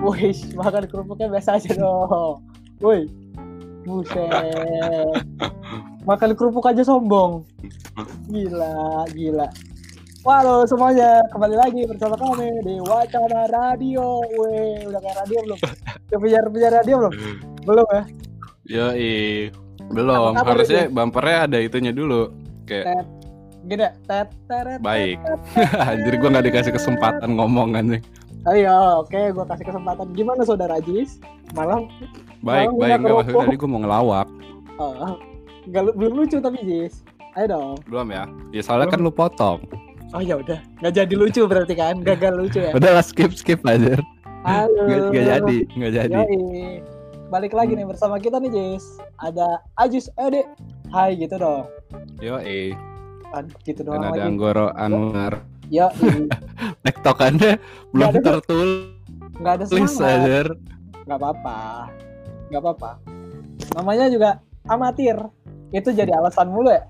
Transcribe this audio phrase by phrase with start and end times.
[0.00, 2.40] Wih, makan kerupuknya biasa aja dong.
[2.80, 3.04] Woi,
[3.84, 4.32] buset.
[6.08, 7.44] Makan kerupuk aja sombong.
[8.32, 9.44] Gila, gila.
[10.24, 14.24] Halo semuanya, kembali lagi bersama kami di Wacana Radio.
[14.40, 15.58] Wih, udah kayak radio belum?
[16.08, 17.14] Udah punya punya radio belum?
[17.68, 18.02] Belum ya?
[18.72, 18.88] Yo,
[19.92, 20.32] belum.
[20.32, 22.32] Apa Harusnya bumpernya ada itunya dulu.
[22.64, 23.04] Kayak
[23.60, 25.20] Gini, tet, teret, baik.
[25.92, 28.00] Anjir gua nggak dikasih kesempatan ngomong anjing.
[28.42, 30.06] Ayo, oke, gue kasih kesempatan.
[30.12, 31.20] Gimana saudara Jis?
[31.52, 31.92] Malam,
[32.40, 32.96] Baik, Mau baik.
[32.96, 33.42] Enggak maksudnya kerupuk.
[33.44, 34.26] tadi gua mau ngelawak.
[34.78, 35.12] oh,
[35.68, 37.04] nggak lu- belum lucu tapi Jis.
[37.36, 37.74] Ayo dong.
[37.84, 38.24] Belum ya?
[38.50, 39.60] Ya soalnya kan lu potong.
[40.10, 42.00] Oh ya udah, nggak jadi lucu berarti kan?
[42.00, 42.72] Gagal lucu ya.
[42.72, 44.00] Udah lah skip skip aja.
[44.42, 44.88] Halo.
[44.88, 46.14] Nggak nggak jadi, nggak jadi.
[46.16, 46.80] Yoi.
[47.28, 48.84] Balik lagi nih bersama kita nih Jis.
[49.20, 50.48] Ada Ajis Ede.
[50.88, 51.68] Hai gitu dong.
[52.18, 52.72] Yo, eh.
[53.62, 54.26] Gitu Dan doang ada lagi.
[54.26, 55.38] Anggoro Anwar.
[55.70, 55.86] Ya,
[56.84, 57.62] Tektokannya
[57.94, 58.24] belum ada tuh.
[58.42, 58.98] tertulis
[59.40, 60.02] nggak ada semangat.
[60.02, 60.40] aja.
[61.06, 61.58] Nggak apa-apa.
[62.50, 62.90] Nggak apa-apa.
[63.78, 64.30] Namanya juga
[64.66, 65.16] amatir.
[65.70, 66.82] Itu jadi alasan mulu ya.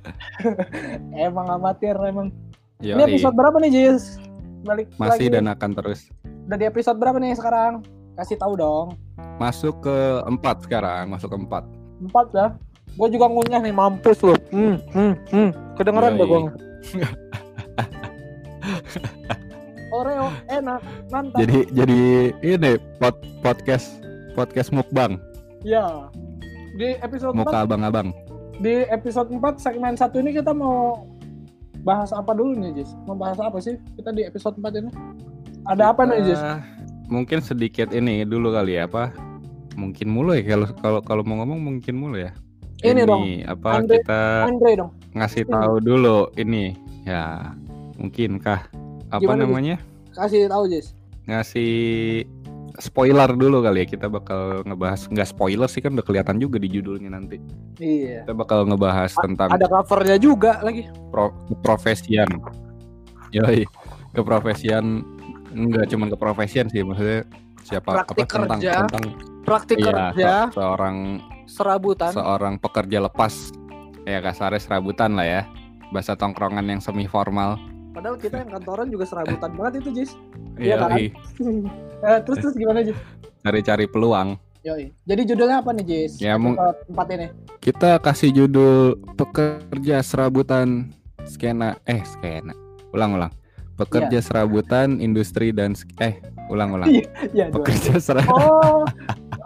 [1.28, 2.32] emang amatir emang.
[2.80, 4.16] Ini episode berapa nih Jis?
[4.64, 5.36] Balik Masih lagi.
[5.36, 6.08] dan akan terus.
[6.48, 7.84] Udah di episode berapa nih sekarang?
[8.16, 8.96] Kasih tahu dong.
[9.36, 11.64] Masuk ke empat sekarang, masuk ke empat.
[12.00, 12.46] Empat ya.
[12.96, 14.34] Gue juga ngunyah nih mampus lu.
[14.48, 15.50] Hmm, hmm, hmm.
[15.76, 16.40] Kedengeran gak gue?
[19.90, 21.38] Oreo enak, mantap.
[21.38, 22.00] Jadi jadi
[22.40, 23.98] ini pod, podcast
[24.32, 25.18] podcast mukbang,
[25.60, 26.06] Ya.
[26.72, 28.14] Di episode 4 muka abang-abang.
[28.56, 31.08] di episode 4 segmen 1 ini kita mau
[31.80, 32.92] bahas apa dulu nih, Jis?
[33.04, 34.90] Mau bahas apa sih kita di episode 4 ini?
[35.64, 36.38] Ada apa nih, Jis?
[36.38, 36.60] Eh,
[37.06, 39.10] mungkin sedikit ini dulu kali ya apa?
[39.74, 42.30] Mungkin mulu ya kalau kalau kalau mau ngomong mungkin mulu ya.
[42.80, 44.90] Ini dong, apa Andre- kita Andre dong.
[45.12, 45.52] ngasih ini.
[45.52, 47.52] tahu dulu ini ya
[48.00, 48.60] mungkinkah
[49.08, 49.46] apa Gimana, Jis?
[49.46, 49.76] namanya
[50.10, 50.86] Kasih tahu, Jis.
[51.22, 51.72] ngasih
[52.76, 56.66] spoiler dulu kali ya kita bakal ngebahas nggak spoiler sih kan udah kelihatan juga di
[56.66, 57.36] judulnya nanti
[57.76, 58.24] Iya.
[58.24, 60.88] kita bakal ngebahas tentang Ada covernya juga lagi.
[61.06, 62.30] pro, keprofesian
[63.30, 63.62] yoi
[64.12, 65.04] keprofesian
[65.50, 67.22] enggak cuman keprofesian sih maksudnya
[67.60, 68.72] siapa Praktik apa tentang kerja.
[68.82, 69.04] tentang
[69.40, 70.96] Praktik iya, kerja, se- seorang
[71.46, 72.10] serabutan.
[72.10, 73.52] seorang pekerja lepas
[74.02, 75.42] ya kasarnya serabutan lah ya
[75.90, 77.58] bahasa tongkrongan yang semi formal
[77.90, 80.10] Padahal kita yang kantoran juga serabutan banget itu, Jis.
[80.56, 80.90] Iya kan?
[80.92, 81.06] yoi
[82.00, 82.96] Eh, terus terus gimana, Jis?
[83.40, 84.92] cari-cari peluang Yoi.
[85.02, 86.12] Jadi judulnya apa nih, Jis?
[86.18, 87.26] Ya, mung- Episode empat ini.
[87.58, 88.76] kita kasih judul
[89.14, 90.92] pekerja serabutan
[91.22, 92.56] skena eh skena
[92.90, 93.32] ulang ulang
[93.74, 98.84] pekerja serabutan industri dan eh ulang ulang Iya, Iya, pekerja sera Oh,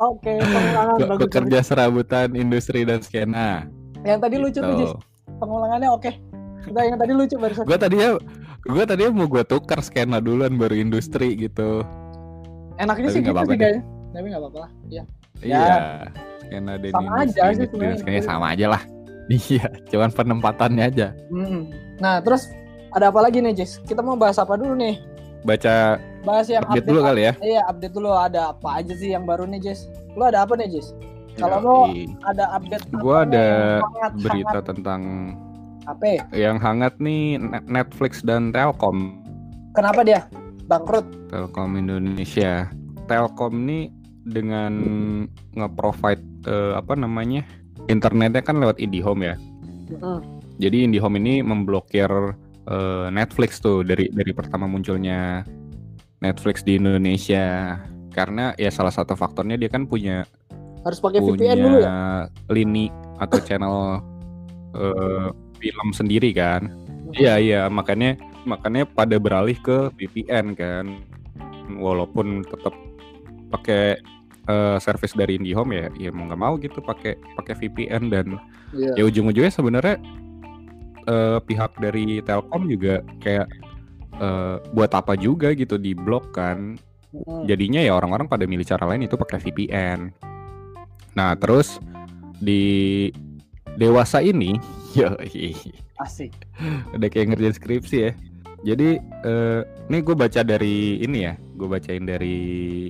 [0.00, 1.21] oke, pengulangan bagus.
[1.21, 3.66] pekerja serabutan industri dan skena.
[4.00, 4.91] Yang tadi lucu tuh, Jis.
[4.91, 4.99] gitu.
[5.37, 6.11] Pengulangannya oke.
[6.65, 7.65] Enggak, yang tadi lucu barusan.
[7.65, 8.09] gue tadinya
[8.65, 11.85] gue tadinya mau gue tukar skena duluan baru industri gitu
[12.81, 13.83] Enaknya tapi sih gitu sih kayaknya.
[14.15, 14.71] Tapi nggak apa-apa lah.
[14.91, 15.03] Iya.
[15.43, 15.59] Ya.
[15.61, 15.77] iya
[16.43, 17.99] skena dan Sama aja sih sebenarnya.
[18.01, 18.83] skena sama aja lah
[19.53, 21.09] iya cuman penempatannya aja.
[21.97, 22.53] Nah, terus
[22.93, 23.81] ada apa lagi nih, Jis?
[23.83, 25.01] Kita mau bahas apa dulu nih?
[25.45, 29.13] baca Bahas yang update update, dulu kali ya Iya, update dulu ada apa aja sih
[29.13, 29.93] yang baru nih, Jis?
[30.17, 30.97] Lu ada apa nih, Jis?
[31.37, 31.77] Kalau lo
[32.25, 33.47] ada update Gua ada
[33.83, 34.65] hangat, berita hangat?
[34.73, 35.01] tentang
[35.84, 36.25] apa?
[36.33, 39.25] yang hangat nih Net- Netflix dan Telkom
[39.75, 40.22] Kenapa dia
[40.71, 41.03] bangkrut?
[41.28, 42.71] Telkom Indonesia.
[43.11, 43.91] Telkom nih
[44.23, 44.73] dengan
[45.59, 47.43] nge-provide eh, apa namanya?
[47.91, 49.37] Internetnya kan lewat IndiHome ya.
[49.91, 50.23] Mm-mm.
[50.62, 52.09] Jadi IndiHome ini memblokir
[52.71, 55.43] eh, Netflix tuh dari dari pertama munculnya
[56.23, 57.77] Netflix di Indonesia.
[58.15, 60.23] Karena ya salah satu faktornya dia kan punya
[60.87, 61.93] Harus pakai punya VPN dulu ya?
[62.47, 62.87] lini
[63.19, 63.77] atau channel
[64.78, 65.28] eh,
[65.65, 66.69] film sendiri kan.
[67.17, 71.01] Iya iya makanya makanya pada beralih ke VPN kan.
[71.81, 72.77] Walaupun tetap
[73.49, 73.97] pakai
[74.45, 78.37] eh, service dari IndiHome ya, ya mau nggak mau gitu pakai pakai VPN dan
[78.75, 78.93] Iya.
[78.99, 79.97] ya ujung-ujungnya sebenarnya
[81.07, 83.47] eh, pihak dari Telkom juga kayak
[84.19, 86.75] eh, buat apa juga gitu di blok kan
[87.15, 87.47] Mm.
[87.47, 90.11] jadinya ya orang-orang pada milih cara lain itu pakai VPN.
[91.15, 91.79] Nah terus
[92.43, 93.06] di
[93.79, 94.59] dewasa ini,
[94.99, 95.55] yoi,
[96.02, 96.32] Asik.
[96.94, 98.12] udah kayak ngerjain skripsi ya.
[98.64, 99.61] Jadi eh,
[99.93, 102.38] ini gue baca dari ini ya, gue bacain dari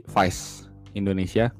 [0.07, 1.51] Vice Indonesia.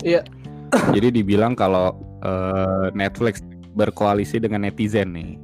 [0.00, 0.24] Iya.
[0.96, 3.44] Jadi dibilang kalau eh, Netflix
[3.76, 5.36] berkoalisi dengan netizen nih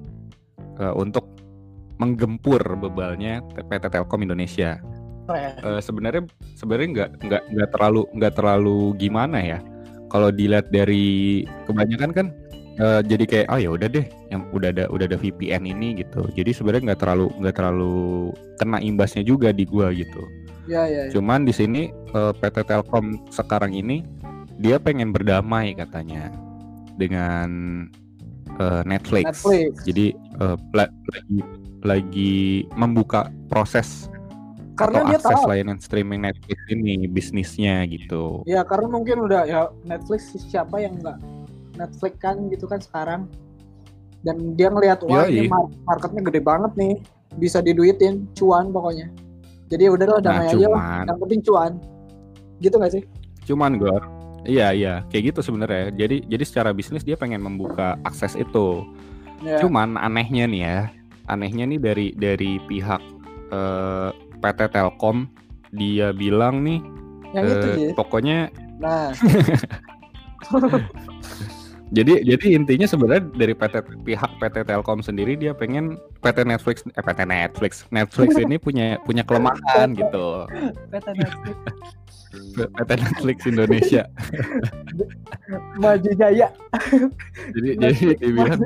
[0.81, 1.29] eh, untuk
[1.97, 4.81] menggempur bebalnya PT Telkom Indonesia.
[5.27, 6.23] Eh, sebenarnya
[6.55, 9.59] sebenarnya nggak nggak nggak terlalu nggak terlalu gimana ya
[10.07, 12.27] kalau dilihat dari kebanyakan kan
[12.77, 16.29] eh, jadi kayak oh ya udah deh yang udah ada udah ada VPN ini gitu
[16.31, 17.97] jadi sebenarnya nggak terlalu nggak terlalu
[18.57, 20.23] kena imbasnya juga di gua gitu
[20.67, 21.07] Ya ya.
[21.07, 21.13] ya.
[21.13, 24.03] cuman di sini eh, PT Telkom sekarang ini
[24.57, 26.33] dia pengen berdamai katanya
[26.95, 27.49] dengan
[28.57, 29.25] eh, Netflix.
[29.37, 29.73] Netflix.
[29.85, 30.07] jadi
[30.73, 31.41] la- lagi
[31.83, 32.35] lagi
[32.73, 34.09] membuka proses
[34.75, 35.49] Karena atau dia akses tahu.
[35.49, 41.17] layanan streaming Netflix ini bisnisnya gitu Ya karena mungkin udah ya Netflix siapa yang nggak
[41.77, 43.29] Netflix kan gitu kan sekarang.
[44.25, 46.95] Dan dia ngelihat wah ini mar- marketnya gede banget nih,
[47.39, 49.07] bisa diduitin, cuan pokoknya.
[49.71, 50.83] Jadi ya udahlah nah damai aja lah.
[51.07, 51.73] Yang penting cuan.
[52.59, 53.03] Gitu nggak sih?
[53.47, 54.03] Cuman Gor,
[54.49, 55.95] iya iya kayak gitu sebenarnya.
[55.95, 58.83] Jadi jadi secara bisnis dia pengen membuka akses itu.
[59.45, 59.63] Ya.
[59.63, 60.79] Cuman anehnya nih ya,
[61.31, 63.03] anehnya nih dari dari pihak
[63.53, 64.11] eh,
[64.43, 65.31] PT Telkom
[65.71, 66.81] dia bilang nih,
[67.37, 67.91] yang itu eh, ya.
[67.95, 68.39] pokoknya
[68.77, 69.09] Nah,
[71.95, 77.05] jadi jadi intinya sebenarnya dari PT pihak PT Telkom sendiri dia pengen PT Netflix eh
[77.05, 80.51] PT Netflix Netflix ini punya punya kelemahan gitu.
[80.91, 81.57] PT Netflix
[82.57, 84.03] PT Netflix Indonesia.
[85.83, 86.49] maju jaya.
[87.55, 88.61] Jadi jadi dibilang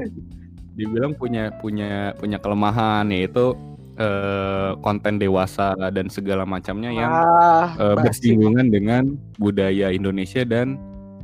[0.81, 3.53] dibilang punya punya punya kelemahan yaitu
[4.01, 10.81] eh, konten dewasa dan segala macamnya yang ah, eh, bersinggungan dengan budaya Indonesia dan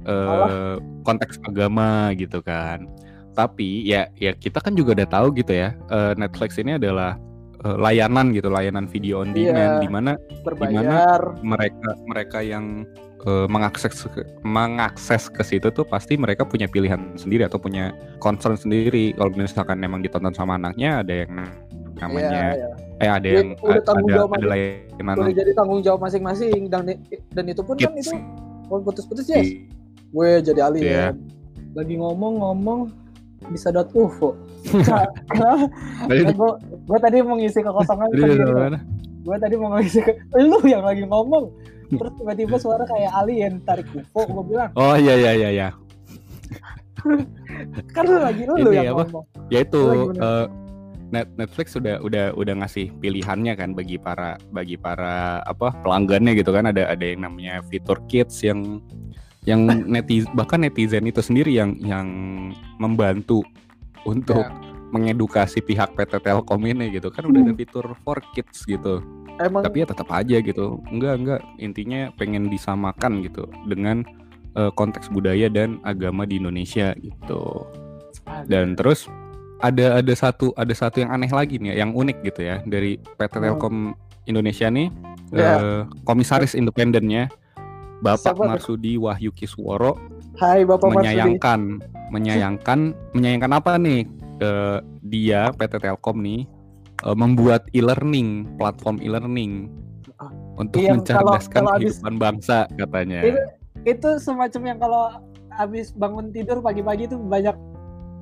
[0.06, 2.87] eh, konteks agama gitu kan.
[3.32, 7.20] Tapi ya ya kita kan juga udah tahu gitu ya eh, Netflix ini adalah
[7.61, 9.82] eh, layanan gitu layanan video on demand Iya.
[9.82, 11.20] di mana berbayar.
[11.44, 12.88] mereka mereka yang
[13.23, 18.56] eh, mengakses ke, mengakses ke situ tuh pasti mereka punya pilihan sendiri atau punya concern
[18.56, 21.32] sendiri kalau misalkan memang ditonton sama anaknya ada yang
[21.97, 22.69] namanya Iya, iya.
[23.05, 26.88] eh ada yang udah ada jawab ada layanan Udah jadi tanggung jawab masing-masing dan
[27.32, 28.17] dan itu pun kan itu
[28.67, 29.41] kalau putus-putus ya.
[29.41, 29.64] di-
[30.11, 30.85] Gue jadi alien.
[30.85, 31.06] Iya.
[31.76, 32.91] Lagi ngomong-ngomong
[33.53, 34.35] bisa dot ufo.
[34.67, 36.50] Tadi- gue
[36.87, 38.79] gue tadi mau ngisi kekosongan tadi sendiri.
[39.26, 41.50] Gue tadi mau ngisi ke lu yang lagi ngomong.
[41.87, 44.20] Terus tiba-tiba suara kayak alien tarik ufo.
[44.26, 45.69] Gue bilang Oh iya iya iya ya.
[47.94, 49.05] kan lu lagi lu yang apa?
[49.06, 49.25] ngomong.
[49.53, 49.82] Ya itu
[50.17, 50.47] eh,
[51.06, 56.50] Net Netflix sudah udah udah ngasih pilihannya kan bagi para bagi para apa pelanggannya gitu
[56.50, 58.82] kan ada ada yang namanya fitur kids yang
[59.46, 62.06] yang netizen bahkan netizen itu sendiri yang yang
[62.76, 63.46] membantu
[64.02, 64.50] untuk Ya.
[64.87, 67.10] mengedukasi pihak PT Telkom ini gitu.
[67.10, 69.02] Kan udah ada fitur for kids gitu.
[69.37, 70.78] Emang tapi ya tetap aja gitu.
[70.87, 71.40] Enggak enggak.
[71.58, 74.06] Intinya pengen disamakan gitu dengan
[74.52, 77.66] eh, konteks budaya dan agama di Indonesia gitu.
[78.46, 79.06] Dan terus
[79.58, 82.62] ada ada satu ada satu yang aneh lagi nih yang unik gitu ya.
[82.62, 83.43] Dari PT Hmm.
[83.44, 83.76] Telkom
[84.25, 84.88] Indonesia nih
[85.28, 85.58] Ya.
[85.58, 87.26] eh, komisaris independennya
[87.98, 88.44] Bapak Siapa?
[88.46, 89.96] Marsudi Wahyu Kisworo
[90.37, 91.16] Hai Bapak Marsudi.
[91.16, 91.60] menyayangkan
[92.10, 92.78] menyayangkan
[93.12, 94.04] menyayangkan apa nih
[94.37, 96.44] Eh, dia PT Telkom nih
[97.00, 99.72] eh, membuat e-learning platform e-learning
[100.16, 103.20] Ah, untuk iya, kalau- mencerdaskan kalau habis- kehidupan bangsa katanya.
[103.22, 103.40] Itu
[103.87, 105.04] itu semacam yang kalau
[105.50, 107.56] habis bangun tidur pagi-pagi itu banyak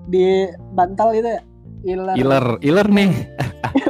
[0.06, 1.42] di bantal itu ya.
[1.84, 2.14] Iler.
[2.14, 3.10] Iler, iler nih.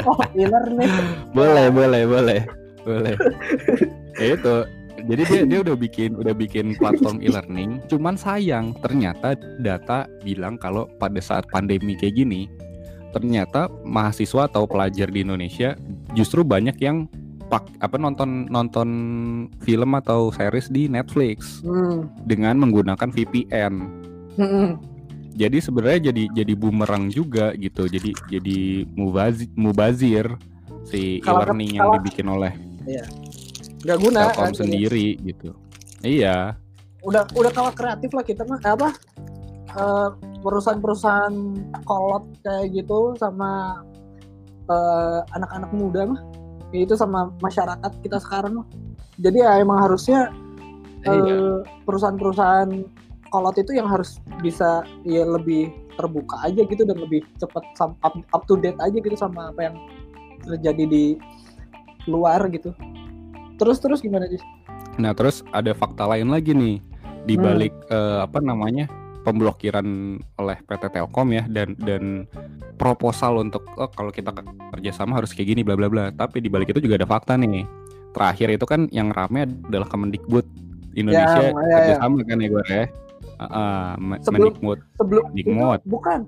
[0.02, 0.88] Oh, iler nih.
[1.36, 2.40] boleh, boleh, boleh,
[2.82, 3.14] boleh.
[4.16, 4.54] Ya itu.
[5.04, 7.84] Jadi dia dia udah bikin udah bikin platform e-learning.
[7.92, 12.48] Cuman sayang ternyata data bilang kalau pada saat pandemi kayak gini,
[13.12, 15.76] ternyata mahasiswa atau pelajar di Indonesia
[16.16, 17.04] justru banyak yang
[17.52, 18.88] pak apa nonton nonton
[19.60, 22.08] film atau series di Netflix Hmm.
[22.24, 23.74] dengan menggunakan VPN.
[24.40, 24.80] Hmm.
[25.34, 27.90] Jadi sebenarnya jadi jadi bumerang juga gitu.
[27.90, 30.26] Jadi jadi mubazi, mubazir
[30.88, 32.54] si e-learning yang dibikin oleh
[33.84, 34.32] Gak guna.
[34.32, 35.52] Telkom kan, sendiri gitu.
[36.04, 36.56] Iya,
[37.04, 38.96] Udah udah kalah kreatif lah kita mah apa?
[39.74, 40.08] eh,
[40.42, 41.34] perusahaan-perusahaan
[41.84, 43.82] kolot kayak gitu sama
[44.70, 46.20] eh, anak-anak muda mah
[46.74, 48.66] ya itu sama masyarakat kita sekarang mah.
[49.18, 50.30] jadi ya emang harusnya
[51.06, 51.14] iya.
[51.14, 52.70] eh, perusahaan-perusahaan
[53.30, 58.42] kolot itu yang harus bisa ya lebih terbuka aja gitu dan lebih cepat up, up
[58.46, 59.76] to date aja gitu sama apa yang
[60.42, 61.04] terjadi di
[62.10, 62.74] luar gitu.
[63.54, 64.40] Terus terus gimana sih?
[64.96, 66.78] Nah terus ada fakta lain lagi nih
[67.24, 67.44] di Hmm.
[67.44, 68.86] balik eh, apa namanya
[69.22, 69.86] pemblokiran
[70.36, 72.28] oleh PT Telkom ya dan dan
[72.74, 74.34] proposal untuk oh, kalau kita
[74.70, 76.10] kerjasama harus kayak gini bla bla bla.
[76.10, 77.64] Tapi di balik itu juga ada fakta nih.
[78.12, 80.46] Terakhir itu kan yang rame adalah Kemendikbud
[80.92, 81.76] Indonesia Ya, ya, ya.
[81.76, 82.84] kerjasama kan ya gue ya.
[83.36, 84.78] Ah, Me- Sebelum- Mendikbud.
[84.94, 85.80] Sebelum Mendikbud.
[85.80, 86.20] itu bukan.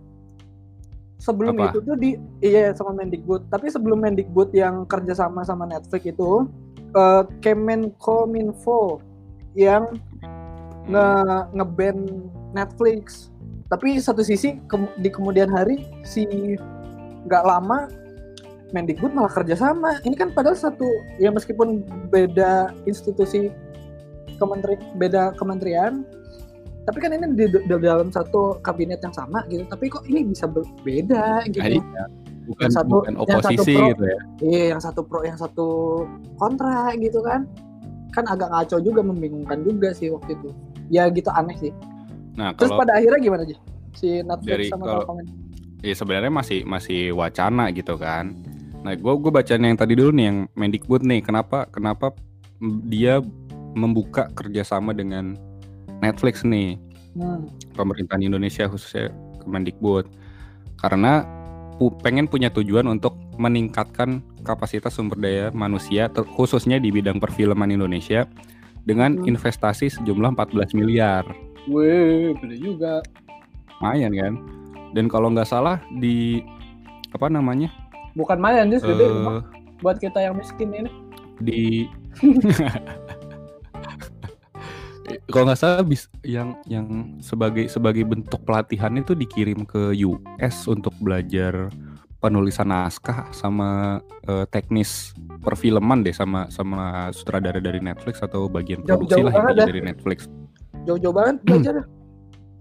[1.16, 1.64] Sebelum Apa?
[1.68, 3.46] itu tuh di iya sama Mendikbud.
[3.46, 6.50] Tapi sebelum Mendikbud yang kerjasama sama Netflix itu
[6.96, 9.04] eh, Kemenkominfo
[9.52, 10.00] yang
[10.88, 11.08] nge
[11.52, 11.96] ngeban
[12.56, 13.28] Netflix.
[13.66, 16.24] Tapi satu sisi ke- di kemudian hari si
[17.26, 17.90] nggak lama
[18.74, 20.02] Mendikbud malah kerja sama.
[20.02, 20.86] Ini kan padahal satu
[21.22, 23.50] ya meskipun beda institusi
[24.42, 26.02] kementeri beda kementerian
[26.86, 29.66] tapi kan ini di, di dalam satu kabinet yang sama gitu.
[29.66, 31.82] Tapi kok ini bisa berbeda gitu?
[31.82, 32.04] Nah, iya.
[32.46, 33.86] Bukan Yang satu- bukan yang satu oposisi pro.
[33.88, 35.68] gitu ya Iya, yang satu pro, yang satu
[36.36, 37.40] kontra gitu kan.
[38.10, 40.48] Kan agak ngaco juga, membingungkan juga sih waktu itu.
[40.88, 41.72] Ya gitu aneh sih.
[42.32, 43.56] nah Terus kalau pada akhirnya gimana aja?
[43.92, 45.32] Si Netflix Dari sama kalau- Telkom ini?
[45.82, 48.36] ya sebenarnya masih masih wacana gitu kan.
[48.80, 51.18] Nah, gue gue bacaan yang tadi dulu nih yang Mendikbud nih.
[51.20, 52.12] Kenapa kenapa
[52.84, 53.18] dia
[53.72, 55.34] membuka kerjasama dengan
[55.98, 56.76] Netflix nih
[57.12, 57.48] Hmm.
[57.72, 59.08] pemerintahan Indonesia khususnya
[59.40, 60.04] Kemendikbud
[60.76, 61.24] karena
[61.76, 68.24] pu- pengen punya tujuan untuk meningkatkan kapasitas sumber daya manusia khususnya di bidang perfilman Indonesia
[68.82, 69.28] dengan Hmm.
[69.28, 71.26] investasi sejumlah 14 miliar
[71.66, 73.02] Wih, beli juga.
[73.76, 74.32] lumayan kan
[74.92, 76.40] dan kalau nggak salah di
[77.10, 77.68] apa namanya
[78.14, 79.40] Bukan main sih, gede eh,
[79.78, 80.90] buat kita yang miskin ini.
[81.36, 81.84] di
[85.30, 90.92] kalau nggak salah bis yang yang sebagai sebagai bentuk pelatihan itu dikirim ke US untuk
[90.98, 91.70] belajar
[92.20, 95.12] penulisan naskah sama eh, teknis
[95.44, 99.68] perfilman deh sama sama sutradara dari Netflix atau bagian Jauh-jauh produksi lah banget intinya dah.
[99.70, 100.18] dari Netflix.
[100.86, 101.74] Jauh-jauh banget belajar.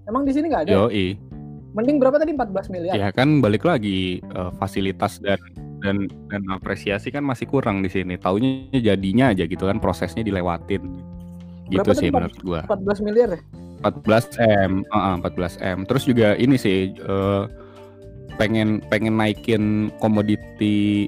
[0.05, 0.71] Emang di sini nggak ada?
[0.85, 1.17] Yoi.
[1.75, 2.93] Mending berapa tadi 14 miliar?
[2.95, 5.39] Ya kan balik lagi eh, fasilitas dan
[5.81, 8.19] dan dan apresiasi kan masih kurang di sini.
[8.21, 11.14] Taunya jadinya aja gitu kan prosesnya dilewatin.
[11.65, 12.19] Gitu Berapa sih tadi, Pak?
[12.21, 12.61] menurut gua.
[12.69, 13.41] 14 miliar ya?
[13.81, 14.25] 14
[14.65, 15.77] m, Heeh, 14 m.
[15.85, 17.43] Terus juga ini sih eh,
[18.35, 21.05] pengen pengen naikin komoditi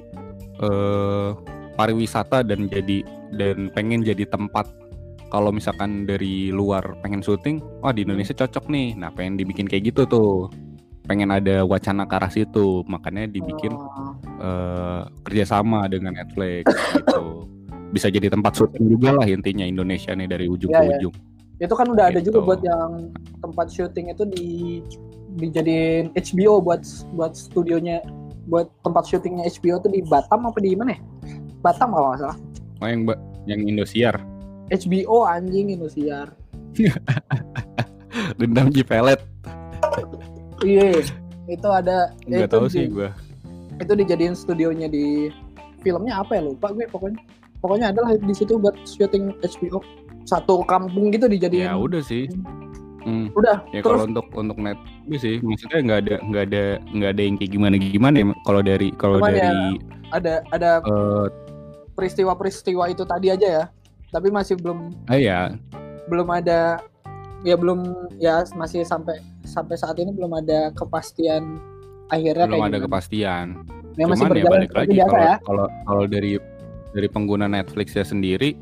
[0.58, 1.30] eh,
[1.74, 3.02] pariwisata dan jadi
[3.34, 4.66] dan pengen jadi tempat
[5.28, 8.96] kalau misalkan dari luar pengen syuting, wah di Indonesia cocok nih.
[8.96, 10.48] Nah pengen dibikin kayak gitu tuh,
[11.04, 14.16] pengen ada wacana ke arah situ, makanya dibikin Oh.
[14.40, 16.64] eh, kerjasama dengan Netflix
[16.96, 17.44] gitu.
[17.88, 20.96] Bisa jadi tempat syuting juga lah intinya Indonesia nih dari ujung Iya, ke iya.
[21.00, 21.14] ujung.
[21.58, 22.30] Itu kan udah ada Gitu.
[22.30, 24.46] juga buat yang tempat syuting itu di
[25.38, 26.82] dijadiin HBO buat
[27.14, 28.02] buat studionya
[28.46, 31.00] buat tempat syutingnya HBO tuh di Batam apa di mana ya?
[31.60, 32.38] Batam kalau nggak salah.
[32.78, 33.02] Oh yang
[33.44, 34.14] yang Indosiar,
[34.68, 36.32] HBO anjing Indosiar.
[38.38, 39.20] dendam G pelet.
[40.60, 41.02] Iya.
[41.48, 43.08] itu ada ya itu tahu di- sih gue.
[43.78, 45.32] Itu dijadiin studionya di
[45.80, 47.16] filmnya apa ya lupa gue pokoknya.
[47.58, 49.82] Pokoknya adalah di situ buat syuting HBO.
[50.28, 51.66] Satu kampung gitu dijadiin.
[51.66, 52.28] Ya udah sih.
[53.08, 53.32] Hmm.
[53.32, 54.76] Udah, Ya terus kalau untuk untuk net
[55.16, 58.88] sih maksudnya nggak ada nggak ada nggak ada yang kayak gimana gimana ya kalau dari
[59.00, 59.64] kalau Cuman ya, dari
[60.12, 61.26] ada ada eh
[61.96, 63.64] peristiwa-peristiwa itu tadi aja ya.
[64.12, 65.56] Tapi masih belum ah ya
[66.12, 66.84] belum ada
[67.46, 71.56] ya belum ya masih sampai sampai saat ini belum ada kepastian
[72.12, 72.86] akhirnya belum kayak ada gimana.
[72.92, 73.46] kepastian.
[73.98, 75.36] Ya, masih Cuman ya berjalan balik lagi kalau ya.
[75.42, 76.32] kalau kalau dari
[76.92, 78.56] dari pengguna Netflix ya sendiri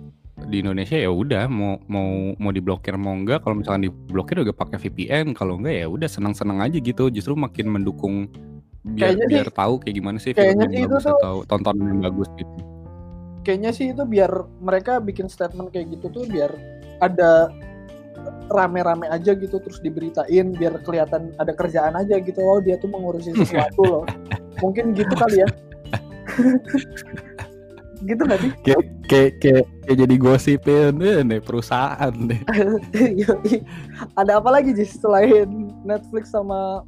[0.46, 4.76] di Indonesia ya udah mau mau mau diblokir mau enggak kalau misalkan diblokir juga pakai
[4.76, 8.28] VPN kalau enggak ya udah senang-senang aja gitu justru makin mendukung
[8.84, 11.18] biar Kayaknya sih- biar tahu kayak gimana sih film kayaknya yang sih itu bagus tuh-
[11.18, 12.52] atau tontonan yang bagus gitu.
[13.42, 16.50] Kayaknya sih itu biar mereka bikin statement kayak gitu tuh biar
[16.98, 17.48] ada
[18.50, 22.38] rame-rame aja gitu terus diberitain biar kelihatan ada kerjaan aja gitu.
[22.42, 24.04] Oh dia tuh mengurusi sesuatu loh.
[24.62, 25.48] Mungkin gitu kali ya
[28.04, 32.40] gitu gak sih Kayak kayak kayak, kayak jadi gosipin eh, nih perusahaan deh.
[34.20, 36.82] Ada apa lagi sih selain Netflix sama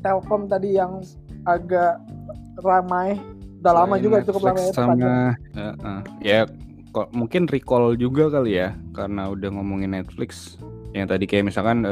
[0.00, 1.02] Telkom tadi yang
[1.44, 2.00] agak
[2.62, 3.18] ramai
[3.64, 5.08] udah lama Selain juga cukup lama Netflix ya tempatnya.
[5.08, 5.98] sama Heeh.
[6.20, 6.40] ya
[6.94, 10.60] kok mungkin recall juga kali ya karena udah ngomongin Netflix
[10.94, 11.82] yang tadi kayak misalkan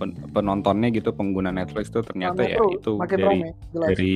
[0.00, 3.88] pen- penontonnya gitu pengguna Netflix tuh ternyata Rame ya itu makin dari rame jelas.
[3.92, 4.14] dari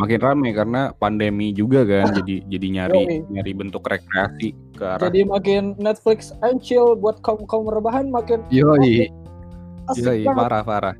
[0.00, 3.16] makin rame karena pandemi juga kan jadi jadi nyari Yoi.
[3.28, 8.40] nyari bentuk rekreasi ke arah jadi makin Netflix and chill buat kaum kaum rebahan makin
[8.48, 9.12] yoi.
[9.92, 10.40] asik yoi banget.
[10.40, 10.94] parah parah.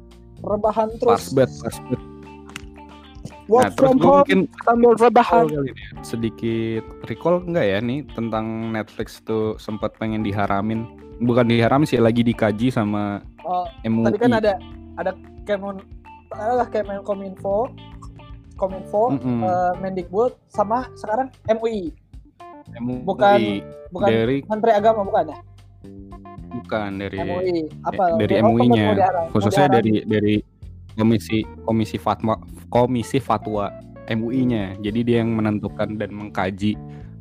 [0.44, 2.00] Rebahan pas terus bet pas bet.
[3.48, 5.44] Work nah terus from home mungkin sambil rebahan.
[5.48, 5.72] Ini ya.
[6.04, 10.84] sedikit recall enggak ya nih tentang Netflix tuh sempat pengen diharamin
[11.18, 14.52] bukan diharamin sih lagi dikaji sama Oh, MUI tadi kan ada
[15.00, 15.12] ada
[15.48, 15.80] Kemen
[16.28, 17.72] adalah Kemenkominfo
[18.60, 19.40] Kominfo Mm-mm.
[19.40, 21.96] eh, Mendikbud sama sekarang MUI
[22.76, 23.38] MUI bukan
[23.88, 25.38] bukan dari Menteri Agama bukan ya?
[26.48, 28.04] Bukan dari MUI apa?
[28.20, 28.86] dari MUI-nya,
[29.32, 30.40] khususnya dari dari
[30.96, 32.36] komisi komisi fatwa
[32.68, 33.72] komisi fatwa
[34.08, 36.76] MUI-nya jadi dia yang menentukan dan mengkaji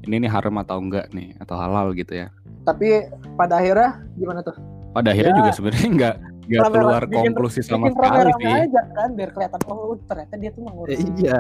[0.08, 2.28] ini nih haram atau enggak nih atau halal gitu ya
[2.64, 4.56] tapi pada akhirnya gimana tuh
[4.90, 5.38] pada akhirnya Ya.
[5.38, 6.16] juga sebenarnya enggak
[6.48, 8.48] nggak Rame-rame, keluar bikin- konklusi sama bikin sekali sih.
[8.50, 11.40] aja kan biar kelihatan oh ternyata dia tuh mengurusi Iya,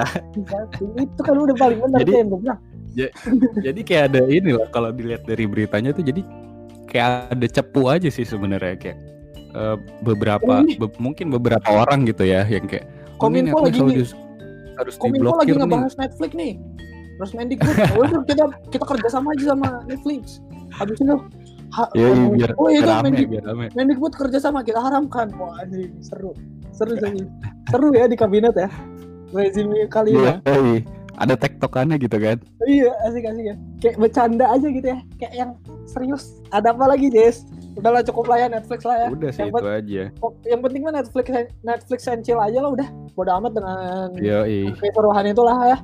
[0.98, 2.60] itu kan udah paling benar Jadi- yang gue bilang
[3.58, 6.22] jadi kayak ada ini loh kalau dilihat dari beritanya tuh jadi
[6.86, 8.98] kayak ada cepu aja sih sebenarnya kayak
[9.50, 12.84] eh, beberapa Ini- be- mungkin beberapa orang gitu ya yang kayak
[13.16, 14.76] oh, ini Kominfo lagi harus, nih.
[14.76, 15.62] harus Kominfo lagi diblokir nih.
[15.62, 16.54] ngebahas Netflix nih
[17.18, 20.40] Mendikbud oh, udah kita kita kerja sama aja sama Netflix.
[20.78, 21.16] Habis itu
[21.74, 23.66] ha- Ya, iya, biar, oh iya kan rame, Mendik, biar rame.
[23.74, 25.34] Mendikbud kerja sama kita haramkan.
[25.42, 26.38] Wah anjing seru.
[26.72, 27.26] Seru seru.
[27.74, 28.70] Seru ya di kabinet ya.
[29.34, 30.56] Rezim kali ini Iya, ya.
[30.64, 30.80] iya.
[31.18, 32.38] ada tektokannya gitu kan.
[32.70, 33.56] iya asik asik ya.
[33.82, 35.00] Kayak bercanda aja gitu ya.
[35.18, 35.52] Kayak yang
[35.90, 36.38] serius.
[36.54, 37.42] Ada apa lagi Jess?
[37.74, 39.08] Udahlah cukup lah ya Netflix lah ya.
[39.10, 40.04] Udah sih yang, itu aja.
[40.22, 41.26] Oh, yang penting mah Netflix
[41.66, 42.88] Netflix and chill aja lah udah.
[43.18, 44.14] Bodo amat dengan
[44.78, 45.78] keseruan itulah ya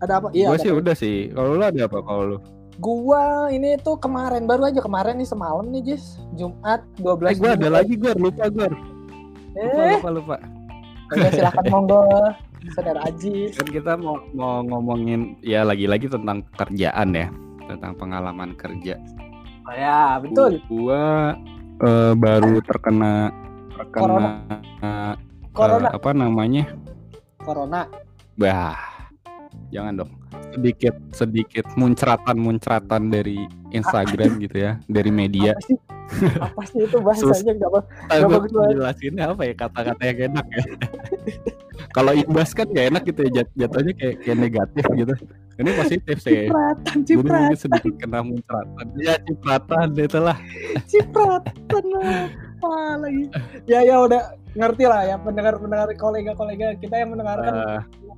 [0.00, 0.80] ada apa iya Gue ada sih apa.
[0.80, 1.16] udah sih.
[1.30, 2.38] Kalau lu ada apa kalau lu?
[2.80, 7.50] gua ini tuh kemarin baru aja kemarin nih semalam nih Jess Jumat 12 Eh gue
[7.52, 8.68] ada lagi gue lupa gue.
[9.52, 10.36] Lupa eh lupa lupa.
[11.10, 12.00] udah silakan monggo
[12.72, 17.28] saudara Aji Kan kita mau mau ngomongin ya lagi-lagi tentang kerjaan ya,
[17.68, 18.96] tentang pengalaman kerja.
[19.68, 21.36] oh, ya betul Gua
[21.84, 23.28] eh, baru terkena
[23.76, 24.40] terkena
[24.80, 25.14] eh,
[25.52, 26.64] corona apa namanya?
[27.44, 27.84] corona
[28.40, 28.89] Bah.
[29.70, 30.10] Jangan dong.
[30.50, 35.54] Sedikit sedikit muncratan-muncratan dari Instagram gitu ya, dari media.
[35.54, 35.78] apa sih
[36.42, 37.80] apa sih itu bahasanya nggak apa
[38.18, 40.62] Gue bagus jelasinnya apa ya kata-kata yang enak ya.
[41.96, 45.14] Kalau imbas kan gak enak gitu ya, jat- jatuhnya kayak kayak negatif gitu.
[45.58, 46.46] Ini positif sih.
[46.46, 48.86] cipratan Jadi cipratan sedikit kena muncratan.
[49.00, 50.36] Ya cipratan itulah.
[50.86, 51.84] cipratan
[52.60, 53.24] apa lagi
[53.64, 57.52] ya ya udah ngerti lah ya pendengar pendengar kolega kolega kita yang mendengarkan.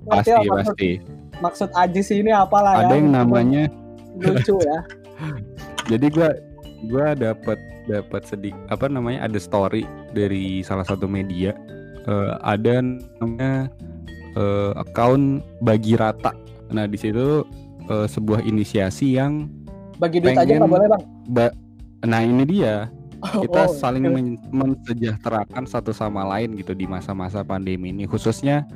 [0.03, 0.91] Ngerti pasti lah maksud, pasti.
[1.39, 2.89] maksud Aji sih ini apalah ya.
[2.89, 3.63] Ada yang namanya.
[4.19, 4.79] Lucu ya.
[5.91, 6.31] Jadi gua
[6.89, 11.53] gua dapat dapat sedikit apa namanya ada story dari salah satu media.
[12.03, 12.83] Eh, ada
[13.21, 13.71] namanya
[14.35, 16.33] eh, account bagi rata.
[16.73, 17.45] Nah di situ
[17.87, 19.47] eh, sebuah inisiasi yang
[20.01, 21.03] bagi duit aja Pengen- nggak boleh bang?
[21.31, 21.57] ba-
[22.03, 22.91] nah ini dia
[23.23, 28.67] kita Oh, saling men- mensejahterakan satu sama lain gitu di masa-masa pandemi ini khususnya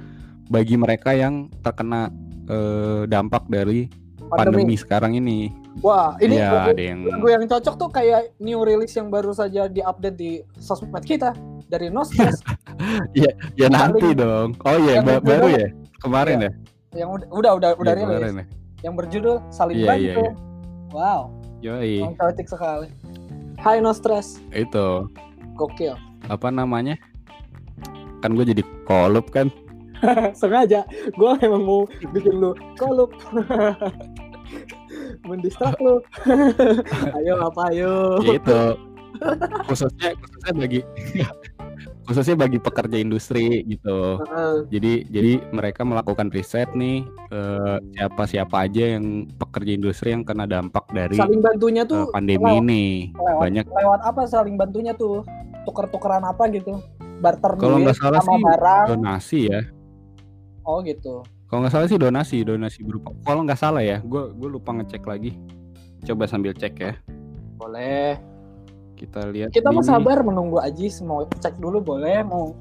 [0.46, 2.08] bagi mereka yang terkena
[2.46, 3.90] eh, dampak dari
[4.28, 5.50] pandemi, sekarang ini.
[5.78, 9.30] Wah ini ya lagu, ada yang lagu yang cocok tuh kayak new release yang baru
[9.30, 11.34] saja diupdate di sosmed kita
[11.66, 12.40] dari Nostres
[13.58, 14.48] ya nanti paling- dong.
[14.62, 15.68] Oh iya ba- baru ya?
[15.98, 16.50] Kemarin ya?
[16.96, 18.32] Yang udah udah udah, udah Iya, rilis.
[18.32, 18.44] ya.
[18.82, 20.00] Yang berjudul saling Iya, bantu.
[20.00, 20.32] iya, iya.
[20.90, 21.20] wow.
[21.56, 21.94] Yoi.
[22.14, 22.86] Cantik sekali
[23.60, 25.08] Hai Nostres itu.
[25.56, 25.96] Gokil.
[26.28, 27.00] Apa namanya?
[28.20, 29.48] Kan gue jadi kolup kan?
[30.40, 30.84] Sengaja.
[31.16, 31.80] Gue emang mau
[32.12, 33.16] bikin lu kolup.
[35.28, 36.04] Mendistrak lu.
[37.16, 38.20] Ayo apa ayo?
[38.22, 38.76] Itu.
[39.64, 40.80] Khususnya khususnya bagi
[42.06, 44.22] khususnya bagi pekerja industri gitu.
[44.22, 44.54] Heeh.
[44.70, 50.46] jadi jadi mereka melakukan riset nih eh, siapa siapa aja yang pekerja industri yang kena
[50.46, 52.84] dampak dari saling bantunya tuh pandemi lewat- ini.
[53.12, 53.64] lewat, banyak.
[53.66, 54.20] lewat apa?
[54.24, 55.26] Saling bantunya tuh?
[55.64, 56.78] Tuker-tukeran apa gitu?
[57.18, 58.84] Barter Kalau nggak salah sama sih, barang.
[58.86, 59.60] donasi ya.
[60.62, 61.26] Oh gitu.
[61.46, 65.02] Kalau nggak salah sih donasi donasi berupa kalau nggak salah ya gue gue lupa ngecek
[65.02, 65.34] lagi.
[66.02, 66.94] Coba sambil cek ya.
[67.56, 68.14] Boleh
[68.96, 72.56] kita lihat kita mau di- sabar menunggu Ajis mau cek dulu boleh mau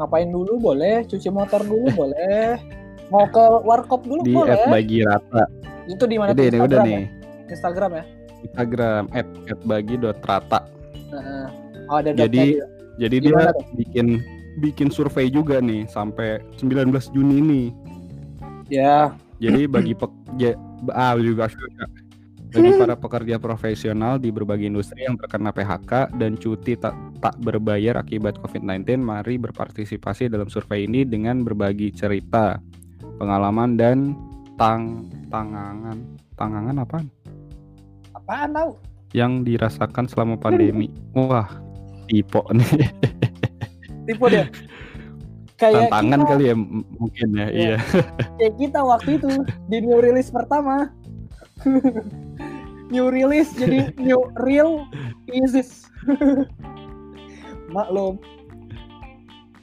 [0.00, 2.58] ngapain dulu boleh cuci motor dulu boleh
[3.12, 4.56] mau ke warkop dulu di boleh.
[4.56, 5.44] at bagi rata
[5.84, 6.96] itu di mana udah Instagram nih.
[6.96, 7.04] ya?
[7.52, 8.04] Instagram ya?
[8.44, 10.60] Instagram at, at bagi dot rata.
[11.92, 12.60] Oh ada Jadi,
[12.96, 14.06] jadi Gimana dia bikin
[14.64, 17.62] bikin survei juga nih sampai 19 Juni ini.
[18.72, 19.12] Ya.
[19.36, 20.56] Jadi bagi pekerja
[20.96, 21.52] ah juga.
[22.54, 27.98] Bagi para pekerja profesional di berbagai industri yang terkena PHK dan cuti tak tak berbayar
[27.98, 32.62] akibat COVID-19, mari berpartisipasi dalam survei ini dengan berbagi cerita,
[33.18, 34.14] pengalaman dan
[34.54, 35.98] tang tangangan
[36.38, 36.98] tangangan apa
[38.14, 38.70] apaan tau
[39.10, 40.94] yang dirasakan selama pandemi.
[41.10, 41.50] Wah,
[42.06, 42.86] tipe nih
[44.06, 44.46] tipe dia
[45.58, 46.54] kayak tantangan kita, kali ya
[46.98, 47.46] mungkin ya.
[47.50, 47.50] Iya.
[47.50, 47.76] Iya.
[48.38, 49.30] kayak kita waktu itu
[49.70, 50.90] di new release pertama
[52.90, 54.84] new release jadi new real
[55.28, 55.88] ISIS
[57.74, 58.20] maklum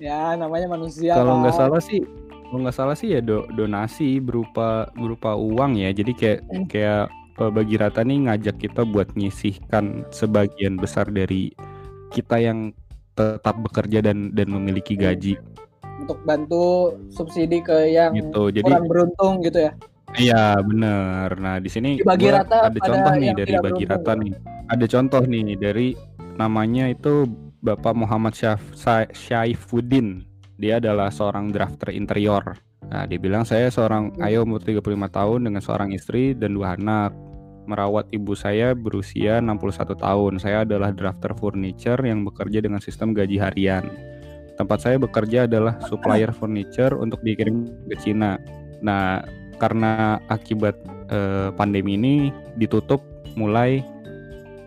[0.01, 2.01] ya namanya manusia Kalau nggak salah sih,
[2.49, 5.93] kalau nggak salah sih ya do- donasi berupa berupa uang ya.
[5.93, 6.65] Jadi kayak Hmm.
[6.65, 7.03] kayak
[7.37, 11.53] eh, bagi rata nih ngajak kita buat nyisihkan sebagian besar dari
[12.09, 12.73] kita yang
[13.13, 15.05] tetap bekerja dan dan memiliki Hmm.
[15.05, 15.37] gaji
[16.01, 18.49] untuk bantu subsidi ke yang gitu.
[18.49, 19.71] Jadi kurang beruntung gitu ya
[20.17, 21.29] iya bener.
[21.39, 24.33] Nah di sini Dibagi rata ada contoh nih dari bagi beruntung, rata nih.
[24.71, 25.87] Ada contoh nih dari
[26.39, 27.27] namanya itu
[27.61, 28.61] Bapak Muhammad Syaf,
[29.13, 30.25] Syaifuddin.
[30.57, 32.57] Dia adalah seorang drafter interior.
[32.89, 34.25] Nah, dia bilang saya seorang Hmm.
[34.25, 37.13] ayah umur 35 tahun dengan seorang istri dan dua anak.
[37.69, 40.41] Merawat ibu saya berusia 61 tahun.
[40.41, 43.85] Saya adalah drafter furniture yang bekerja dengan sistem gaji harian.
[44.57, 48.41] Tempat saya bekerja adalah supplier furniture untuk dikirim ke Cina.
[48.81, 49.21] Nah,
[49.61, 50.73] karena akibat
[51.13, 52.15] eh, pandemi ini
[52.57, 53.05] ditutup
[53.37, 53.85] mulai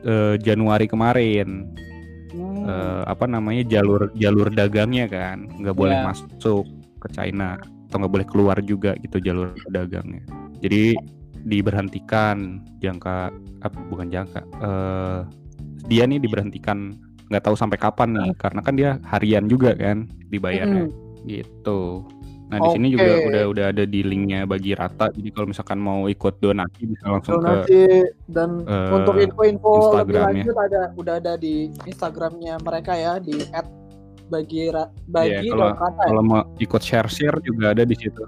[0.07, 1.74] eh, Januari kemarin
[2.35, 2.66] Hmm.
[2.66, 6.07] eh, apa namanya jalur jalur dagangnya kan nggak boleh Iya.
[6.11, 6.66] masuk
[6.98, 7.54] ke China
[7.87, 10.18] atau nggak boleh keluar juga gitu jalur dagangnya
[10.59, 10.98] jadi
[11.46, 13.30] diberhentikan jangka
[13.62, 15.20] apa bukan jangka eh,
[15.87, 16.98] dia nih diberhentikan
[17.30, 21.30] nggak tahu sampai kapan nih karena kan dia harian juga kan dibayarnya Mm-mm.
[21.30, 22.02] gitu
[22.44, 25.09] nah di sini juga udah udah ada di linknya bagi rata.
[25.11, 27.83] Jadi kalau misalkan mau ikut donasi bisa langsung ke donasi
[28.28, 33.42] dan eh, untuk info-info lebih lanjut ada udah ada di Instagramnya mereka ya di
[34.24, 36.09] @bagi ra- bagi Iya, kalau- rata ya?
[36.09, 38.22] kalau mau ikut share share juga ada di situ.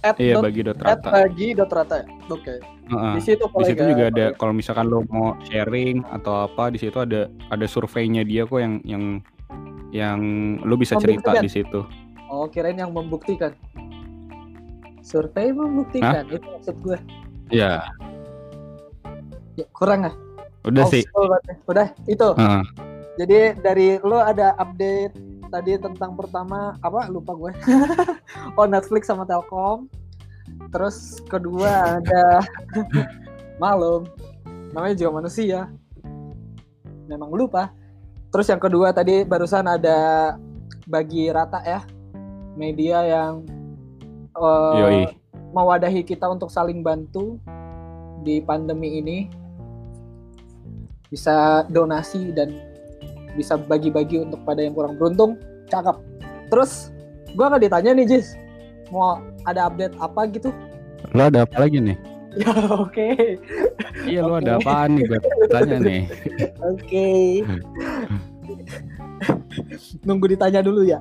[0.00, 1.08] At iya dot- bagi dot at rata.
[1.10, 2.06] bagi dot rata ya?
[2.28, 2.54] oke.
[2.84, 3.14] Heeh.
[3.16, 7.00] di situ di situ juga ada kalau misalkan lo mau sharing atau apa di situ
[7.00, 9.24] ada ada surveinya dia kok yang yang
[9.88, 10.20] yang
[10.60, 11.80] lo bisa cerita di situ
[12.34, 13.54] oh kirain yang membuktikan.
[15.04, 16.96] Survei membuktikan itu maksud gue
[17.52, 17.84] ya
[19.54, 20.14] ya, kurang ah.
[20.64, 21.04] Udah Old sih.
[21.68, 22.28] udah itu.
[22.40, 22.62] Heeh.
[23.20, 25.12] jadi dari lo ada update
[25.52, 27.04] tadi tentang pertama apa?
[27.12, 27.52] Lupa gue
[28.58, 29.92] oh Netflix sama Telkom.
[30.72, 32.40] Terus kedua ada
[33.62, 34.08] malum.
[34.72, 35.68] Namanya juga manusia.
[37.06, 37.70] Memang lupa.
[38.32, 40.32] Terus yang kedua tadi barusan ada
[40.88, 41.84] bagi rata ya
[42.54, 43.32] media yang
[44.34, 45.02] eh, yoi.
[45.54, 47.38] mewadahi kita untuk saling bantu
[48.22, 49.18] di pandemi ini.
[51.12, 52.50] Bisa donasi dan
[53.38, 55.38] bisa bagi-bagi untuk pada yang kurang beruntung.
[55.70, 55.94] Cakep.
[56.50, 56.90] Terus
[57.38, 58.34] gua nggak ditanya nih Jis.
[58.90, 60.50] Mau ada update apa gitu?
[61.14, 61.98] Lo ada apa lagi nih?
[62.34, 63.38] Ya oke.
[64.10, 65.06] Iya lo ada apaan nih?
[65.06, 66.02] Gue tanya nih.
[66.74, 67.06] Oke
[70.02, 70.98] nunggu ditanya dulu ya.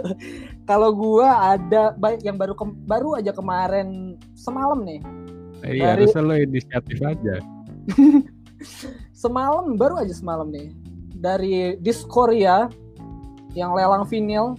[0.68, 5.00] Kalau gua ada baik yang baru baru aja kemarin semalam nih.
[5.64, 7.34] Iya Dari- harusnya lo inisiatif aja.
[9.14, 10.70] Semalam baru aja semalam nih.
[11.18, 12.70] Dari Diskoria
[13.54, 14.54] yang lelang vinil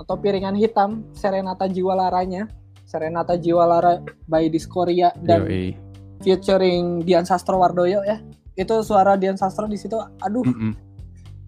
[0.00, 2.48] atau piringan hitam Serenata Jiwalaranya.
[2.88, 5.72] Serenata Jiwalara by Diskoria dan yoi.
[6.20, 8.20] featuring Dian Sastro Wardoyo ya.
[8.52, 10.44] Itu suara Dian Sastro di situ aduh.
[10.44, 10.72] Mm-mm.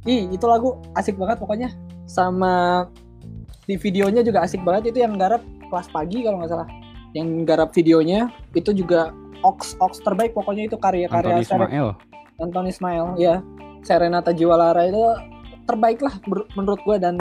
[0.05, 1.69] Ih itu lagu asik banget pokoknya.
[2.05, 2.87] Sama
[3.65, 4.95] di videonya juga asik banget.
[4.95, 6.69] Itu yang garap kelas pagi kalau nggak salah.
[7.17, 9.15] Yang garap videonya itu juga
[9.45, 11.89] ox ox terbaik pokoknya itu karya-karya Anthony Ismail.
[12.43, 13.45] Anton Ismail ya
[13.85, 15.05] Serenata Jiwalara itu
[15.69, 16.15] terbaik lah
[16.57, 17.21] menurut gue dan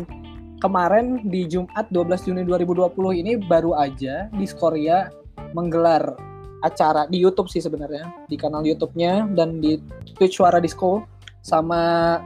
[0.64, 5.12] kemarin di Jumat 12 Juni 2020 ini baru aja di Skoria
[5.52, 6.16] menggelar
[6.64, 8.08] acara di YouTube sih sebenarnya.
[8.32, 9.78] Di kanal YouTube-nya dan di
[10.16, 11.04] Twitch Suara Disco
[11.44, 11.82] sama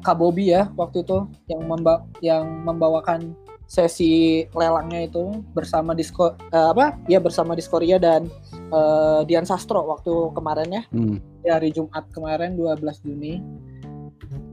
[0.05, 3.33] Kak Bobby ya waktu itu yang memba yang membawakan
[3.67, 6.95] sesi lelangnya itu bersama Disco eh, apa?
[7.11, 10.83] Ya bersama Diskoria dan eh, Dian Sastro waktu kemarin ya.
[10.93, 11.19] Hmm.
[11.43, 13.43] di hari Jumat kemarin 12 Juni.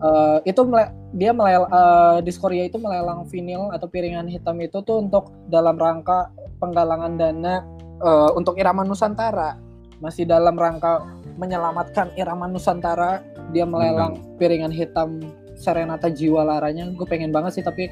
[0.03, 5.05] Eh, itu mele- dia melel eh, Diskoria itu melelang vinil atau piringan hitam itu tuh
[5.07, 7.63] untuk dalam rangka penggalangan dana
[8.03, 9.61] eh, untuk irama Nusantara.
[10.03, 11.07] Masih dalam rangka
[11.39, 13.23] menyelamatkan irama Nusantara
[13.55, 15.23] dia melelang piringan hitam
[15.55, 17.87] Serenata Jiwa Laranya gue pengen banget sih tapi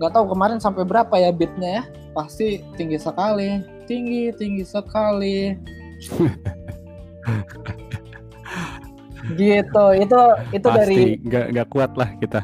[0.00, 1.84] nggak tahu kemarin sampai berapa ya beatnya ya.
[2.16, 5.52] Pasti tinggi sekali tinggi tinggi sekali.
[9.26, 10.20] Gitu itu
[10.54, 12.40] itu dari pasti nggak nggak kuat lah kita.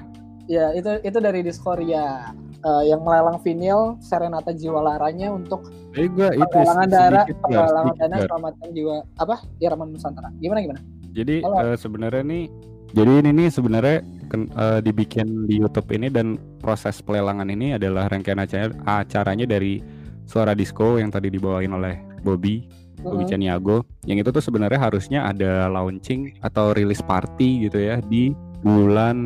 [0.51, 6.29] Ya itu itu dari Diskoria Eh, yang melelang vinil Serenata Jiwa Laranya untuk Tapi gue
[6.39, 9.43] itu penggalangan darah penggalangan dana selamatkan jiwa apa?
[9.59, 10.31] Irama Nusantara.
[10.39, 10.81] Gimana gimana
[11.13, 11.61] Jadi Halo.
[11.67, 12.45] eh, sebenarnya nih,
[12.91, 13.97] jadi ini nih sebenarnya
[14.27, 16.27] ken- eh, dibikin di YouTube ini dan
[16.59, 19.85] proses pelelangan ini adalah rangkaian acara acaranya dari
[20.25, 22.65] Suara Disco yang tadi dibawain oleh Bobby,
[22.99, 23.31] Bobby Mhm.
[23.31, 23.77] Caniago.
[24.03, 29.19] Yang itu tuh sebenarnya harusnya ada launching atau rilis party gitu ya di bulan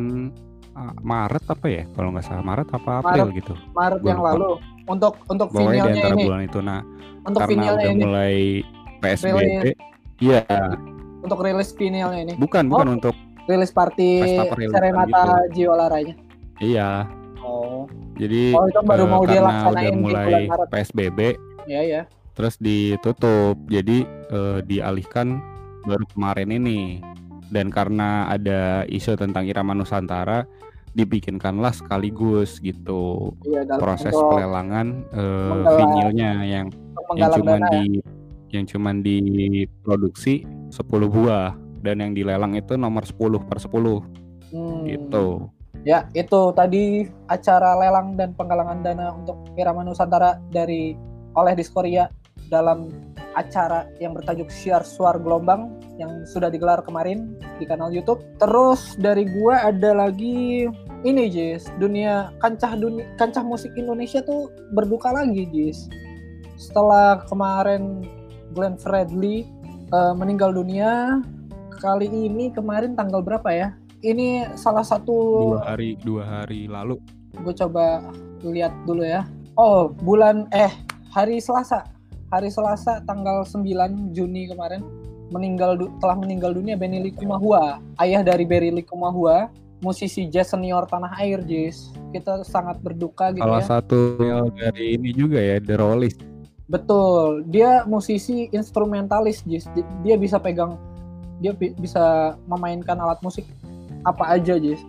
[0.73, 1.83] ah, Maret apa ya?
[1.89, 3.53] Kalau nggak salah Maret apa April gitu.
[3.71, 4.29] Maret Gua yang lupa.
[4.29, 4.49] lalu
[4.85, 6.59] untuk untuk Pokoknya di antara ini bulan itu.
[6.59, 6.79] Nah,
[7.23, 8.35] untuk karena udah ini mulai
[8.97, 9.63] PSBB,
[10.19, 10.41] iya,
[11.19, 12.95] untuk rilis vinilnya ini bukan bukan Oh.
[12.95, 16.15] untuk rilis party Serenata Jiwa Laranya
[16.57, 17.07] iya.
[17.39, 17.85] oh
[18.17, 20.67] Jadi Oh, itu baru eh, mau karena udah di mulai bulan Maret.
[20.69, 21.19] PSBB
[21.65, 22.01] ya ya
[22.33, 23.57] terus ditutup.
[23.65, 25.41] Jadi eh, dialihkan
[25.83, 27.01] baru kemarin ini.
[27.47, 30.43] Dan karena ada isu tentang irama Nusantara,
[30.91, 36.67] dibikinkanlah sekaligus gitu Iya, proses pelelangan eh, menggalang- vinilnya yang
[37.13, 37.69] yang dana ya.
[37.71, 37.83] di
[38.51, 44.03] yang cuman diproduksi 10 buah dan yang dilelang itu nomor 10 per 10
[44.51, 44.87] Hmm.
[44.87, 45.51] gitu.
[45.83, 50.97] Ya, itu tadi acara lelang dan penggalangan dana untuk Irama Nusantara dari
[51.37, 52.11] oleh Diskoria
[52.49, 52.91] dalam
[53.37, 58.19] acara yang bertajuk Siar Suar Gelombang yang sudah digelar kemarin di kanal YouTube.
[58.41, 60.65] Terus dari gua ada lagi
[61.05, 65.85] ini Jis, dunia kancah dunia kancah musik Indonesia tuh berduka lagi Jis.
[66.57, 68.01] Setelah kemarin
[68.57, 69.45] Glenn Fredly
[69.93, 71.21] eh, meninggal dunia,
[71.77, 73.77] kali ini kemarin tanggal berapa ya?
[74.01, 75.13] Ini salah satu
[75.53, 76.97] Dua hari dua hari lalu.
[77.37, 78.01] gue coba
[78.41, 79.29] lihat dulu ya.
[79.53, 80.73] Oh, bulan eh
[81.13, 81.85] hari Selasa.
[82.33, 83.63] Hari Selasa tanggal 9
[84.11, 84.83] Juni kemarin
[85.31, 89.47] meninggal telah meninggal dunia Benny Likumahua, ayah dari Berry Likumahua,
[89.79, 91.93] musisi jazz senior tanah air, Jis.
[92.11, 93.67] Kita sangat berduka gitu Salah ya.
[93.79, 93.99] satu
[94.55, 96.17] dari ini juga ya The Rollies.
[96.67, 99.67] Betul, dia musisi instrumentalis, Jis.
[99.71, 100.75] Di- Dia bisa pegang
[101.37, 103.47] dia bi- bisa memainkan alat musik
[104.03, 104.83] apa aja, Jis.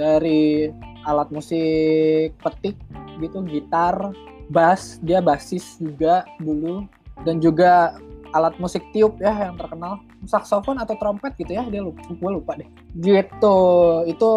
[0.00, 0.72] Dari
[1.04, 2.76] alat musik petik
[3.20, 4.16] gitu, gitar,
[4.48, 6.88] bass, dia basis juga dulu
[7.28, 8.00] dan juga
[8.32, 12.52] alat musik tiup ya yang terkenal, saksofon atau trompet gitu ya, dia lupa, gue lupa
[12.56, 12.68] deh.
[12.96, 13.58] Gitu,
[14.06, 14.30] itu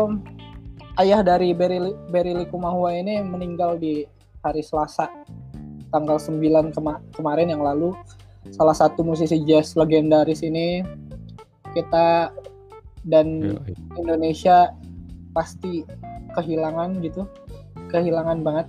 [0.99, 4.03] ayah dari Berry, Berry Likumahua ini meninggal di
[4.41, 5.07] hari Selasa
[5.93, 7.93] tanggal 9 kema- kemarin yang lalu
[8.49, 10.81] salah satu musisi jazz legendaris ini
[11.77, 12.33] kita
[13.05, 13.61] dan.
[13.93, 14.73] Indonesia
[15.37, 15.85] pasti
[16.33, 17.29] kehilangan gitu
[17.93, 18.67] kehilangan banget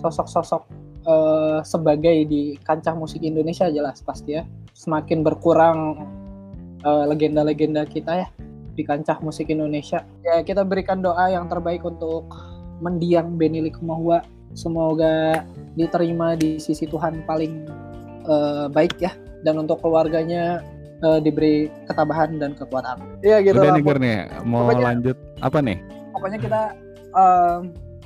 [0.00, 0.62] sosok-sosok
[1.04, 4.44] eh, sebagai di kancah musik Indonesia jelas pasti ya.
[4.72, 5.78] Semakin berkurang
[6.80, 8.28] eh, legenda-legenda kita ya
[8.72, 10.06] di kancah musik Indonesia.
[10.24, 12.30] Ya kita berikan doa yang terbaik untuk
[12.80, 14.22] mendiang Benny Likumahua.
[14.56, 15.44] Semoga
[15.78, 17.52] diterima di sisi Tuhan paling
[18.26, 19.14] eh, baik ya
[19.46, 20.58] dan untuk keluarganya
[21.00, 22.98] eh, diberi ketabahan dan kekuatan.
[23.22, 23.96] Iya gitu Udah lah.
[23.96, 25.78] nih mau Pokoknya- lanjut apa nih?
[26.10, 26.60] Pokoknya kita
[27.14, 27.60] em,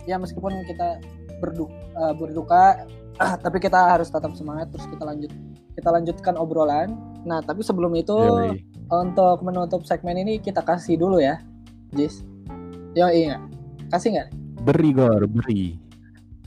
[0.05, 1.01] ya meskipun kita
[1.41, 2.85] berdu- eh, berduka
[3.45, 5.33] tapi kita harus tetap semangat terus kita lanjut
[5.73, 6.93] kita lanjutkan obrolan.
[7.25, 8.61] Nah, tapi sebelum itu Yoi.
[8.93, 11.41] untuk menutup segmen ini kita kasih dulu ya,
[11.97, 12.21] Jis.
[12.93, 13.41] Yo iya.
[13.89, 14.29] Kasih nggak?
[14.63, 15.81] Beri Gor, beri.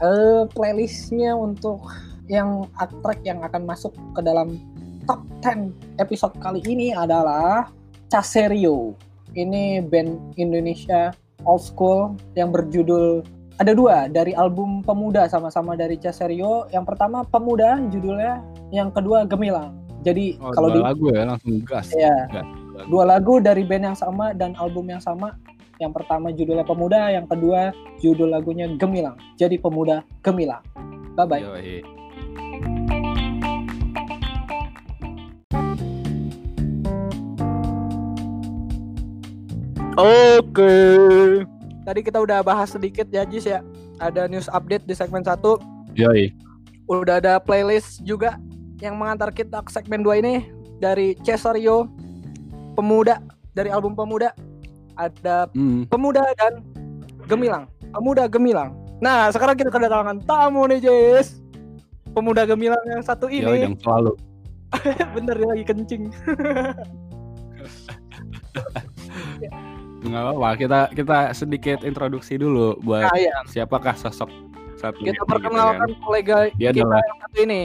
[0.03, 1.87] Eh playlistnya untuk
[2.27, 2.65] yang
[3.05, 4.57] track yang akan masuk ke dalam
[5.05, 7.69] top 10 episode kali ini adalah
[8.09, 8.97] Caserio.
[9.35, 11.13] Ini band Indonesia
[11.45, 13.21] old school yang berjudul
[13.55, 16.67] ada dua dari album Pemuda sama-sama dari Caserio.
[16.75, 18.41] Yang pertama Pemuda judulnya,
[18.75, 19.77] yang kedua Gemilang.
[20.03, 21.87] Jadi Oh, kalau dua di lagu ya langsung gas.
[21.95, 22.45] ya Gas.
[22.91, 25.33] dua lagu dari band yang sama dan album yang sama.
[25.75, 29.19] Yang pertama judulnya Pemuda, yang kedua judul lagunya Gemilang.
[29.35, 30.63] Jadi Pemuda Gemilang.
[31.19, 31.43] Bye bye.
[31.43, 31.83] Yoi.
[39.95, 40.75] Oke.
[41.83, 43.59] Tadi kita udah bahas sedikit ya Jis ya.
[43.99, 45.39] Ada news update di segmen 1.
[45.95, 46.31] Yoi.
[46.87, 48.39] Udah ada playlist juga
[48.79, 50.33] yang mengantar kita ke segmen 2 ini
[50.79, 51.87] dari Cesario
[52.75, 53.19] Pemuda
[53.55, 54.35] dari album Pemuda.
[54.95, 55.83] Ada Hmm.
[55.87, 56.63] Pemuda dan
[57.25, 57.65] Gemilang.
[57.91, 58.75] Pemuda Gemilang.
[58.99, 61.41] Nah, sekarang kita kedatangan tamu nih, Jis.
[62.13, 63.65] Pemuda Gemilang yang satu ini.
[63.65, 64.15] yang selalu.
[65.15, 66.03] Bener dia lagi kencing.
[70.05, 73.35] Nggak apa-apa, kita kita sedikit introduksi dulu buat Nah, iya.
[73.49, 74.29] siapakah sosok
[74.77, 76.01] satu Kita ini gitu perkenalkan kan.
[76.03, 77.63] kolega Dia kita adalah yang satu ini.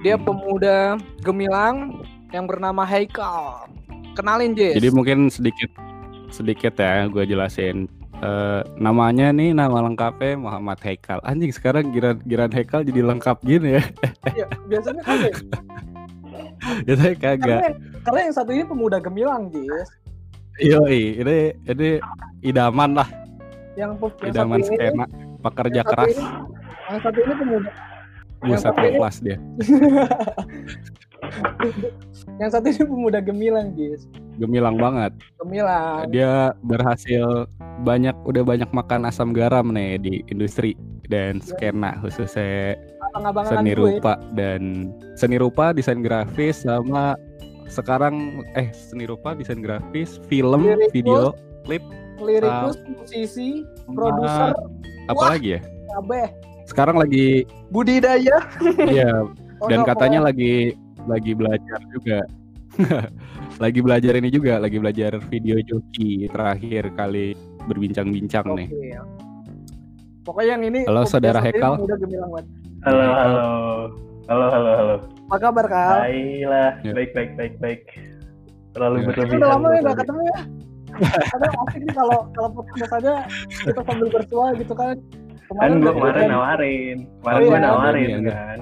[0.00, 0.76] Dia pemuda
[1.22, 1.76] gemilang
[2.32, 3.68] yang bernama Haikal.
[4.18, 4.74] Kenalin Jis.
[4.74, 5.70] Jadi mungkin sedikit
[6.30, 7.86] sedikit ya gue jelasin.
[8.20, 11.24] Eh, namanya nih nama lengkapnya Muhammad Haikal.
[11.24, 13.82] Anjing sekarang giran giran Haikal jadi lengkap gini ya.
[14.36, 15.32] Iya, biasanya kan ya.
[16.84, 17.40] Jadi kagak.
[17.40, 17.72] karena,
[18.04, 19.88] karena yang satu ini pemuda gemilang Jis.
[20.60, 21.88] Yoi, ini ini
[22.44, 23.08] idaman lah,
[23.80, 25.06] Yang, yang idaman satu ini, skena
[25.40, 26.08] pekerja yang keras.
[26.12, 26.28] ini-
[26.90, 27.70] yang satu ini pemuda.
[28.40, 29.36] Buset satu kelas dia.
[32.40, 34.08] yang satu ini pemuda gemilang Jis.
[34.40, 35.12] Gemilang banget.
[35.44, 36.08] Gemilang.
[36.08, 37.44] Dia berhasil
[37.84, 40.76] banyak udah banyak makan asam garam nih di industri
[41.10, 42.76] dan skena khususnya
[43.12, 43.80] Abang-abangan seni gue.
[43.80, 47.18] rupa dan seni rupa desain grafis sama
[47.66, 51.20] sekarang eh seni rupa desain grafis film Lirikus, video
[51.66, 51.82] klip
[52.20, 54.52] Lirikus, musisi, produser,
[55.08, 56.26] apa lagi ya kabeh,
[56.70, 58.38] sekarang lagi budidaya.
[58.86, 59.10] ya
[59.70, 60.72] dan ono katanya lagi
[61.04, 62.18] lagi belajar juga
[63.64, 67.34] lagi belajar ini juga lagi belajar video joki terakhir kali
[67.66, 68.68] berbincang-bincang nih.
[68.70, 68.90] Oke.
[70.20, 71.80] Pokoknya yang ini Halo, Saudara Hekal.
[72.86, 73.44] Halo, halo.
[74.30, 74.94] Halo, halo, halo.
[75.26, 76.06] Apa kabar Kal?
[76.06, 76.92] Baiklah, Ya.
[76.94, 77.82] baik, baik, baik, baik.
[78.70, 79.06] Terlalu Ya.
[79.10, 79.38] Berlebihan.
[79.42, 80.38] udah lama ya ketemu ya.
[81.26, 83.12] Kadang asik nih kalau kalau podcast aja
[83.48, 84.96] kita sambil bersuah gitu kan.
[85.50, 87.58] Kan gue kemarin nawarin, kemarin Oh, gue iya.
[87.60, 88.30] nawarin Iya, iya.
[88.30, 88.58] kan.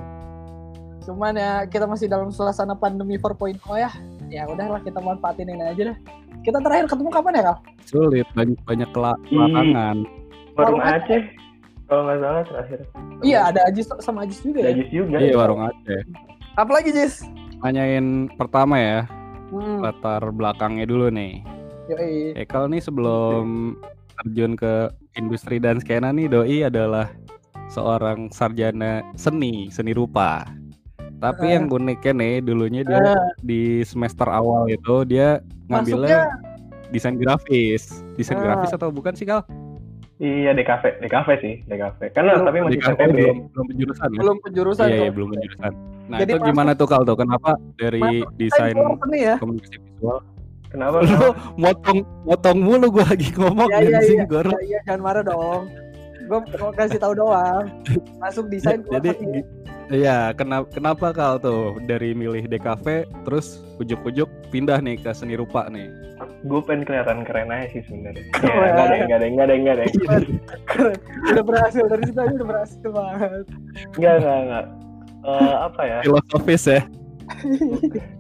[1.01, 3.91] Cuman ya kita masih dalam suasana pandemi 4.0 ya.
[4.29, 5.97] Ya udahlah kita manfaatin ini aja deh.
[6.41, 7.57] Kita terakhir ketemu kapan ya Kal?
[7.83, 9.33] Sulit banyak banyak kela- Ih.
[9.33, 9.97] kelarangan.
[10.55, 11.23] Warung Aceh,
[11.87, 12.79] kalau nggak salah terakhir.
[13.21, 14.69] Iya ada Ajis sama Ajis juga ya.
[14.71, 15.17] Dajis juga.
[15.19, 16.01] Iya warung Aceh.
[16.55, 17.25] Apalagi Jis?
[17.59, 18.99] Nanyain pertama ya
[19.49, 19.81] Hmm.
[19.81, 21.41] latar belakangnya dulu nih.
[21.89, 22.37] Yoi.
[22.37, 23.77] Ekal nih sebelum
[24.19, 24.73] terjun ke
[25.15, 27.11] industri dan skena nih doi adalah
[27.69, 30.47] seorang sarjana seni seni rupa.
[31.19, 31.53] Tapi Eh.
[31.53, 36.31] yang uniknya nih dulunya dia Eh, di semester awal itu dia ngambilnya
[36.89, 37.91] desain grafis.
[38.15, 38.43] Desain Ah.
[38.45, 39.43] grafis atau bukan sih Kal?
[40.19, 42.11] Iya, DKV, DKV sih, DKV.
[42.11, 43.15] Kan Belum- tapi masih PTB.
[43.15, 44.19] belum belum penjurusan ya?
[44.19, 45.73] belum penjurusan Iya, iya belum penjurusan.
[46.09, 47.15] Nah, Jadi itu gimana tuh Kal tuh?
[47.15, 49.35] Kenapa dari Masuk desain Desain seni ya.
[49.37, 50.19] komunikasi visual
[50.69, 51.01] Kenapa?
[51.01, 54.27] lu motong motong mulu gua lagi ngomong iya, anjing, iya.
[54.29, 54.47] Gor.
[54.53, 55.63] Iya, iya, jangan marah dong.
[56.29, 57.65] Gue mau kasih tahu doang.
[58.21, 59.17] Masuk desain Jadi
[59.89, 65.65] Iya, kenapa kenapa Kal tuh dari milih DKV terus ujuk-ujuk pindah nih ke seni rupa
[65.73, 65.89] nih?
[66.45, 68.21] Gue pengen kelihatan keren aja sih sebenarnya.
[68.45, 68.69] Ya, ya.
[68.69, 69.85] nggak ada, nggak ada, nggak ada, nggak ada.
[71.33, 73.45] Udah berhasil dari situ aja udah berhasil banget.
[73.97, 74.67] Nggak, nggak, nggak.
[75.25, 75.99] Eh, apa ya?
[76.05, 76.81] Filosofis ya.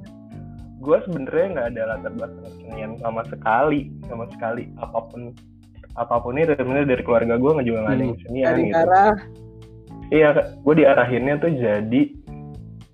[0.78, 4.64] gue sebenarnya nggak ada latar belakang kesenian sama sekali sama sekali.
[4.78, 5.34] Apa pun
[5.94, 8.78] apa pun itu sebenarnya dari keluarga gue nggak juga nggak ada yang kesenian Dari gitu.
[8.78, 9.14] arah?
[10.08, 12.02] Iya gue diarahinnya tuh jadi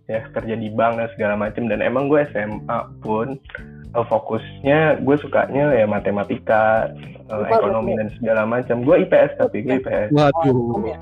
[0.04, 1.68] ya kerja di bank dan segala macem.
[1.68, 3.36] Dan emang gue SMA pun
[3.92, 6.88] eh, fokusnya gue sukanya ya matematika
[7.28, 10.96] eh, Lupa, ekonomi dan segala macam gue IPS tapi gue IPS Waduh.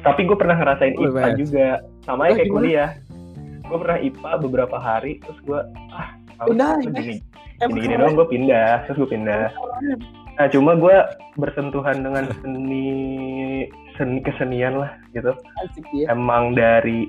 [0.00, 1.36] tapi gue pernah ngerasain IPA IPS.
[1.36, 1.68] juga
[2.00, 2.54] sama Oh, kayak gimana?
[2.54, 2.90] kuliah
[3.70, 5.60] gue pernah IPA beberapa hari terus gue
[5.94, 6.10] ah
[6.50, 6.90] IPS.
[6.90, 7.14] gini
[7.60, 8.02] Emang gini-gini keren.
[8.02, 9.52] doang gue pindah terus gue pindah.
[10.40, 10.96] Nah cuma gue
[11.36, 12.88] bersentuhan dengan seni
[13.94, 15.30] seni kesenian lah gitu.
[15.62, 16.10] Asik ya.
[16.10, 17.06] emang dari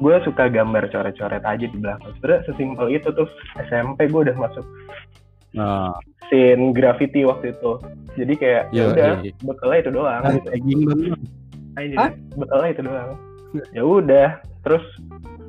[0.00, 2.14] gue suka gambar coret-coret aja di belakang.
[2.16, 3.28] Sebenarnya sesimpel itu tuh
[3.68, 4.64] SMP gue udah masuk
[5.50, 5.90] Nah,
[6.30, 7.72] scene graffiti waktu itu.
[8.14, 9.10] Jadi kayak ya udah
[9.42, 10.22] bekalnya itu doang.
[10.62, 10.94] Gitu
[11.98, 12.10] Hah?
[12.38, 13.10] bekalnya itu doang.
[13.74, 14.28] Ya udah
[14.62, 14.84] terus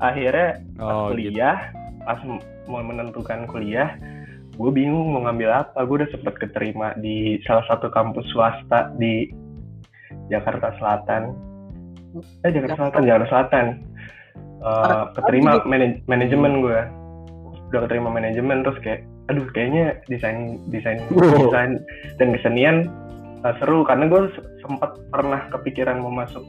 [0.01, 1.37] akhirnya Oh, gitu.
[1.37, 1.57] kuliah
[2.01, 3.93] pas m- mau menentukan kuliah
[4.51, 5.85] gue bingung mau ngambil apa.
[5.85, 9.31] Gue udah sempet keterima di salah satu kampus swasta di
[10.27, 11.33] Jakarta Selatan.
[12.43, 13.65] Eh Jakarta Selatan Jakarta Selatan.
[14.61, 16.77] Eh, keterima manaj- manajemen gue
[17.71, 20.99] udah keterima manajemen terus kayak aduh kayaknya desain desain
[21.41, 21.79] desain
[22.19, 22.75] dan kesenian
[23.41, 23.81] eh, seru.
[23.81, 26.43] Karena gue sempat pernah kepikiran mau masuk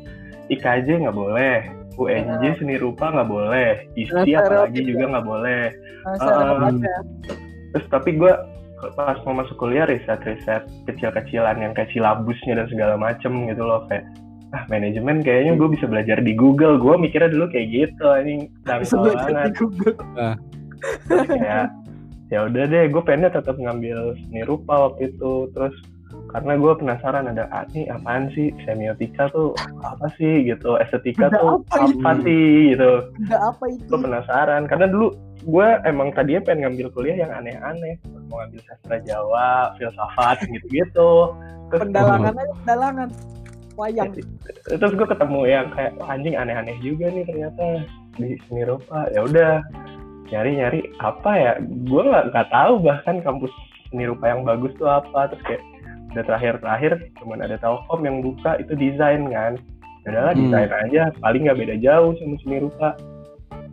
[0.50, 5.10] IKJ nggak boleh UNJ seni rupa nggak boleh ISTI Nah, apalagi juga ya.
[5.12, 5.62] nggak boleh
[6.02, 6.70] Nah, Ah.
[6.70, 6.98] ya.
[7.70, 8.32] terus tapi gue
[8.92, 13.86] pas mau masuk kuliah riset riset kecil-kecilan yang kayak silabusnya dan segala macem gitu loh
[13.86, 14.02] kayak
[14.52, 18.84] ah manajemen kayaknya gue bisa belajar di Google gue mikirnya dulu kayak gitu ini belajar
[19.24, 19.96] banget di Google.
[21.06, 21.66] Terus kayak
[22.28, 25.72] ya udah deh gue pengennya tetap ngambil seni rupa waktu itu terus
[26.32, 31.36] karena gue penasaran ada ah, ini apaan sih semiotika tuh apa sih gitu estetika Ada
[31.36, 32.24] tuh apa apa, itu?
[32.24, 32.90] sih gitu
[33.20, 33.84] Enggak apa itu.
[33.86, 35.06] gue penasaran karena dulu
[35.42, 37.94] gue emang tadinya pengen ngambil kuliah yang aneh-aneh
[38.26, 41.12] mau ngambil sastra Jawa filsafat gitu-gitu
[41.68, 43.08] terus Pendalangan aja pendalangan.
[43.72, 44.12] Wayang.
[44.68, 47.64] terus gue ketemu yang kayak "Wah, anjing aneh-aneh juga nih ternyata
[48.14, 49.64] di seni rupa ya udah
[50.28, 53.52] nyari-nyari apa ya gue nggak nggak tahu bahkan kampus
[53.88, 55.62] seni rupa yang bagus tuh apa terus kayak
[56.12, 59.56] udah terakhir-terakhir cuman ada Telkom yang buka itu desain kan
[60.02, 60.42] Ya udahlah Hmm.
[60.44, 62.90] desain aja paling nggak beda jauh sama seni rupa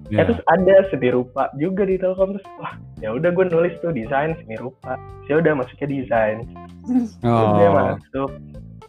[0.09, 0.21] Ya.
[0.21, 3.91] Eh, terus ada seni rupa juga di Telkom terus wah ya udah gue nulis tuh
[3.91, 6.37] desain seni rupa ya udah masuknya desain
[7.21, 7.73] udah Oh.
[7.93, 8.29] masuk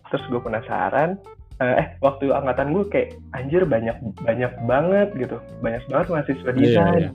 [0.09, 1.21] terus gue penasaran
[1.61, 6.57] eh eh, waktu angkatan gue kayak anjir banyak banyak banget gitu banyak banget mahasiswa Iya,
[6.57, 7.11] desain iya.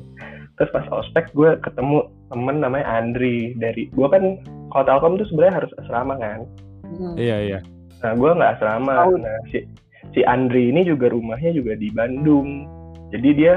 [0.56, 1.98] Terus pas ospek gue ketemu
[2.28, 4.40] temen namanya Andri dari gue kan
[4.70, 6.44] kalau Telkom tuh sebenarnya harus asrama kan
[6.86, 7.18] Hmm.
[7.18, 7.60] Iya, iya.
[8.00, 9.18] nah gue nggak asrama Tahu.
[9.18, 9.66] nah si
[10.12, 12.70] si Andri ini juga rumahnya juga di Bandung
[13.10, 13.54] jadi dia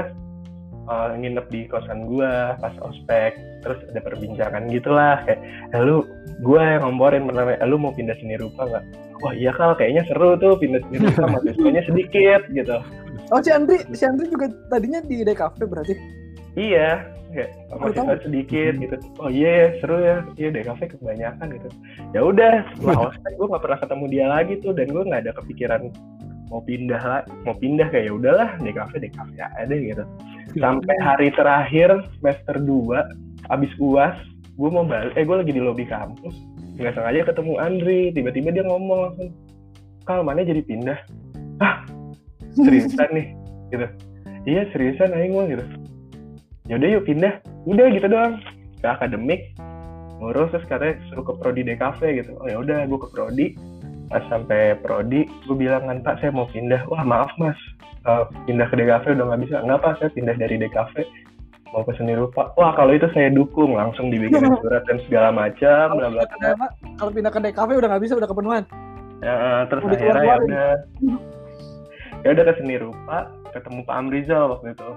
[0.83, 5.39] eh, nginep di kosan gue pas ospek terus ada perbincangan gitulah kayak
[5.69, 6.01] eh, lu
[6.41, 8.83] gue yang ngomporin pertama "Eh, lu mau pindah seni rupa nggak
[9.19, 12.77] wah iya kal kayaknya seru tuh pindah seni rupa mahasiswanya sedikit gitu
[13.29, 15.93] Oh si Andri, si Andri juga tadinya di DKV berarti.
[16.57, 18.95] Iya kayak Baru mahasiswa sedikit gitu.
[19.21, 20.17] Oh iya ya seru ya.
[20.35, 21.69] Iya deh kafe kebanyakan gitu.
[22.13, 25.33] Ya udah setelah ospek gue nggak pernah ketemu dia lagi tuh dan gue nggak ada
[25.37, 25.81] kepikiran
[26.49, 30.03] mau pindah lah mau pindah kayak ya udahlah deh kafe deh kafe aja gitu.
[30.57, 34.17] Sampai hari terakhir semester 2 abis uas
[34.57, 36.33] gue mau balik eh gue lagi di lobi kampus.
[36.81, 39.29] Nggak sengaja ketemu Andri tiba-tiba dia ngomong langsung
[40.09, 40.97] kal mana jadi pindah?
[41.61, 41.85] Ah
[42.57, 43.27] seriusan nih
[43.69, 43.87] gitu.
[44.49, 45.65] Iya seriusan aing mah gitu
[46.69, 47.33] yaudah yuk pindah.
[47.65, 48.39] Udah gitu doang.
[48.79, 49.51] Ke akademik.
[50.21, 52.31] Ngurus terus katanya suruh ke prodi DKV gitu.
[52.39, 53.47] Oh ya udah gue ke prodi.
[54.09, 56.85] Pas sampai prodi gue bilang kan pak saya mau pindah.
[56.87, 57.57] Wah maaf mas.
[58.05, 59.55] Eh, pindah ke DKV udah nggak bisa.
[59.65, 60.95] Nggak pak saya pindah dari DKV
[61.69, 62.49] mau ke seni rupa.
[62.57, 63.73] Wah kalau itu saya dukung.
[63.73, 66.23] Langsung dibikin surat dan segala macam bla bla?
[67.01, 68.63] Kalau pindah ke DKV udah nggak bisa, udah kepenuhan.
[69.19, 70.69] Ya, terus Mau akhirnya ya udah.
[72.19, 74.89] Ya udah ke seni rupa ketemu Pak Amrizal waktu itu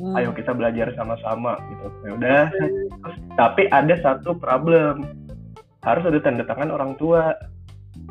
[0.00, 0.16] Hmm.
[0.16, 5.04] ayo kita belajar sama-sama gitu ya udah Terus, tapi ada satu problem
[5.80, 7.36] harus ada tanda tangan orang tua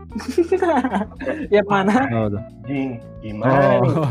[1.54, 2.06] yang mana?
[2.14, 2.30] Oh,
[2.66, 4.10] jing gimana nih Oh,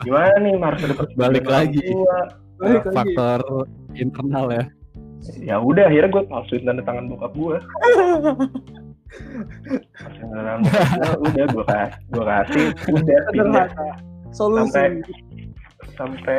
[0.00, 1.82] gimana nih harus ada Balik lagi.
[1.84, 2.18] tua.
[2.56, 2.94] Balik lagi.
[2.94, 3.40] faktor
[3.92, 4.64] internal ya.
[5.42, 7.58] ya udah akhirnya gue palsuin tanda tangan bokap gue
[11.18, 13.66] udah gue kasih gue kasih udah pindah.
[14.30, 14.70] Solusi.
[14.70, 14.86] sampai
[15.96, 16.38] sampai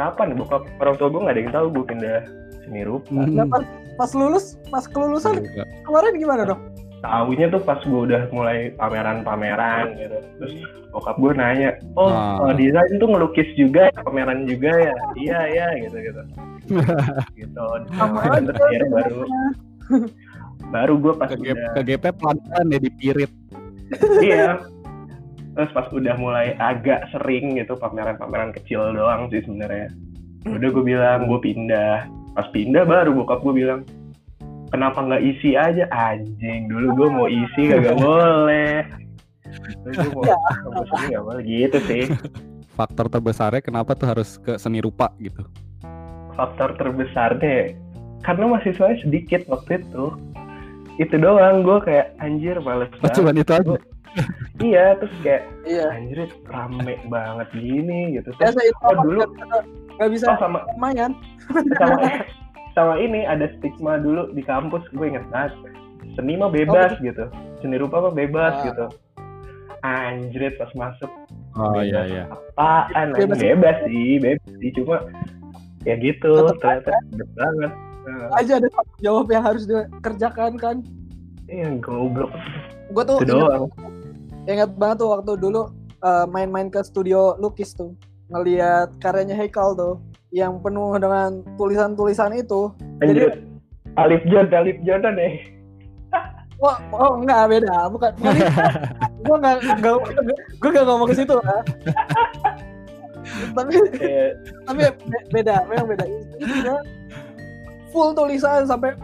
[0.00, 2.18] kapan bokap orang tua gue nggak ada yang tahu gue pindah
[2.62, 3.62] seni rupa Nah, pas,
[3.96, 5.64] pas lulus, pas kelulusan Iya.
[5.82, 6.60] kemarin gimana dong?
[7.00, 10.52] tahunya tuh pas gue udah mulai pameran-pameran gitu terus
[10.90, 12.36] bokap gue nanya oh Ah.
[12.38, 16.20] oh, desain tuh ngelukis juga ya pameran juga ya iya ya gitu gitu
[17.40, 18.52] gitu Sama terus aja.
[18.62, 19.20] akhirnya baru
[20.70, 23.32] baru gue pas Ke, udah ke GP pelan-pelan ya dipirit.
[24.20, 24.50] iya
[25.60, 29.92] terus pas udah mulai agak sering gitu pameran-pameran kecil doang sih sebenarnya.
[30.48, 32.08] Udah gue bilang gue pindah.
[32.32, 33.84] Pas pindah baru bokap gue bilang
[34.72, 35.84] kenapa nggak isi aja?
[35.92, 38.88] Anjing dulu gue mau isi kagak boleh.
[39.84, 40.24] Terus gue mau
[40.96, 42.04] ini nggak boleh gitu sih.
[42.72, 45.44] Faktor terbesarnya kenapa tuh harus ke seni rupa gitu.
[46.32, 47.76] faktor terbesarnya
[48.24, 50.16] karena mahasiswanya sedikit waktu itu.
[50.96, 53.12] Itu doang gue kayak anjir males Oh, banget.
[53.20, 53.76] cuman itu aja.
[54.60, 55.86] Iya terus kayak Iya.
[55.90, 59.20] anjir rame banget gini gitu Ya, terus saya itu oh, dulu
[59.96, 61.12] nggak bisa oh, sama lumayan.
[61.76, 61.96] sama
[62.70, 65.52] sama ini ada stigma dulu di kampus gue inget banget
[66.14, 68.64] seni mah bebas gitu seni rupa mah bebas Ah.
[68.64, 68.86] gitu
[69.80, 71.10] anjrit pas masuk
[71.52, 72.24] Oh iya iya.
[72.54, 73.50] apaan Bebas bebas, sih.
[73.50, 74.96] bebas sih bebas sih cuma
[75.82, 78.64] ya gitu ternyata bebas banget Nah, Aja ada
[78.98, 80.76] jawab yang harus dikerjakan kan.
[81.46, 82.32] iya goblok
[82.88, 83.68] Gue tuh itu doang
[84.46, 85.68] inget banget tuh waktu dulu
[86.00, 87.92] eh, main-main ke studio lukis tuh.
[88.30, 89.98] Ngeliat karyanya Haikal tuh.
[90.30, 92.70] Yang penuh dengan tulisan-tulisan itu.
[93.02, 93.42] anjrit
[93.98, 95.34] Alif Jon Alif Jordan nih
[96.62, 98.12] Wah, oh enggak beda, bukan.
[98.14, 98.36] bukan
[99.24, 99.92] gue enggak enggak
[100.60, 101.64] gue enggak ngomong ke situ kan.
[103.56, 104.30] tapi Kayak,
[104.68, 104.78] tapi
[105.08, 106.04] be- beda, memang beda.
[106.36, 106.74] Itu
[107.90, 108.94] full tulisan sampai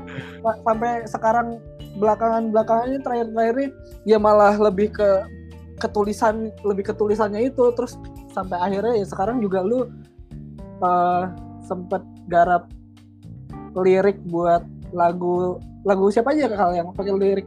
[0.63, 1.59] sampai sekarang
[1.97, 3.69] belakangan belakangannya terakhir terakhir ini
[4.05, 5.09] ya malah lebih ke
[5.81, 7.73] ketulisan lebih ketulisannya itu.
[7.77, 7.97] Terus
[8.33, 9.89] sampai akhirnya ya sekarang juga lu
[10.81, 11.25] eh,
[11.65, 12.69] sempet garap
[13.77, 17.47] lirik buat lagu lagu siapa aja kal yang pakai lirik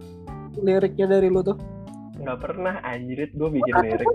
[0.59, 1.57] liriknya dari lu tuh?
[2.19, 4.07] Nggak pernah anjrit gue bikin Putra lirik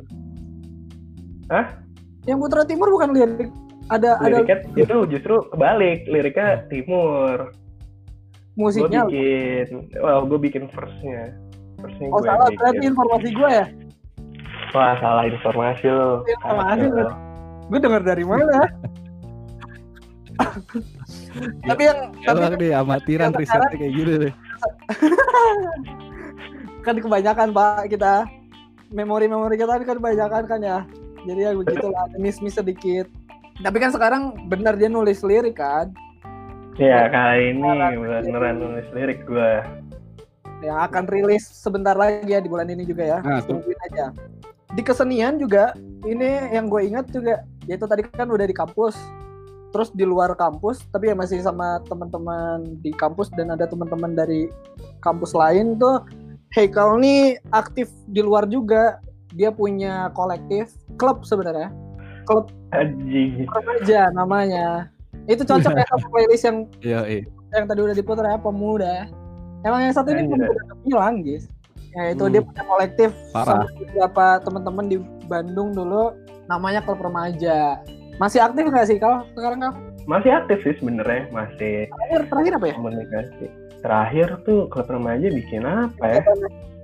[2.24, 3.50] yang Putra Timur bukan lirik?
[3.92, 7.52] Ada ada liriknya itu justru kebalik liriknya timur
[8.54, 11.34] gue musiknya bikin well gue bikin verse-nya.
[11.82, 13.66] Verse-nya oh gue salah berarti informasi gue ya?
[14.70, 17.10] Wah salah informasi lo Informasi lo.
[17.66, 18.62] Gue dengar dari mana?
[21.66, 24.34] Tapi yang tapi Emang nih amatiran yang risetnya kayak gitu deh.
[26.86, 28.26] kan kebanyakan pak kita
[28.90, 30.78] memori-memori kita kan kebanyakan kan ya.
[31.26, 33.06] Jadi ya begitulah miss miss sedikit.
[33.62, 35.94] Tapi kan sekarang benar dia nulis lirik kan
[36.78, 38.22] ya kali ini Beneran.
[38.26, 39.62] beneran nulis lirik gue
[40.64, 43.18] yang akan rilis sebentar lagi ya di bulan ini juga ya.
[43.20, 44.16] Nah, tungguin aja.
[44.72, 45.76] Di kesenian juga
[46.08, 48.96] ini yang gue ingat juga yaitu tadi kan udah di kampus
[49.74, 54.48] terus di luar kampus tapi ya masih sama teman-teman di kampus dan ada teman-teman dari
[55.04, 56.02] kampus lain tuh.
[56.54, 59.02] Heikal nih aktif di luar juga
[59.34, 61.74] dia punya kolektif klub sebenarnya.
[62.24, 63.44] Klub anjing.
[63.50, 64.93] Remaja namanya
[65.26, 67.22] itu cocok ya sama playlist yang Iya, iya.
[67.52, 69.08] yang tadi udah diputar ya pemuda
[69.62, 70.36] emang yang satu ini Anjir.
[70.36, 71.44] pemuda bilang guys
[71.92, 72.32] ya itu Hmm.
[72.32, 73.62] dia punya kolektif Parah.
[73.62, 76.12] sama beberapa teman-teman di Bandung dulu
[76.44, 77.78] namanya klub remaja
[78.16, 82.66] masih aktif nggak sih kalau sekarang kau masih aktif sih sebenarnya masih Terakhir terakhir apa
[82.66, 82.74] ya?
[82.76, 83.46] komunikasi
[83.80, 86.20] terakhir tuh klub remaja bikin apa ya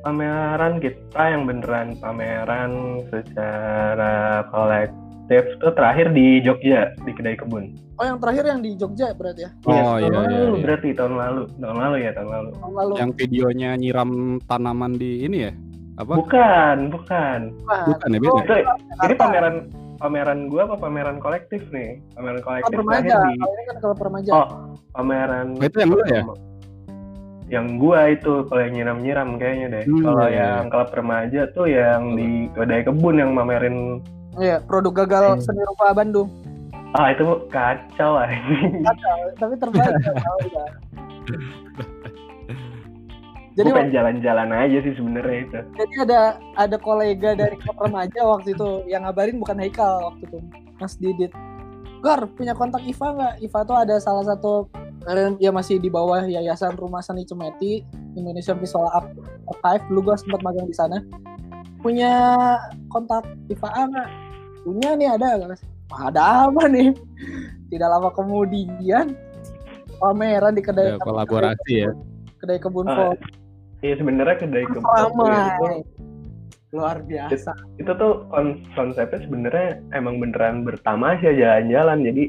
[0.01, 2.71] pameran kita yang beneran pameran
[3.11, 4.15] secara
[4.49, 4.97] kolektif
[5.57, 9.51] tuh terakhir di Jogja di kedai kebun Oh yang terakhir yang di Jogja berarti ya?
[9.63, 10.63] Oh, tahun iya, iya, lalu iya.
[10.65, 12.93] berarti tahun lalu tahun lalu ya tahun lalu Tahun lalu.
[12.97, 14.11] Yang videonya nyiram
[14.43, 15.53] tanaman di ini ya?
[15.97, 16.13] Apa?
[16.17, 18.41] bukan bukan Bukan ya, oh, beda.
[18.41, 18.65] itu jadi
[18.97, 19.21] Jakarta.
[19.21, 19.55] pameran
[19.97, 23.05] pameran gua apa pameran kolektif nih pameran Klub kolektif remaja.
[23.05, 24.31] terakhir di Kalau ini kan kalau remaja.
[24.33, 24.47] oh
[24.91, 26.23] pameran Oh, itu yang lu ya?
[27.51, 30.47] yang gua itu kalau yang nyiram-nyiram kayaknya deh Hmm, kalau iya, iya.
[30.57, 33.77] yang klub remaja tuh yang di kedai kebun yang mamerin
[34.37, 35.43] Iya, produk gagal Hmm.
[35.43, 36.31] seni rupa Bandung.
[36.91, 38.27] ah itu kacau lah
[38.83, 39.95] Kacau, tapi terbaik
[40.27, 40.65] tahu ya.
[43.55, 46.21] Jadi pengen jalan-jalan aja sih sebenarnya itu jadi ada
[46.57, 50.39] ada kolega dari klub remaja waktu itu yang ngabarin bukan Haikal waktu itu
[50.79, 51.31] Mas Didit
[52.01, 54.71] Gar punya kontak Iva nggak Iva tuh ada salah satu
[55.05, 59.13] eh, ya masih di bawah Yayasan Rumah Seni Cemeti Indonesian Visual Art
[59.47, 60.99] Archive dulu gue sempat magang di sana
[61.79, 62.13] punya
[62.89, 64.09] kontak Iva nggak
[64.63, 65.63] punya nih ada Mas.
[65.89, 66.95] Wah, ada apa nih
[67.69, 69.17] tidak lama kemudian
[69.97, 71.91] pameran di kedai Ada kolaborasi ya.
[72.39, 73.13] kedai kebun Ah, Vol.
[73.81, 75.67] Iya sebenarnya kedai kebun itu,
[76.71, 82.25] luar biasa itu tuh kon- konsepnya sebenarnya emang beneran bertamasya jalan-jalan jadi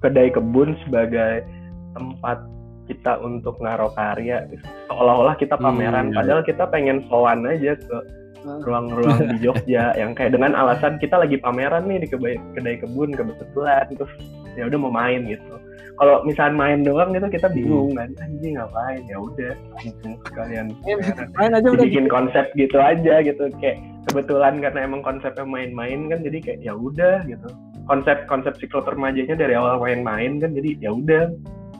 [0.00, 1.44] kedai kebun sebagai
[1.92, 2.40] tempat
[2.86, 4.48] kita untuk naruh karya
[4.88, 6.16] seolah-olah kita pameran Hmm, iya.
[6.16, 8.17] padahal kita pengen sowan aja ke Hmm.
[8.44, 13.14] Ruang-ruang di Jogja yang kayak dengan alasan kita lagi pameran nih di keba- kedai kebun
[13.14, 14.12] kebetulan terus
[14.54, 15.54] ya udah mau main gitu.
[15.98, 19.02] Kalau misalnya main doang gitu kita bingung kan anjing ngapain?
[19.10, 21.28] Ya udah langsung sekalian pameran.
[21.34, 21.80] main aja udah.
[21.82, 26.72] dibikin konsep gitu aja gitu kayak kebetulan karena emang konsepnya main-main kan jadi kayak ya
[26.78, 27.48] udah gitu.
[27.90, 31.34] Konsep konsep siklus remajanya dari awal main-main kan jadi ya udah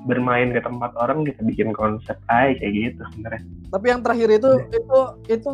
[0.08, 3.42] bermain ke tempat orang kita bikin konsep aja kayak gitu sebenarnya.
[3.68, 4.98] Tapi yang terakhir itu itu
[5.28, 5.50] itu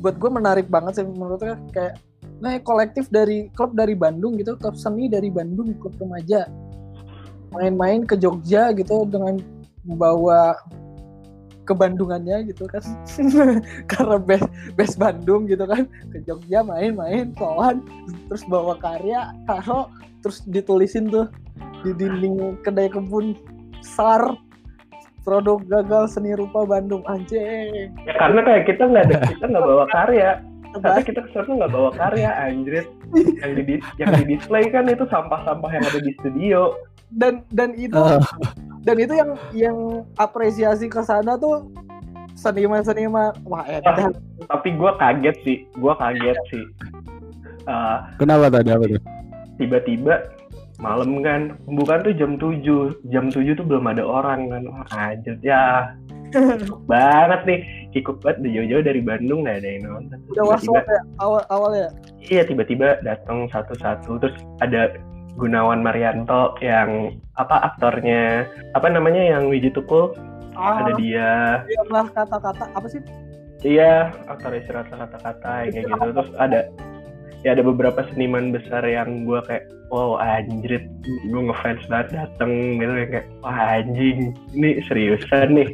[0.00, 2.00] buat gue menarik banget sih menurut gue kayak
[2.40, 6.48] nah kolektif dari klub dari Bandung gitu klub seni dari Bandung klub remaja.
[7.52, 9.36] Main-main ke Jogja gitu dengan
[9.84, 10.56] membawa
[11.68, 12.80] kebandungannya gitu kan.
[13.90, 15.84] Karena base base Bandung gitu kan.
[16.10, 17.84] Ke Jogja main-main kawan
[18.32, 19.92] terus bawa karya taruh
[20.24, 21.28] terus ditulisin tuh
[21.84, 23.36] di dinding kedai kebun
[23.80, 24.36] sar
[25.30, 27.94] produk gagal seni rupa Bandung anjing.
[28.02, 30.42] Ya karena kayak kita nggak ada kita nggak bawa karya.
[30.70, 32.90] Tapi kita kesannya nggak bawa karya anjrit.
[33.38, 36.74] Yang di yang di display kan itu sampah-sampah yang ada di studio.
[37.14, 37.94] Dan dan itu
[38.82, 39.78] dan itu yang yang
[40.18, 41.70] apresiasi ke sana tuh
[42.34, 43.30] seniman-seniman.
[43.46, 44.18] Wah edan
[44.50, 46.64] tapi gue kaget sih gue kaget sih.
[47.70, 49.02] Eh, Kenapa tadi apa tuh?
[49.60, 50.24] tiba-tiba
[50.80, 54.62] malam kan pembukaan tuh jam 7 jam 7 tuh belum ada orang kan.
[54.96, 55.92] Anjir ya.
[56.32, 57.60] Kikuk banget nih.
[57.92, 58.40] Kikuk banget.
[58.40, 60.18] Udah jauh-jauh dari Bandung nggak ada yang nonton.
[60.32, 60.82] Udah was ya?
[61.20, 61.88] Awal awal ya?
[62.32, 64.18] Iya tiba-tiba datang satu-satu.
[64.24, 64.96] Terus ada
[65.36, 70.16] Gunawan Marianto yang apa aktornya apa namanya yang Wiji Tukul?
[70.56, 70.82] Ah.
[70.84, 71.32] Ada dia.
[71.68, 72.64] Diamlah kata-kata.
[72.72, 73.00] Apa sih?
[73.60, 75.92] Iya aktor istirahat kata-kata kayak gitu.
[75.92, 76.72] Terus ada
[77.40, 82.92] ya ada beberapa seniman besar yang gue kayak wow anjrit gue ngefans banget dateng gitu
[83.08, 85.70] kayak wah anjing ini seriusan nih.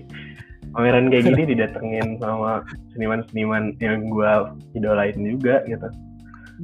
[0.74, 2.60] Pameran kayak gini didatengin sama
[2.92, 4.32] seniman-seniman yang gue
[4.76, 5.88] idolain juga gitu.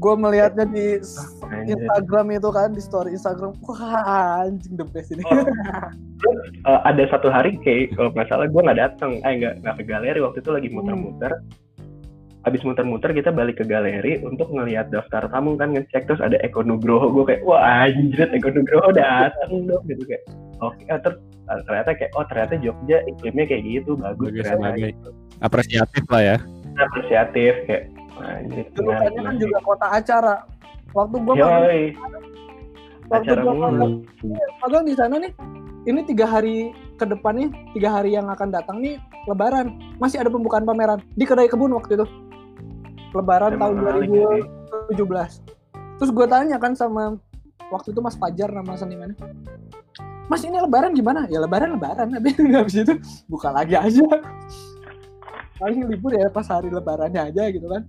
[0.01, 1.01] Gue melihatnya di
[1.45, 1.77] anjrit.
[1.77, 3.53] Instagram itu kan di story Instagram.
[3.69, 5.25] Wah anjing the best ini.
[5.27, 5.47] Oh.
[6.63, 9.19] Eh, ada satu hari kayak kalau nggak salah gue nggak dateng.
[9.27, 11.35] Eh nggak nggak ke galeri waktu itu lagi muter-muter
[12.43, 16.67] habis muter-muter kita balik ke galeri untuk ngelihat daftar tamu kan ngecek terus ada Eko
[16.67, 17.15] Nugroho.
[17.15, 20.27] Gue kayak wah anjir Eko Nugroho datang dong gitu kayak.
[20.59, 24.67] Oke eh, terus eh, ternyata kayak oh ternyata Jogja iklimnya kayak gitu bagus Bagus, ternyata
[24.75, 24.91] bagus.
[24.91, 25.11] gitu.
[25.43, 26.37] Apresiatif lah ya.
[26.73, 27.85] apresiatif kayak
[28.19, 30.35] anjir Dulunya kan juga kota acara.
[30.93, 31.95] Waktu gue waktu
[33.13, 33.89] acara gue mulu.
[34.65, 35.33] magang di sana nih
[35.85, 38.99] ini tiga hari ke depan nih tiga hari yang akan datang nih
[39.31, 39.79] lebaran.
[40.03, 42.07] Masih ada pembukaan pameran di kedai kebun waktu itu
[43.13, 44.43] lebaran tahun Emang menarik ya, sih.
[44.97, 47.15] 2017 terus gue tanya kan sama
[47.73, 49.17] waktu itu Mas Fajar nama senimannya.
[50.29, 51.25] Mas ini lebaran gimana?
[51.29, 52.13] Ya lebaran lebaran.
[52.13, 52.95] Habis habis itu
[53.29, 54.05] buka lagi aja.
[55.57, 57.83] Paling libur ya pas hari lebarannya aja gitu kan.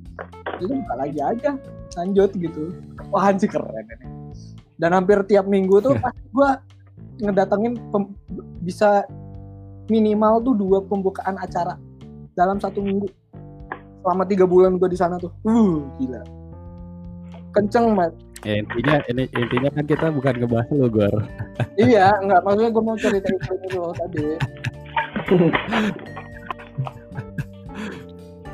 [0.61, 1.59] Itu buka lagi aja
[1.99, 2.63] lanjut gitu.
[3.11, 4.07] Wah anjir keren ini.
[4.79, 6.49] Dan hampir tiap minggu tuh pasti gue
[7.23, 8.15] ngedatengin pem-
[8.63, 9.05] bisa
[9.91, 11.77] minimal tuh dua pembukaan acara
[12.33, 13.05] dalam satu minggu
[14.03, 16.21] selama tiga bulan gue di sana tuh uh gila
[17.55, 21.15] kenceng banget Ya, intinya ini intinya kan kita bukan ngebahas lu Gor.
[21.79, 24.25] iya, enggak maksudnya gue mau cerita itu dulu tadi.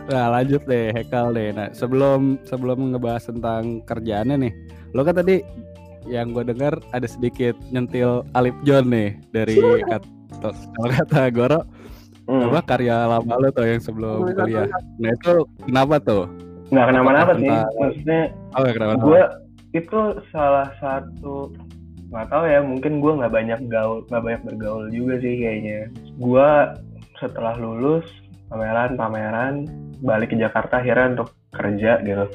[0.10, 1.50] Nah lanjut deh Hekal deh.
[1.54, 4.54] Nah sebelum sebelum ngebahas tentang kerjaannya nih,
[4.94, 5.42] lo kan tadi
[6.10, 9.62] yang gue dengar ada sedikit nyentil Alip John nih dari
[10.42, 11.62] kalau kata Goro
[12.30, 12.46] Hmm.
[12.46, 14.68] apa karya lama lo tuh yang sebelum Tulisan- kuliah.
[14.96, 16.24] Nah itu kenapa tuh?
[16.70, 18.22] nggak kenapa-napa sih maksudnya
[18.52, 18.94] Oh ya kenapa?
[19.00, 19.22] gue
[19.74, 20.00] itu
[20.30, 21.50] salah satu
[22.08, 26.50] nggak tahu ya mungkin gue nggak banyak gaul nggak banyak bergaul juga sih kayaknya gue
[27.16, 28.06] setelah lulus
[28.48, 29.54] pameran pameran
[30.00, 32.26] balik ke Jakarta akhirnya untuk kerja gitu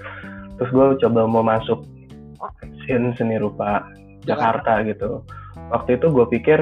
[0.57, 1.87] terus gue coba mau masuk
[2.83, 3.87] scene seni rupa
[4.23, 5.23] Jakarta gitu
[5.71, 6.59] waktu itu gue pikir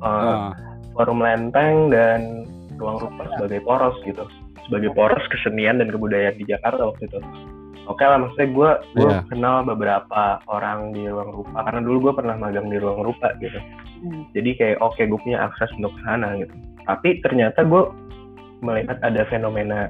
[0.00, 0.12] uh,
[0.44, 0.52] Ah,
[0.92, 2.44] forum lenteng dan
[2.80, 4.24] ruang rupa sebagai poros gitu.
[4.68, 7.20] Sebagai poros kesenian dan kebudayaan di Jakarta waktu itu.
[7.84, 9.20] Oke lah maksudnya gue gue Iya.
[9.28, 11.68] kenal beberapa orang di ruang rupa.
[11.68, 13.60] Karena dulu gue pernah magang di ruang rupa gitu.
[14.04, 14.28] Hmm.
[14.36, 16.52] jadi kayak oke gue punya akses untuk ke sana gitu.
[16.84, 17.82] Tapi ternyata gue
[18.60, 19.88] melihat ada fenomena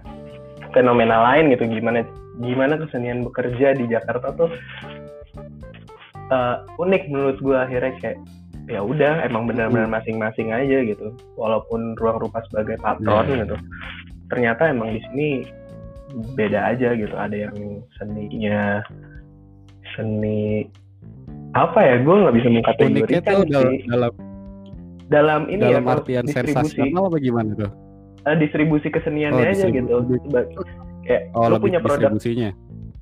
[0.71, 1.67] fenomena lain gitu.
[1.67, 2.07] Gimana
[2.43, 4.51] gimana kesenian bekerja di Jakarta tuh
[6.31, 8.19] eh, unik menurut gue akhirnya kayak
[8.65, 13.45] ya udah emang benar-benar masing-masing aja gitu walaupun ruang rupa sebagai patron Iya.
[13.45, 13.57] gitu
[14.27, 15.29] ternyata emang di sini
[16.33, 17.55] beda aja gitu ada yang
[17.95, 18.81] seninya
[19.93, 20.65] seni
[21.53, 24.13] apa ya gue nggak bisa mengkategorikan sih dalam
[25.07, 27.71] dalam ini dalam ya artian distribusi sensasional apa gimana tuh?
[28.25, 30.17] eh, distribusi keseniannya Oh, aja distribusi.
[30.17, 30.49] gitu Seba-
[31.05, 32.51] kayak Oh lu punya produk distribusinya.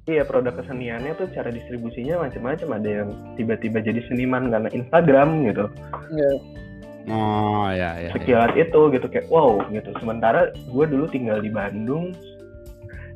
[0.05, 5.65] Iya produk keseniannya tuh cara distribusinya macam-macam ada yang tiba-tiba jadi seniman karena Instagram gitu
[6.11, 6.33] Iya.
[7.05, 8.07] Oh ya ya.
[8.07, 8.11] ya.
[8.13, 12.15] sekilat itu gitu kayak wow gitu sementara gue dulu tinggal di Bandung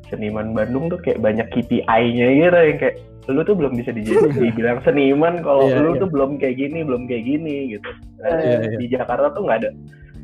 [0.07, 4.07] seniman Bandung tuh kayak banyak KPI-nya gitu yang kayak lu tuh belum bisa di-
[4.43, 6.03] dibilang seniman kalau Iya, lu iya.
[6.03, 7.91] tuh belum kayak gini belum kayak gini gitu
[8.23, 8.79] Nah, Iya, iya.
[8.79, 9.71] di Jakarta tuh nggak ada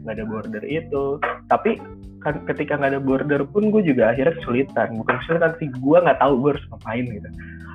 [0.03, 1.19] nggak ada border itu.
[1.47, 1.79] Tapi
[2.23, 4.95] kan ketika nggak ada border pun gue juga akhirnya kesulitan.
[4.99, 7.29] Bukan kesulitan sih gue nggak tahu gue harus ngapain gitu.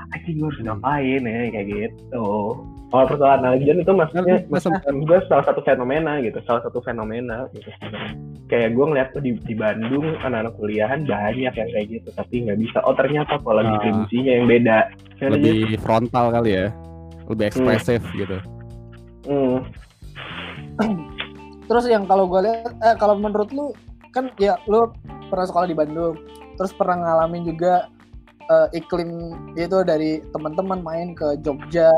[0.08, 0.68] Aji gue harus Hmm.
[0.72, 1.40] ngapain ya?
[1.52, 2.28] Kayak gitu.
[2.88, 7.44] Kalau persoalan Aljan itu maksudnya Mas- mas- gue salah satu fenomena gitu salah satu fenomena
[7.52, 7.68] gitu.
[8.48, 12.56] Kayak gue ngeliat tuh di, di Bandung anak-anak kuliahan banyak yang kayak gitu tapi nggak
[12.64, 12.80] bisa.
[12.88, 13.76] Oh ternyata pola Ah.
[13.76, 14.78] distribusinya yang beda.
[15.20, 15.36] Jadi,
[15.68, 16.68] lebih frontal kali ya.
[17.28, 18.40] Lebih ekspresif gitu.
[19.28, 19.60] hmm,
[21.68, 23.76] Terus yang kalau gue lihat, eh kalau menurut lu
[24.16, 24.88] kan ya lu
[25.28, 26.16] pernah sekolah di Bandung,
[26.56, 27.92] terus pernah ngalamin juga
[28.48, 31.92] eh, iklim itu dari teman-teman main ke Jogja,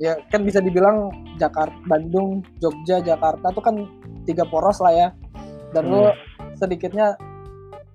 [0.00, 3.76] ya kan bisa dibilang Jakarta, Bandung, Jogja, Jakarta tuh kan
[4.24, 5.08] tiga poros lah ya,
[5.76, 6.08] dan lu
[6.56, 7.20] sedikitnya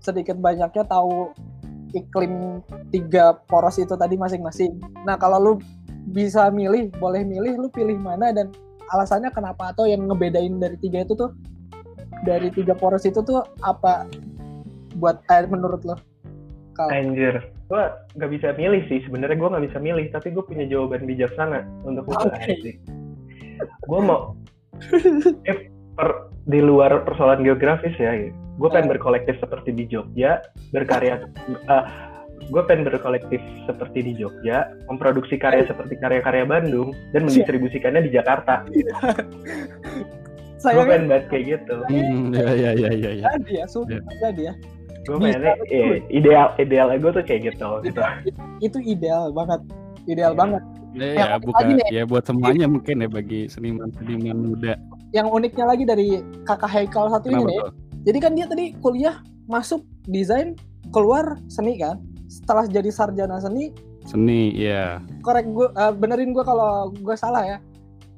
[0.05, 1.33] sedikit banyaknya tahu
[1.97, 2.61] iklim
[2.93, 4.77] tiga poros itu tadi masing-masing.
[5.09, 5.53] Nah kalau lu
[6.13, 8.53] bisa milih, boleh milih, lu pilih mana dan
[8.93, 11.31] alasannya kenapa atau yang ngebedain dari tiga itu tuh
[12.27, 14.05] dari tiga poros itu tuh apa
[14.97, 15.95] buat eh, menurut lo?
[16.75, 17.83] Kalau anjir gue
[18.13, 22.05] nggak bisa milih sih sebenarnya gue nggak bisa milih tapi gue punya jawaban bijaksana untuk
[22.13, 22.29] Oke.
[22.37, 22.77] asik
[23.89, 24.37] gue mau
[25.49, 31.25] eh, per- di luar persoalan geografis ya gue pengen berkolektif seperti di Jogja berkarya
[32.45, 38.61] gue pengen berkolektif seperti di Jogja memproduksi karya seperti karya-karya Bandung dan mendistribusikannya di Jakarta
[38.65, 38.85] gue
[40.61, 43.23] sayangnya pengen banget kayak gitu Hmm, ya ya ya ya ya.
[43.37, 44.53] jadi ya, sumpah jadi ya.
[45.05, 48.01] gue pengennya eh, ideal ideal gue tuh kayak gitu gitu
[48.57, 49.61] Itu ideal banget,
[50.05, 50.39] ideal Iya.
[50.39, 50.63] banget.
[50.95, 51.87] Ya, ya unik bukan nih.
[51.91, 54.73] ya buat semuanya mungkin ya bagi seniman-seniman muda.
[55.11, 56.07] Yang uniknya lagi dari
[56.41, 57.71] kakak Haikal satu ini Kenapa nih, tuh?
[58.01, 59.15] jadi kan dia tadi kuliah
[59.45, 60.55] masuk desain
[60.89, 61.99] keluar seni kan.
[62.35, 63.71] Setelah jadi sarjana seni,
[64.03, 64.99] Seni, ya.
[65.19, 67.57] korek gue benerin gue kalau gue salah ya.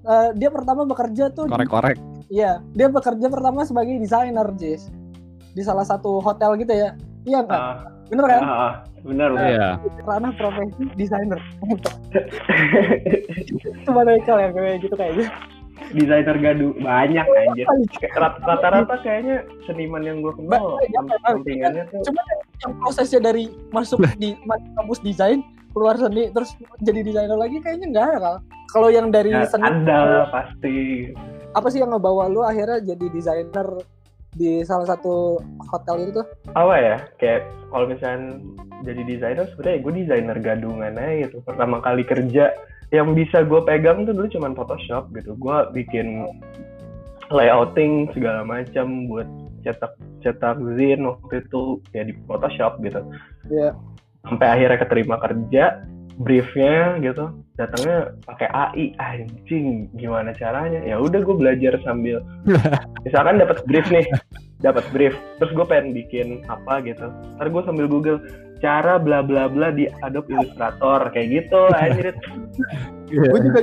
[0.03, 1.97] Eh, dia pertama bekerja tuh di- Korek-korek.
[2.27, 4.89] Iya, dia bekerja pertama sebagai desainer, Jis.
[5.53, 6.97] Di salah satu hotel gitu ya.
[7.23, 7.61] Iya nggak?
[7.61, 7.75] Ah,
[8.07, 8.41] Bener kan?
[8.41, 9.69] ah, benar benar Iya.
[10.01, 11.39] Ranah profesi desainer.
[13.83, 15.27] Cuma Haikal yang kayak gitu kayaknya.
[15.87, 17.25] desainer gaduh banyak
[18.17, 24.01] rat- rata-rata kayaknya seniman yang gue kenal iya, sampingannya tuh Cuma yang prosesnya dari masuk
[24.17, 25.39] di masuk kampus desain
[25.77, 28.35] keluar seni terus jadi desainer lagi kayaknya nggak ada Kal.
[28.73, 30.75] Kalau yang dari ya, seni ada pasti.
[31.53, 33.67] Apa sih yang ngebawa lu akhirnya jadi desainer
[34.33, 36.21] di salah satu hotel itu?
[36.21, 36.25] Tuh?
[36.57, 36.97] apa ya?
[37.21, 38.41] Kayak kalau misalnya
[38.85, 41.37] jadi desainer sebenarnya gue desainer gadungan aja gitu.
[41.45, 42.53] Pertama kali kerja
[42.89, 45.37] yang bisa gue pegang tuh dulu cuman Photoshop gitu.
[45.37, 46.27] Gue bikin
[47.31, 49.27] layouting segala macam buat
[49.65, 53.01] cetak cetak zin waktu itu ya di Photoshop gitu.
[53.47, 53.71] Iya.
[54.27, 55.87] sampai akhirnya keterima kerja
[56.19, 60.83] briefnya gitu datangnya pakai AI anjing gimana caranya?
[60.83, 62.21] Ya udah gue belajar sambil
[63.05, 64.05] misalkan dapat brief nih
[64.59, 67.07] dapat brief terus gue pengen bikin apa gitu.
[67.37, 68.19] Ntar gue sambil google
[68.59, 72.13] cara bla bla bla di Adobe Illustrator kayak gitu anjir.
[73.07, 73.29] Iya.
[73.31, 73.61] gue juga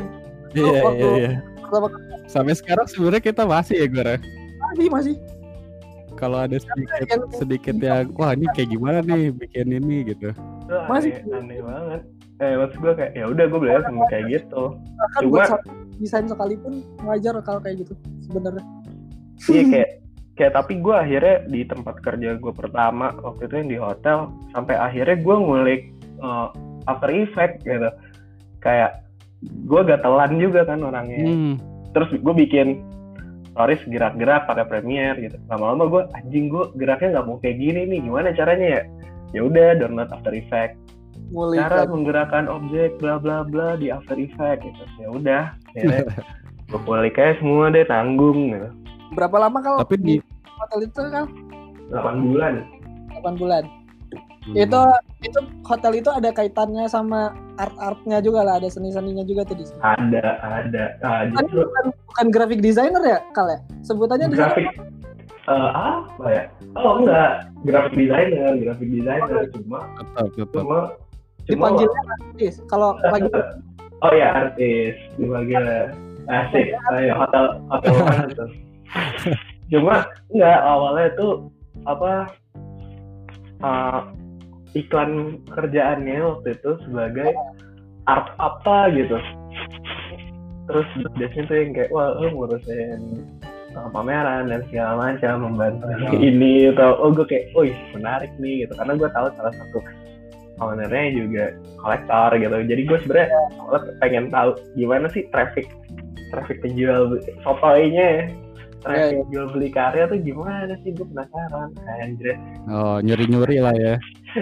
[0.55, 1.31] Iya, iya, iya.
[2.31, 4.15] Sampai sekarang sebenarnya kita masih ya gue
[4.63, 5.15] masih masih
[6.25, 10.33] kalau ada sedikit sedikit yang wah ini kayak gimana nih bikin ini gitu.
[10.33, 12.01] Itu Masih- aneh, aneh banget.
[12.41, 14.63] Eh maksud gue kayak ya udah gue belajar sama kayak gitu.
[15.21, 15.61] Cuma-
[16.01, 17.93] desain sekalipun ngajar kalau kayak gitu
[18.25, 18.65] sebenarnya.
[19.53, 19.91] Iya kayak
[20.35, 24.19] kayak tapi gue akhirnya di tempat kerja gue pertama waktu itu yang di hotel
[24.51, 25.83] sampai akhirnya gue ngulik
[26.25, 26.49] uh,
[26.89, 27.91] After Effect gitu.
[28.65, 29.05] Kayak
[29.45, 31.21] gue gatelan juga kan orangnya.
[31.29, 31.55] Hmm.
[31.95, 32.83] terus gue bikin
[33.55, 35.39] stories gerak-gerak pakai Premiere gitu.
[35.47, 37.99] Lama-lama gue anjing gue geraknya nggak mau kayak gini nih.
[38.03, 38.83] Gimana caranya ya?
[39.31, 40.75] Ya udah download After Effect
[41.31, 41.89] mulai cara kan.
[41.89, 44.83] menggerakkan objek bla bla bla di After Effect gitu.
[44.99, 45.43] Ya udah
[46.71, 48.69] gue kulik aja semua deh tanggung gitu.
[49.15, 50.15] Berapa lama kalau Tapi di
[50.59, 51.27] hotel itu kan
[51.95, 52.67] 8 bulan.
[53.23, 53.65] 8 bulan
[54.45, 54.61] Hmm.
[54.61, 54.81] itu
[55.25, 59.57] itu hotel itu ada kaitannya sama art artnya juga lah ada seni seninya juga tuh
[59.57, 59.81] di sini.
[59.81, 60.85] Ada ada.
[61.01, 63.59] Nah, Kan justru bukan, bukan graphic designer ya kal ya?
[63.89, 64.69] Sebutannya grafik
[65.49, 66.45] eh, apa ya?
[66.77, 67.49] Oh enggak.
[67.65, 69.43] Grafik designer grafik designer.
[69.57, 70.53] Cuma tetap tetap.
[70.53, 70.79] cuma cuma
[71.49, 72.55] dipanggilnya artis.
[72.69, 73.29] Kalau lagi
[74.05, 74.95] oh ya artis.
[75.17, 75.65] Dipanggil
[76.29, 76.67] asik.
[76.93, 78.51] Kayak hotel hotel mana tuh?
[79.73, 81.49] Cuma enggak awalnya tuh
[81.89, 82.29] apa
[83.65, 84.01] eh,
[84.75, 87.31] iklan kerjaannya waktu itu sebagai
[88.11, 89.17] art apa gitu.
[90.69, 93.01] Terus biasanya tuh yang kayak wah lu ngurusin
[93.77, 96.21] uh, pameran dan segala macam membantu Hmm.
[96.21, 97.65] ini atau oh gue kayak oh
[97.95, 98.73] menarik nih gitu.
[98.77, 99.79] Karena gue tahu salah satu
[100.63, 101.45] ownernya juga
[101.83, 102.57] kolektor gitu.
[102.67, 103.29] Jadi gue sebenarnya
[103.63, 105.67] awalnya pengen tahu gimana sih traffic
[106.33, 107.15] traffic penjual
[107.47, 108.27] sotoinya
[108.85, 110.93] traffic jual beli karya tuh gimana sih?
[110.93, 111.73] Gue penasaran.
[112.05, 112.37] Anjir.
[112.69, 113.95] Oh nyuri nyuri lah ya.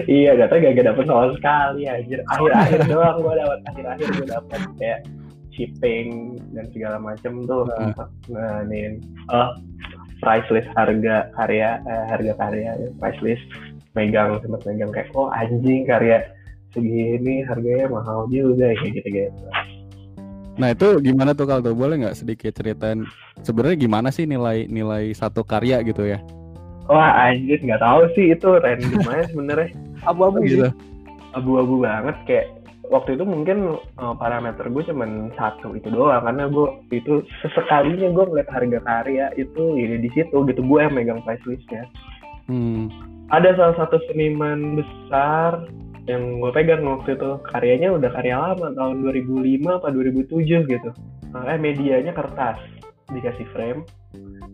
[0.09, 2.19] iya gak tau gak, gak dapet sama sekali anjir.
[2.27, 3.59] Akhir-akhir doang gue dapet.
[3.71, 4.99] Akhir-akhir gue dapet kayak
[5.55, 7.93] shipping dan segala macem tuh Hmm.
[8.33, 8.97] nah nih
[9.29, 9.53] oh
[10.17, 13.45] price list harga karya eh, harga karya ya, price list.
[13.93, 16.25] Megang sempat megang kayak oh anjing karya
[16.73, 19.45] segini harganya mahal juga kayak gitu gitu
[20.53, 23.09] Nah itu gimana tuh kalau boleh nggak sedikit ceritain
[23.41, 26.21] sebenarnya gimana sih nilai nilai satu karya gitu ya?
[26.83, 29.71] wah anjir nggak tahu sih itu random aja sebenarnya
[30.03, 30.59] abu-abu Gitu.
[30.59, 30.69] gitu
[31.31, 32.47] abu-abu banget kayak
[32.91, 38.25] waktu itu mungkin uh, parameter gue cuman satu itu doang karena gue itu sesekalinya gue
[38.27, 41.87] ngeliat harga karya itu ini di situ gitu gue yang megang price listnya
[42.43, 42.91] Hmm.
[43.31, 45.63] ada salah satu seniman besar
[46.05, 47.31] yang gue pegang waktu itu.
[47.47, 50.89] Karyanya udah karya lama tahun 2005 apa 2007 gitu.
[51.33, 52.59] Eh medianya kertas.
[53.09, 53.81] Dikasih frame.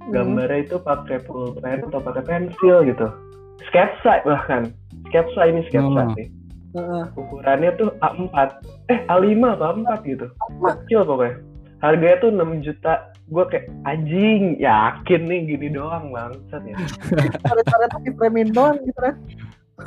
[0.09, 3.07] Gambarnya itu pakai pulpen atau pakai pensil gitu.
[3.69, 4.73] Sketsa bahkan.
[5.09, 6.13] Sketsa ini sketsa Oh.
[6.15, 6.27] sih.
[6.69, 7.03] Heeh.
[7.17, 8.61] ukurannya tuh A4
[8.93, 10.27] eh A5 apa A4 gitu.
[10.61, 11.41] Kecil pokoknya.
[11.81, 12.93] Harganya tuh 6 juta.
[13.29, 16.77] Gue kayak anjing yakin nih gini doang bangsat ya.
[17.45, 19.17] Coret-coret di frame doang gitu kan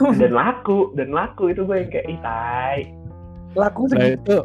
[0.20, 1.52] dan laku dan laku.
[1.52, 2.80] Itu gue yang kayak ih tai.
[3.52, 4.36] Laku Nah itu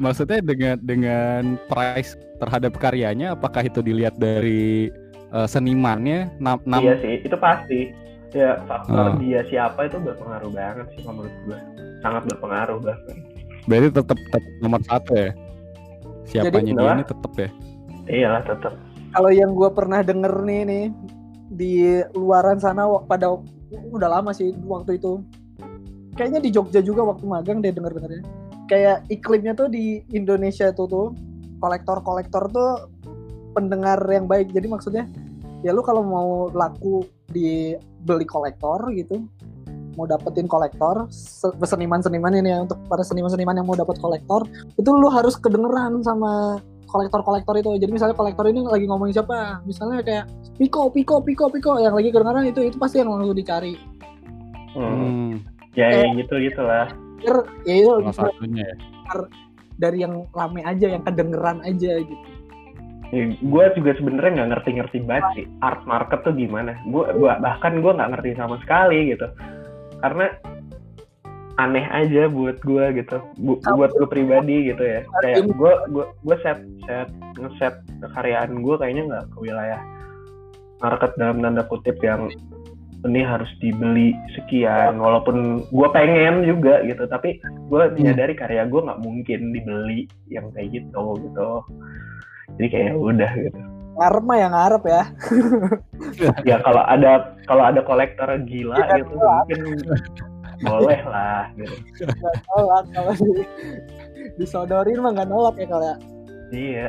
[0.00, 4.88] maksudnya dengan dengan price terhadap karyanya apakah itu dilihat dari
[5.30, 6.32] eh, senimannya?
[6.40, 7.92] Nam, nam- iya sih itu pasti.
[8.30, 9.18] Ya faktor Ah.
[9.18, 11.58] dia siapa itu berpengaruh banget sih menurut gue.
[12.00, 13.16] Sangat berpengaruh bahkan.
[13.66, 15.30] Berarti tetap tetap nomor satu ya?
[16.30, 16.94] Siapanya dia kenapa?
[16.94, 17.48] ini tetap ya?
[18.06, 18.72] Iyalah tetap
[19.10, 20.84] kalau yang gue pernah denger nih nih
[21.50, 21.74] di
[22.14, 23.34] luaran sana pada
[23.70, 25.22] udah lama sih waktu itu.
[26.18, 28.22] Kayaknya di Jogja juga waktu magang deh denger dengernya
[28.70, 31.06] kayak iklimnya tuh di Indonesia tuh tuh
[31.58, 32.86] kolektor-kolektor tuh
[33.50, 34.54] pendengar yang baik.
[34.54, 35.10] Jadi maksudnya
[35.66, 37.02] ya lu kalau mau laku
[37.34, 37.74] di
[38.06, 39.26] beli kolektor gitu
[39.98, 44.46] mau dapetin kolektor se- seniman-seniman ini ya untuk para seniman-seniman yang mau dapat kolektor
[44.78, 47.70] itu lu harus kedengeran sama kolektor-kolektor itu.
[47.78, 49.62] Jadi misalnya kolektor ini lagi ngomongin siapa?
[49.62, 50.24] Misalnya kayak
[50.58, 51.78] Piko Piko Piko Piko.
[51.78, 53.74] Yang lagi kedengeran itu itu pasti yang langsung dicari.
[54.74, 54.86] Hmm.
[54.86, 55.30] hmm,
[55.78, 56.02] ya Eh.
[56.02, 56.86] ya gitu gitulah.
[57.64, 57.90] Ya itu.
[58.10, 58.76] Salah satunya ya.
[59.80, 62.26] Dari yang rame aja yang kedengeran aja gitu.
[63.42, 66.78] Gue juga sebenarnya nggak ngerti-ngerti banget sih art market tuh gimana.
[66.86, 69.26] Gue gua bahkan gue nggak ngerti sama sekali gitu.
[69.98, 70.30] Karena
[71.58, 73.18] aneh aja buat gue gitu.
[73.42, 75.02] Bu- buat gue pribadi gitu ya.
[75.24, 77.08] kayak gue gue gue set set
[77.40, 77.74] ngeset
[78.04, 79.80] kekaryaan gue kayaknya nggak ke wilayah
[80.80, 82.30] market dalam tanda kutip yang
[83.00, 85.00] ini harus dibeli sekian.
[85.00, 90.70] Walaupun gue pengen juga gitu tapi gue menyadari karya gue nggak mungkin dibeli yang kayak
[90.70, 91.50] gitu gitu.
[92.60, 93.60] Jadi kayak ya udah gitu.
[93.90, 95.02] Ngarep mah yang ngarep ya.
[96.48, 99.60] Ya kalau ada kalau ada kolektor gila Ya, gitu mungkin
[100.60, 103.42] boleh lah gitu nggak nolak kalau di,
[104.36, 105.96] disodorin mah nggak nolak ya kalau ya
[106.50, 106.88] iya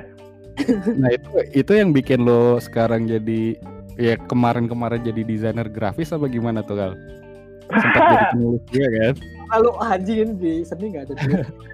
[0.94, 3.56] Nah itu itu yang bikin lo sekarang jadi
[3.96, 6.94] ya kemarin-kemarin jadi desainer grafis apa gimana tuh Kal?
[7.72, 9.16] Sempat jadi penulis juga kan?
[9.48, 11.14] kalau anjing di seni nggak ada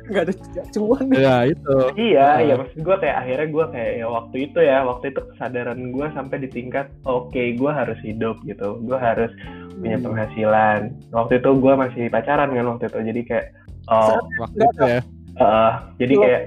[0.08, 0.34] nggak ada
[0.72, 1.76] cuan Ya itu.
[1.93, 2.38] Iya, Ah.
[2.39, 6.08] ya maksud gue kayak akhirnya gue kayak ya waktu itu ya, waktu itu kesadaran gue
[6.10, 9.30] sampai di tingkat oke gue harus hidup gitu, gue harus
[9.78, 10.06] punya Hmm.
[10.06, 10.80] penghasilan.
[11.10, 13.46] Waktu itu gue masih pacaran kan waktu itu, jadi kayak
[13.88, 15.00] oh, Waktu itu ya.
[15.38, 16.42] eh, jadi kayak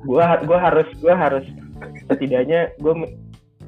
[0.00, 1.44] gue gue harus gue harus
[2.06, 2.94] setidaknya gue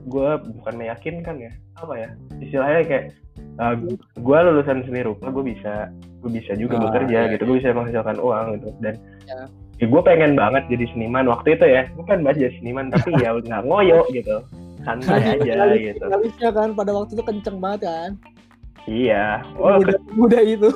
[0.02, 2.08] gue bukan meyakinkan ya apa ya
[2.38, 3.04] istilahnya kayak
[4.16, 7.72] gue lulusan seni rupa gue bisa gue bisa juga Ah, bekerja iya, gitu gue bisa
[7.72, 8.94] menghasilkan uang gitu dan
[9.26, 9.40] Ya.
[9.76, 13.30] ya, gue pengen banget jadi seniman waktu itu ya bukan banget jadi seniman tapi ya
[13.42, 14.36] nggak ngoyo gitu
[14.80, 15.84] santai aja Finalis-
[16.32, 18.10] gitu kan pada waktu itu kenceng banget kan
[18.88, 19.44] iya.
[19.58, 20.70] Oh muda muda itu.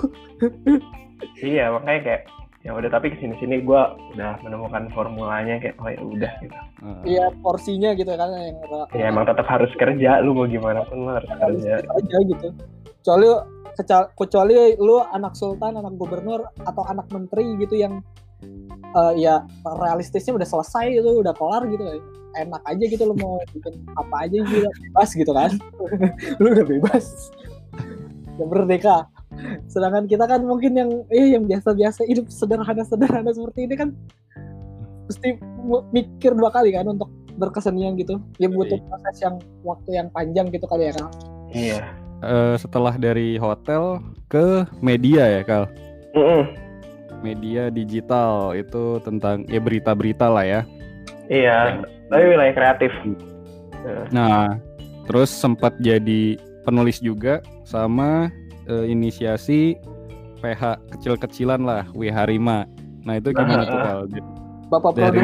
[1.40, 2.22] Iya makanya kayak
[2.64, 3.82] ya udah tapi ke sini sini gue
[4.16, 6.56] udah menemukan formulanya kayak oh ya udah gitu.
[7.04, 8.56] Iya porsinya gitu kan yang
[8.96, 11.84] ya emang tetap harus kerja lu mau gimana pun lu harus kerja.
[11.84, 12.48] aja gitu.
[13.04, 13.28] Kecuali
[14.16, 18.00] kecuali lu anak sultan anak gubernur atau anak menteri gitu yang
[18.96, 22.00] eh, ya realistisnya udah selesai itu udah kelar gitu.
[22.34, 25.52] Enak aja gitu lu mau bikin apa aja gitu bebas gitu kan.
[26.42, 27.30] Lu udah bebas
[28.38, 28.96] udah merdeka.
[29.66, 33.88] Sedangkan kita kan mungkin yang eh yang biasa-biasa hidup sederhana-sederhana seperti ini kan
[35.10, 35.36] mesti
[35.90, 38.22] mikir dua kali kan untuk berkesenian gitu.
[38.38, 41.08] Ya butuh proses yang waktu yang panjang gitu kali ya kan
[41.54, 41.80] iya.
[42.24, 44.00] Eh, setelah dari hotel
[44.32, 45.68] ke media ya Kal.
[46.16, 46.42] Mm-mm.
[47.20, 50.60] Media digital itu tentang ya berita-berita lah ya.
[51.28, 51.84] iya.
[52.08, 52.92] Tapi wilayah kreatif.
[54.12, 54.56] Nah,
[55.04, 58.32] terus sempat jadi penulis juga sama
[58.66, 59.76] eh, inisiasi
[60.44, 62.68] PH kecil-kecilan lah, W Harima.
[63.04, 64.00] Nah itu gimana tuh Kal?
[64.72, 65.22] bapak Dari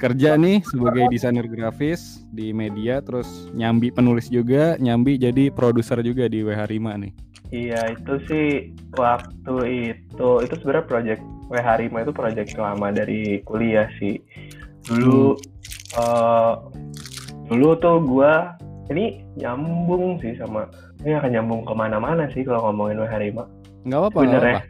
[0.00, 6.26] kerja nih sebagai desainer grafis di media, terus nyambi penulis juga, nyambi jadi produser juga
[6.32, 7.12] di W Harima nih.
[7.50, 8.46] Iya itu sih
[8.94, 9.54] waktu
[9.90, 14.16] itu itu sebenarnya project W Harima itu project lama dari kuliah sih.
[14.86, 15.36] Dulu
[15.98, 16.52] eh,
[17.50, 18.54] dulu tuh gua
[18.90, 20.66] ini nyambung sih sama
[21.00, 23.46] ini akan nyambung ke mana-mana sih kalau ngomongin Harima.
[23.80, 24.18] Nggak apa-apa.
[24.20, 24.60] Bener ya.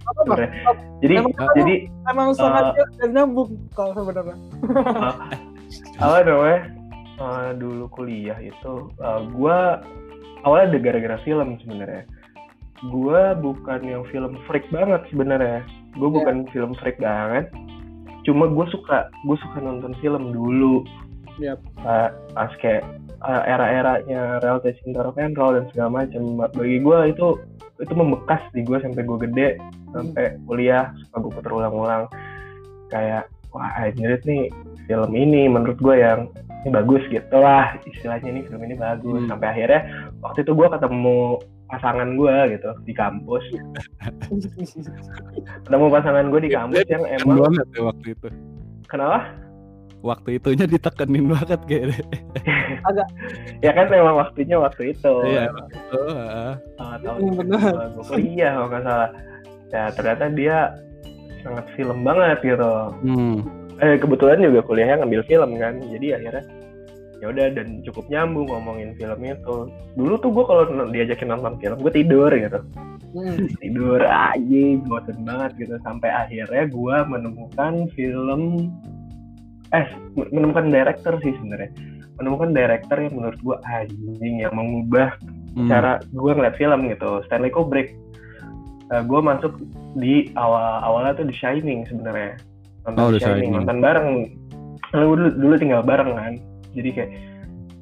[1.00, 1.74] Jadi Emang- jadi
[2.06, 4.36] emang sengaja dan nyambung kalau sebenarnya
[6.02, 6.60] apa namanya
[7.16, 9.80] eh, dulu kuliah itu eh, gua
[10.42, 12.04] awalnya ada gara-gara film sebenarnya
[12.88, 16.14] gua bukan yang film freak banget sebenarnya gue Ya.
[16.16, 17.50] bukan film freak banget
[18.22, 20.84] cuma gue suka gue suka nonton film dulu
[21.40, 21.56] Yap.
[21.80, 22.84] Eh, pas kayak
[23.24, 27.26] eh, era-eranya reality cinta rock and roll dan segala macam bagi gue itu
[27.80, 29.48] itu membekas di gue sampai gue gede
[29.92, 32.04] sampai kuliah suka gue puter ulang-ulang
[32.92, 34.52] kayak wah anjir nih
[34.86, 36.28] film ini menurut gue yang
[36.60, 39.24] ini bagus gitu lah istilahnya ini film ini bagus.
[39.24, 39.30] Hmm.
[39.32, 39.80] sampai akhirnya
[40.20, 41.40] waktu itu gue ketemu
[41.70, 43.44] pasangan gue gitu di kampus.
[45.64, 48.28] Ketemu pasangan gue di kampus yang Tekan emang ya waktu itu.
[48.90, 49.30] kenapa
[50.00, 52.00] Waktu itunya ditekenin banget kayaknya.
[53.64, 56.00] ya kan memang waktunya waktu itu Iya, waktu itu.
[56.08, 56.52] heeh.
[56.78, 57.72] Ah, tahun Iya, benar.
[57.90, 59.10] gue kuliah kalau nggak salah
[59.70, 60.56] ya ternyata dia
[61.40, 63.36] sangat film banget gitu Hmm.
[63.78, 66.44] eh kebetulan juga kuliahnya ngambil film kan jadi akhirnya
[67.16, 69.56] ya udah dan cukup nyambung ngomongin film itu
[69.94, 72.60] dulu tuh gue kalau diajakin nonton film gue tidur gitu
[73.10, 73.42] Hmm.
[73.58, 78.70] tidur aja bosen banget gitu sampai akhirnya gue menemukan film
[79.70, 81.70] eh menemukan director sih sebenarnya.
[82.18, 85.14] Menemukan director yang menurut gue anjing yang mengubah
[85.50, 85.66] Hmm.
[85.66, 87.26] cara gue ngeliat film gitu.
[87.26, 87.90] Stanley Kubrick.
[89.06, 89.58] Gue masuk
[89.94, 92.38] di awal awalnya tuh The Shining sebenarnya.
[92.86, 93.52] Nonton Oh, The Shining Shining.
[93.58, 94.08] nonton bareng.
[94.94, 96.34] Lalu dulu, dulu tinggal bareng kan.
[96.70, 97.10] Jadi kayak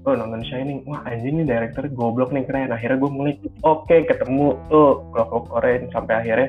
[0.04, 0.80] oh nonton Shining.
[0.88, 2.72] Wah anjing nih director goblok nih keren.
[2.72, 5.92] Akhirnya gue mulai oke ketemu tuh Clockwork Orange.
[5.92, 6.48] Sampai akhirnya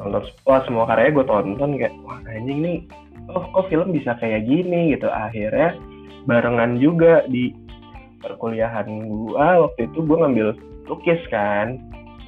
[0.00, 1.70] nonton wah semua karyanya gue tonton.
[1.76, 2.76] Kayak wah anjing nih
[3.32, 5.08] oh kok film bisa kayak gini gitu.
[5.08, 5.76] Akhirnya
[6.24, 7.52] barengan juga di
[8.20, 10.56] perkuliahan gua waktu itu gua ngambil
[10.88, 11.78] lukis kan.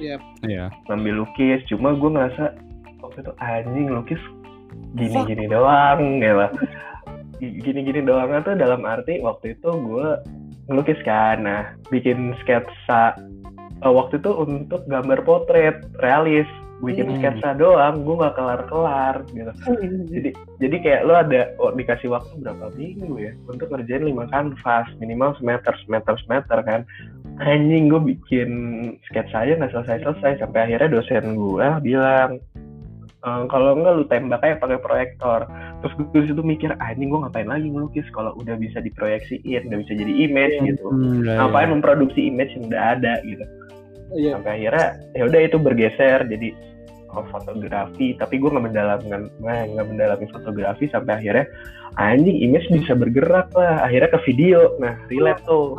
[0.01, 0.73] Iya.
[0.89, 2.57] ngambil lukis cuma gua ngerasa
[3.05, 4.21] waktu itu anjing lukis
[4.97, 6.47] gini-gini doang gitu.
[7.41, 10.21] Gini-gini doang tuh dalam arti waktu itu gua
[10.69, 11.45] ngelukis kan.
[11.45, 13.17] Nah bikin sketsa
[13.85, 16.47] uh, waktu itu untuk gambar potret realis
[16.81, 17.17] bikin Hmm.
[17.17, 19.51] sketsa doang gue nggak kelar kelar gitu
[20.09, 24.89] jadi jadi kayak lo ada oh, dikasih waktu berapa minggu ya untuk ngerjain lima kanvas
[24.97, 26.81] minimal semeter semeter semeter kan.
[27.37, 28.49] Anjing gue bikin
[29.05, 32.37] sketsa aja nggak selesai selesai sampai akhirnya dosen gue bilang
[33.21, 35.45] "Eh, kalau enggak lu tembak aja pakai proyektor.
[35.81, 39.77] Terus gue di situ mikir anjing gue ngapain lagi ngelukis kalau udah bisa diproyeksiin udah
[39.77, 40.65] bisa jadi image Iya.
[40.73, 40.89] gitu.
[40.89, 43.45] Hmm, ngapain memproduksi image yang udah ada gitu
[44.11, 44.37] Iya.
[44.37, 46.19] sampai akhirnya ya udah itu bergeser.
[46.27, 46.49] Jadi
[47.15, 48.15] oh, fotografi.
[48.15, 51.45] Tapi gue nggak mendalamin nggak mendalami fotografi sampai akhirnya
[51.99, 53.83] anjing image bisa bergerak lah.
[53.85, 54.75] Akhirnya ke video.
[54.79, 55.75] Nah relate tuh.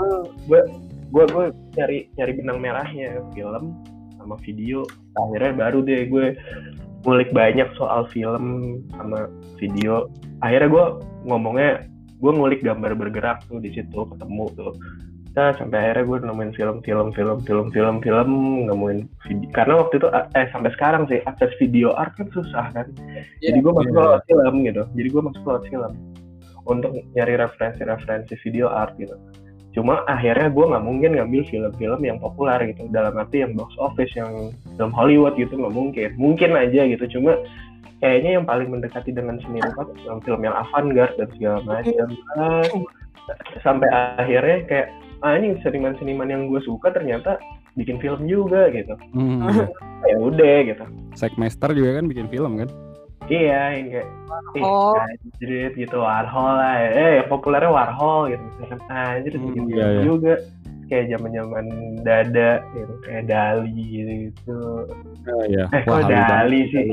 [0.49, 0.61] Gue
[1.13, 3.21] gue gue cari cari benang merahnya.
[3.37, 3.77] Film
[4.17, 4.85] sama video.
[5.19, 6.27] Akhirnya baru deh gue
[7.03, 9.29] ngulik banyak soal film sama
[9.59, 10.09] video.
[10.41, 10.85] Akhirnya gue
[11.27, 11.87] ngomongnya
[12.23, 14.73] gue ngulik gambar bergerak tuh di situ ketemu tuh
[15.33, 18.37] nah sampai akhirnya gue nemuin film-film film-film film-film
[18.69, 22.87] nemuin video karena waktu itu eh sampai sekarang sih akses video art kan susah kan.
[23.41, 24.05] Jadi gue masuk Iya.
[24.05, 24.83] lewat film gitu.
[24.93, 25.93] Jadi gue masuk lewat film
[26.69, 29.17] untuk nyari referensi-referensi video art gitu.
[29.73, 32.93] Cuma akhirnya gue nggak mungkin ngambil film-film yang populer gitu.
[32.93, 36.09] Dalam arti yang box office yang film Hollywood gitu nggak mungkin.
[36.21, 37.09] Mungkin aja gitu.
[37.09, 37.41] Cuma
[38.05, 42.09] kayaknya yang paling mendekati dengan seni rupa film-film yang avant-garde dan segala macam.
[43.65, 43.89] Sampai
[44.21, 44.89] akhirnya kayak
[45.23, 47.39] ah ini seniman-seniman yang gue suka ternyata
[47.73, 49.47] bikin film juga gitu Hmm.
[50.11, 52.69] ya udah gitu Segmester juga kan bikin film kan?
[53.27, 54.09] iya yang kayak
[54.53, 54.99] ih Oh.
[54.99, 60.03] anjrit gitu Warhol lah eh populernya Warhol gitu misalkan anjrit Hmm, bikin iya, film iya.
[60.05, 60.35] juga
[60.85, 61.65] kayak zaman zaman
[62.03, 63.87] Dada gitu kayak Dali
[64.27, 64.59] gitu
[65.25, 65.65] Oh, iya.
[65.71, 66.29] eh Wah, kok halu banget.
[66.29, 66.87] Dali sih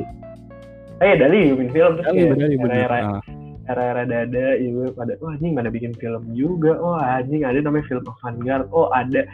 [0.99, 2.77] eh ya Dali bikin film terus Dali, kayak Dali, bener.
[2.77, 3.21] era-era Ah.
[3.69, 6.75] Era-era dada juga pada oh anjing pada bikin film juga.
[6.81, 9.29] Oh anjing ada namanya film avant-garde oh ada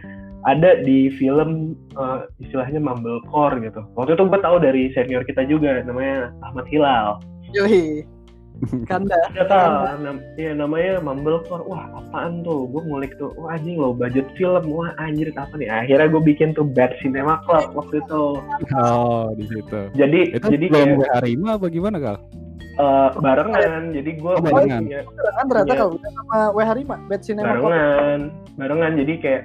[0.45, 3.81] ada di film eh, istilahnya mumblecore gitu.
[3.97, 7.23] Waktu itu gue tahu dari senior kita juga namanya Ahmad Hilal.
[7.55, 8.05] Yoi.
[8.89, 9.19] Kanda.
[9.36, 11.65] Gak tau, nam ya, namanya mumblecore.
[11.65, 12.69] Wah apaan tuh?
[12.71, 14.69] Gue ngulik tuh wah anjing low budget film.
[14.69, 18.23] Wah anjir apa nih akhirnya gue bikin tuh Bad Cinema Club waktu itu.
[18.77, 19.79] Oh, di situ.
[19.97, 22.17] jadi Itu jadi belum kayak gue Arima apa gimana kal?
[22.76, 23.82] Eh, barengan.
[23.91, 24.82] Jadi gue Oh, barengan.
[24.84, 24.99] punya
[25.36, 28.19] Kan ternyata kalau udah sama W Harima, Bad Cinema barengan.
[28.55, 28.91] Barengan.
[28.99, 29.43] Jadi kayak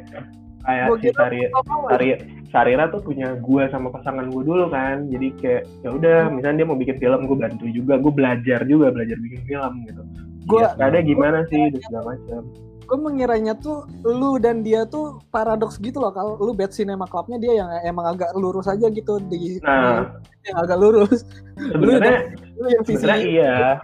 [0.61, 1.41] kayak Gua si kira Sari?
[1.89, 2.09] Sari
[2.51, 5.07] Sarira tuh punya gue sama pasangan gue dulu kan.
[5.07, 7.95] Jadi kayak ya udah misalnya dia mau bikin film gue bantu juga.
[7.97, 10.03] Gue belajar juga belajar bikin film gitu.
[10.51, 12.43] Gua- ya, ada gimana sih dan segala macam
[12.91, 17.39] gue mengiranya tuh lu dan dia tuh paradoks gitu loh kalau lu bad cinema clubnya
[17.39, 20.11] dia yang emang agak lurus aja gitu di nah.
[20.43, 21.23] yang agak lurus.
[21.55, 23.79] Sebenarnya lu yang sisi iya.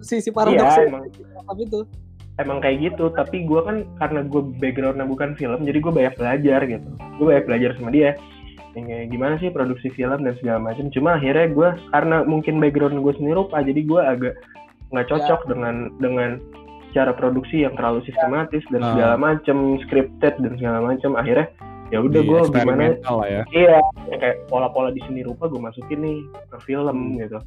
[0.00, 1.04] sisi iya paradoks emang.
[1.60, 1.80] itu
[2.40, 6.60] emang kayak gitu tapi gue kan karena gue backgroundnya bukan film jadi gue banyak belajar
[6.64, 6.88] gitu.
[7.20, 8.16] Gue banyak belajar sama dia.
[8.72, 10.88] Yang kayak gimana sih produksi film dan segala macam.
[10.88, 14.34] Cuma akhirnya gue karena mungkin background gue sendiri rupa jadi gue agak
[14.88, 16.40] nggak cocok dengan dengan
[16.90, 18.90] cara produksi yang terlalu sistematis dan Ah.
[18.92, 21.48] segala macam scripted dan segala macam akhirnya
[21.88, 23.42] ya udah gue gimana ya.
[23.48, 27.40] iya yang kayak pola-pola di seni rupa gue masukin nih ke film gitu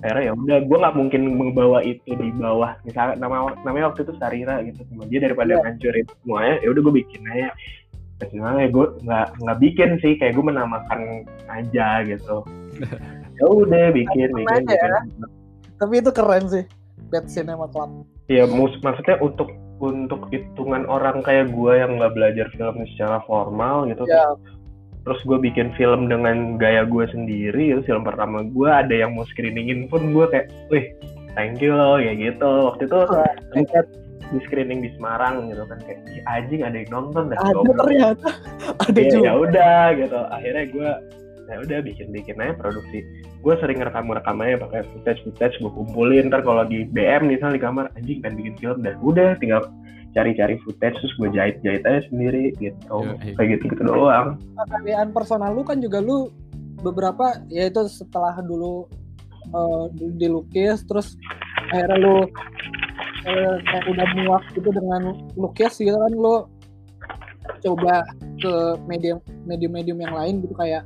[0.00, 4.16] akhirnya ya udah gue nggak mungkin membawa itu di bawah misalnya nama namanya waktu itu
[4.16, 5.60] Sarira gitu sama dia daripada Iya.
[5.60, 7.50] ngancurin semuanya ya udah gue bikin aja
[8.22, 11.00] Sebenarnya gue nggak nggak bikin sih kayak gue menamakan
[11.50, 12.36] aja gitu
[13.38, 14.98] ya udah bikin bikin, aja ya.
[15.04, 15.26] bikin.
[15.76, 16.64] tapi itu keren sih
[17.10, 19.50] bad cinema club ya mus maksudnya untuk
[19.82, 24.30] untuk hitungan orang kayak gue yang nggak belajar film secara formal gitu ya
[25.02, 29.26] terus gue bikin film dengan gaya gue sendiri itu film pertama gue ada yang mau
[29.26, 30.86] screeningin pun gue kayak wih
[31.34, 32.48] thank you loh ya gitu.
[32.72, 32.98] Waktu itu
[33.52, 33.86] sempat
[34.32, 38.28] di screening di Semarang gitu kan kayak "Ih, anjing ada yang nonton dah ada ternyata.
[38.88, 39.26] Ada "Iya, juga.
[39.26, 40.20] ya udah gitu.
[40.32, 40.90] Akhirnya gue
[41.50, 43.02] ya udah bikin bikin aja produksi.
[43.42, 46.30] Gue sering ngerekam rekam aja pakai footage footage gue kumpulin.
[46.30, 49.66] Ntar kalau di BM misalnya di kamar anjing pengen bikin film dan udah tinggal
[50.12, 52.96] cari-cari footage terus gue jahit jahit aja sendiri gitu.
[53.24, 54.38] Ya, kayak gitu gitu doang.
[54.56, 56.28] Kekayaan personal lu kan juga lu
[56.82, 58.90] beberapa ya itu setelah dulu
[59.94, 61.14] di- dilukis terus
[61.70, 62.16] akhirnya lu
[63.26, 65.02] eh, kayak udah muak gitu dengan
[65.38, 66.46] lukis gitu kan lu
[67.62, 68.06] coba
[68.38, 68.54] ke
[68.86, 70.82] medium medium medium yang lain gitu kayak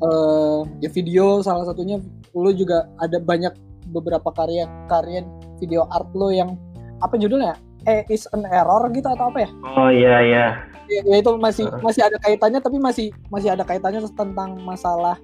[0.00, 2.00] eh ya video salah satunya
[2.32, 3.52] lu juga ada banyak
[3.90, 5.26] beberapa karya karya
[5.60, 6.56] video art lo yang
[7.04, 7.56] apa judulnya?
[7.88, 9.50] Eh is an error gitu atau apa ya?
[9.76, 10.46] Oh iya iya.
[10.90, 11.80] Ya, ya itu masih Heeh.
[11.80, 15.16] masih ada kaitannya tapi masih masih ada kaitannya tentang masalah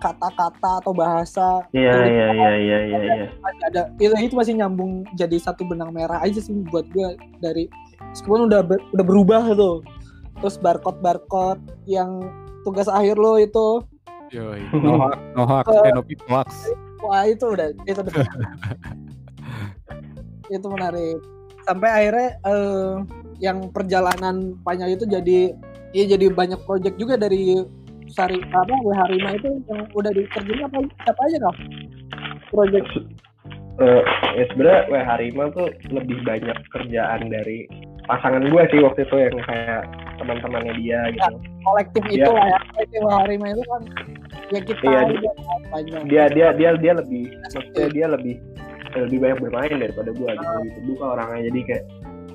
[0.00, 1.64] kata-kata atau bahasa.
[1.76, 3.26] Iya iya iya iya iya iya.
[3.40, 7.68] masih ada itu, itu masih nyambung jadi satu benang merah aja sih buat gue dari
[8.00, 9.84] meskipun udah ber- udah berubah tuh.
[10.40, 12.20] Terus barcode barcode yang
[12.64, 13.84] tugas akhir lo itu
[14.34, 14.60] Yoi.
[14.84, 16.48] No hoax, no hoax, eh, no hoax.
[17.04, 18.14] wah itu udah itu udah
[20.56, 21.16] itu menarik
[21.68, 22.94] sampai akhirnya eh,
[23.38, 25.52] yang perjalanan panjang itu jadi
[25.94, 27.60] ya jadi banyak project juga dari
[28.08, 30.78] Sari apa WH Rima itu yang udah dikerjain apa
[31.08, 31.54] apa aja kau
[32.52, 32.88] project
[33.74, 34.02] Eh,
[34.38, 37.66] ya sebenarnya WH Rima tuh lebih banyak kerjaan dari
[38.04, 39.82] pasangan gue sih waktu itu yang kayak
[40.20, 41.36] teman-temannya dia gitu.
[41.64, 42.14] kolektif Iya.
[42.20, 43.82] itu lah ya kolektif WH Rima itu kan
[44.52, 48.34] ya kita Iya, kan banyak Dia dia dia dia lebih maksudnya dia lebih
[48.94, 50.78] lebih banyak bermain daripada gue gitu gitu.
[50.94, 51.84] Bukan orangnya jadi kayak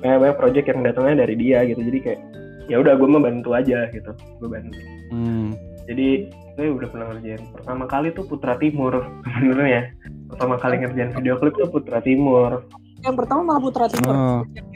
[0.00, 1.80] kayak banyak project yang datangnya dari dia gitu.
[1.80, 2.20] Jadi kayak
[2.68, 4.10] ya udah gue mau bantu aja gitu.
[4.38, 4.76] Gue bantu.
[5.08, 5.56] Hmm.
[5.88, 6.28] Jadi
[6.60, 8.92] gue udah pernah ngerjain pertama kali tuh Putra Timur
[9.40, 9.88] sebenarnya.
[10.28, 12.60] Pertama kali ngerjain video klip tuh Putra Timur.
[13.04, 14.14] Yang pertama malah Putra Timur.
[14.14, 14.42] Oh.
[14.52, 14.66] yang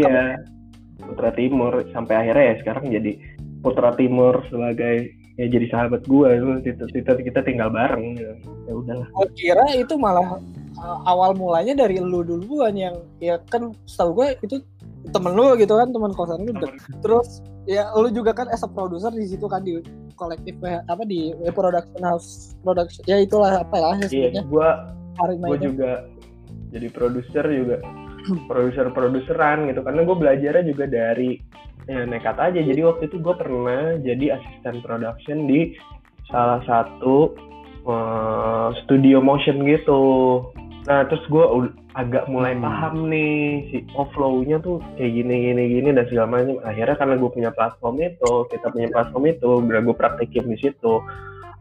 [0.00, 0.40] Iya.
[1.04, 3.12] Putra Timur sampai akhirnya ya sekarang jadi
[3.60, 6.30] Putra Timur sebagai ya jadi sahabat gue
[6.62, 8.16] kita, kita kita tinggal bareng.
[8.16, 8.34] Gitu.
[8.70, 9.06] ya udahlah.
[9.12, 10.40] Gue kira itu malah
[10.80, 14.56] uh, awal mulanya dari lu duluan yang ya kan setahu gue itu
[15.12, 16.52] temen lu gitu kan teman kosan lu.
[16.56, 19.80] Dek- terus ya lu juga kan as a producer di situ kan di
[20.14, 24.68] kolektif apa di production house production ya itulah apa lah ya iya sebutnya gue
[25.56, 25.64] itu.
[25.72, 25.90] juga
[26.74, 27.78] jadi produser juga
[28.50, 29.80] produser produseran gitu.
[29.86, 31.38] Karena gue belajarnya juga dari
[31.86, 32.60] ya nekat aja.
[32.60, 35.78] Jadi waktu itu gue pernah jadi asisten production di
[36.26, 37.32] salah satu
[37.86, 40.02] eh, studio motion gitu.
[40.84, 41.44] Nah terus gue
[41.94, 42.66] agak mulai Hmm.
[42.66, 46.58] paham nih si oh flow-nya tuh kayak gini gini gini dan segala macam.
[46.66, 50.94] Akhirnya karena gue punya platform itu kita punya platform itu gue praktekin di situ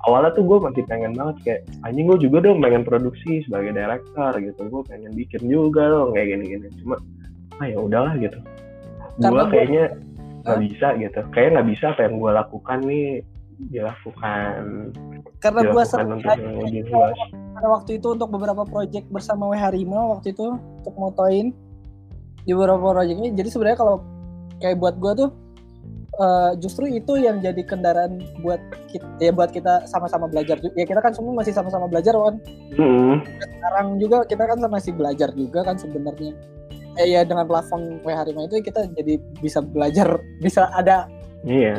[0.04, 4.32] awalnya tuh gue masih pengen banget kayak anjing gue juga dong pengen produksi sebagai director
[4.40, 4.62] gitu.
[4.68, 6.96] Gue pengen bikin juga dong kayak gini gini cuma
[7.62, 8.40] ah ya udahlah gitu.
[9.20, 9.96] Gue kayaknya
[10.44, 11.20] nggak bisa gitu.
[11.32, 13.08] Kayaknya nggak bisa apa yang gue lakukan nih
[13.70, 14.62] dilakukan.
[15.40, 16.20] Karena gue sering
[17.54, 21.56] pada waktu itu untuk beberapa project bersama WH Rima waktu itu untuk motoin.
[22.44, 24.04] Di beberapa ini jadi sebenarnya kalau
[24.60, 25.30] kayak buat gua tuh
[26.20, 31.02] eh, justru itu yang jadi kendaraan buat kita ya buat kita sama-sama belajar ya kita
[31.02, 32.36] kan semua masih sama-sama belajar kan
[32.78, 33.22] Mm-mm.
[33.42, 36.34] sekarang juga kita kan masih belajar juga kan sebenarnya.
[36.94, 41.10] Eh, ya dengan platform WH Rima itu kita jadi bisa belajar bisa ada
[41.42, 41.74] iya.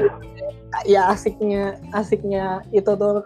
[0.90, 3.22] Ya asiknya asiknya itu tuh.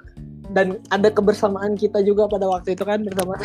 [0.49, 3.37] Dan ada kebersamaan kita juga pada waktu itu kan bersama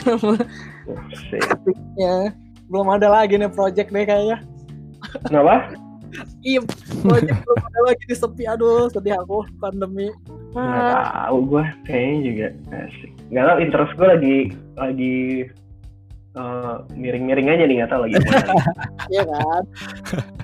[1.27, 1.39] Sih.
[2.03, 2.31] ya
[2.71, 4.39] belum ada lagi nih project deh kayaknya.
[5.27, 5.71] Kenapa
[6.45, 6.59] iya
[7.01, 10.09] project belum ada lagi di sepi aduh sedih aku pandemi
[10.53, 12.47] nggak ah, tahu gue kayaknya juga
[12.85, 14.37] asik nggak tahu interest gue lagi
[14.77, 15.17] lagi
[16.37, 18.53] eh, miring-miring aja nih nggak tahu lagi gimana.
[19.13, 19.63] iya kan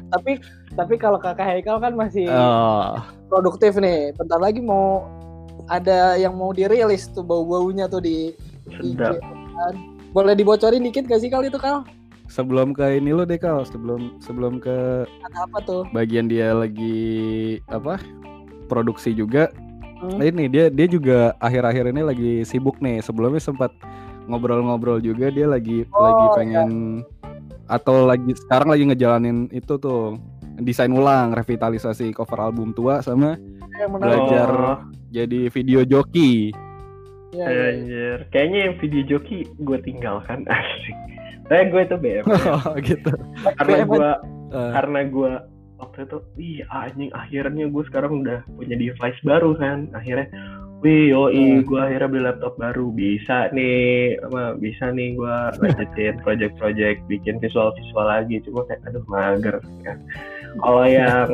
[0.09, 0.31] tapi
[0.73, 2.97] tapi kalau kakak Haikal kan masih Oh.
[3.29, 5.05] produktif nih bentar lagi mau
[5.69, 8.33] ada yang mau dirilis tuh bau-baunya tuh di
[8.69, 9.21] IG Sedap.
[9.21, 9.73] kan.
[10.09, 11.85] boleh dibocorin dikit gak sih kal itu kal
[12.29, 15.03] Sebelum ke ini lo deh Kal, sebelum sebelum ke
[15.33, 17.97] apa tuh bagian dia lagi apa?
[18.69, 19.49] produksi juga.
[19.99, 20.21] Hmm.
[20.21, 23.01] Nah, ini dia dia juga akhir-akhir ini lagi sibuk nih.
[23.01, 23.73] Sebelumnya sempat
[24.29, 26.69] ngobrol-ngobrol juga dia lagi Oh, lagi pengen
[27.65, 30.21] atau lagi sekarang lagi ngejalanin itu tuh
[30.61, 33.41] desain ulang revitalisasi cover album tua sama
[33.89, 34.49] menarik Belajar.
[34.53, 34.77] Oh,
[35.09, 36.53] jadi video joki.
[37.33, 37.65] ya, ya, ya.
[37.73, 38.17] anjir.
[38.33, 40.97] Kayaknya yang video joki gue tinggalkan asik.
[41.49, 42.25] Saya gue itu BM
[42.89, 43.11] gitu.
[43.57, 44.11] karena BM gue
[44.49, 45.33] Eh, karena gue
[45.77, 49.85] waktu itu wih anjing akhirnya gue sekarang udah punya device baru kan.
[49.93, 50.25] Akhirnya
[50.81, 51.69] wih yoi Hmm.
[51.69, 52.89] gue akhirnya beli laptop baru.
[52.89, 58.41] Bisa nih apa bisa nih gue lanjutin project-project bikin visual-visual lagi.
[58.41, 59.97] Cuma kayak aduh mager kan.
[60.57, 61.29] Kalau yang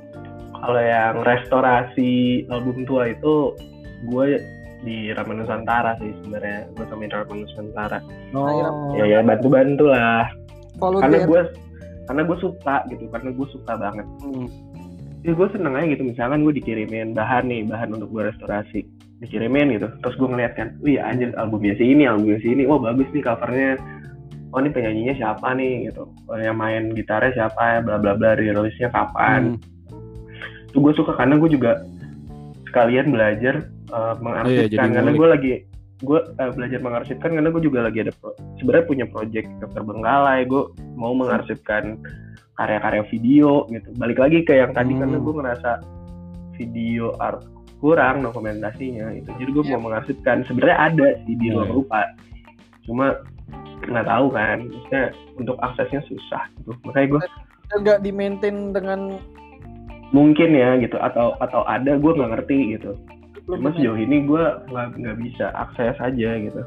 [0.62, 3.58] kalau yang restorasi album tua itu
[4.06, 4.38] gue
[4.82, 7.98] di Rama Nusantara sih sebenarnya gue sama Rama Nusantara.
[8.34, 8.94] Oh.
[8.98, 10.26] ya ya bantu-bantu lah.
[10.78, 11.40] Karena gue
[12.10, 14.06] karena gue suka gitu karena gue suka banget.
[14.22, 14.48] Hmm.
[15.22, 18.82] ya gue seneng aja gitu misalkan gue dikirimin bahan nih bahan untuk gue restorasi.
[19.22, 22.66] Dikirimin gitu terus gue ngeliat kan wih anjir albumnya si ini albumnya si ini.
[22.66, 23.78] Wah bagus nih covernya.
[24.52, 25.88] Oh ini penyanyinya siapa nih?
[25.88, 26.04] Gitu.
[26.28, 27.78] Oh, yang main gitarnya siapa ya?
[27.80, 29.56] Bla bla bla rilisnya kapan?
[29.56, 29.70] Hmm.
[30.72, 31.84] itu gue suka karena gue juga
[32.72, 33.54] sekalian belajar
[33.92, 35.20] uh, mengarsipkan jadi karena ngulik.
[35.20, 35.52] gue lagi
[36.02, 40.48] gue uh, belajar mengarsipkan karena gue juga lagi ada pro- sebenarnya punya project ke Terbengkalai
[40.48, 40.62] gue
[40.96, 42.00] mau mengarsipkan
[42.54, 45.00] karya-karya video gitu balik lagi ke yang tadi Hmm.
[45.04, 45.70] karena gue ngerasa
[46.54, 47.44] video art
[47.78, 49.72] kurang dokumentasinya itu jadi gue Iya.
[49.74, 51.74] mau mengarsipkan sebenarnya ada sih di luar Iya.
[51.74, 52.00] lupa
[52.82, 53.06] cuma
[53.82, 55.04] nggak tahu kan maksudnya
[55.36, 57.20] untuk aksesnya susah gitu makanya gue
[57.74, 59.18] nggak di maintain dengan
[60.12, 62.92] mungkin ya gitu atau atau ada gue nggak ngerti gitu
[63.42, 66.62] Belum cuma sejauh ini gue nggak nggak bisa akses aja gitu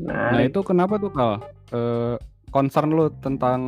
[0.00, 1.40] nah, Nah itu kenapa tuh kal?
[1.70, 2.14] Eh,
[2.50, 3.60] concern lu tentang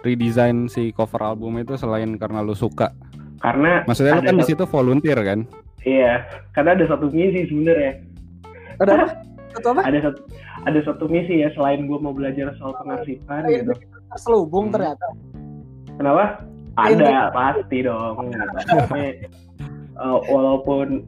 [0.00, 2.94] redesign si cover album itu selain karena lu suka?
[3.38, 5.40] karena Maksudnya lu Ada kan di satu- situ volunteer kan?
[5.84, 6.22] iya
[6.52, 7.92] karena ada satu misi sebenarnya
[8.78, 9.06] Ada apa?
[9.50, 9.80] Satu apa?
[9.84, 10.20] ada satu
[10.60, 13.74] ada satu misi ya selain gue mau belajar soal pengarsipan gitu
[14.08, 14.74] Terselubung Hmm.
[14.74, 15.06] ternyata.
[15.94, 16.24] kenapa
[16.78, 18.30] ada pasti dong.
[18.70, 19.04] Tapi,
[19.98, 21.04] eh, walaupun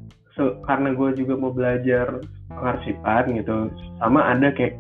[0.65, 3.69] karena gue juga mau belajar pengarsipan gitu
[4.01, 4.73] sama ada kayak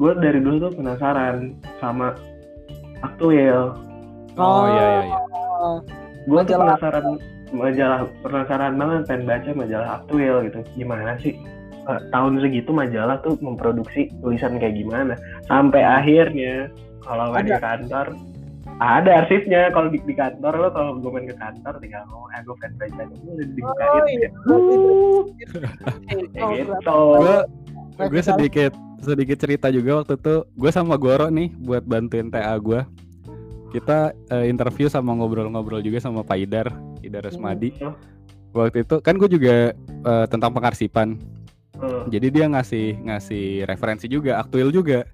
[0.00, 2.16] gue dari dulu tuh penasaran sama
[3.04, 3.76] aktuel
[4.34, 5.18] Oh iya iya iya.
[6.26, 7.06] gue tuh penasaran
[7.54, 10.58] majalah penasaran banget pengen baca majalah aktuel gitu.
[10.74, 11.38] Gimana sih?
[11.84, 15.14] Eh, tahun segitu majalah tuh memproduksi tulisan kayak gimana?
[15.46, 16.66] Sampai akhirnya
[17.06, 17.62] kalau nggak di Ada.
[17.62, 18.06] kantor
[18.82, 22.40] ada arsipnya kalau di, di kantor lo kalau gue main ke kantor tinggal ngomong eh
[22.42, 24.28] gue pengen baca itu udah dibukain Oh iya.
[26.34, 26.72] kayak Oh, gitu
[27.22, 27.38] Gue
[27.94, 32.58] Nah, gue sedikit sedikit cerita juga waktu itu gue sama Goro nih buat bantuin TA
[32.58, 32.82] gue.
[33.70, 36.66] Kita eh, interview sama ngobrol-ngobrol juga sama Pak Idar,
[37.06, 37.74] Idar Resmadi.
[37.78, 37.94] Hmm.
[38.54, 41.18] Waktu itu kan gue juga eh, tentang pengarsipan.
[41.78, 45.06] Eh, Jadi dia ngasih ngasih referensi juga, aktual juga.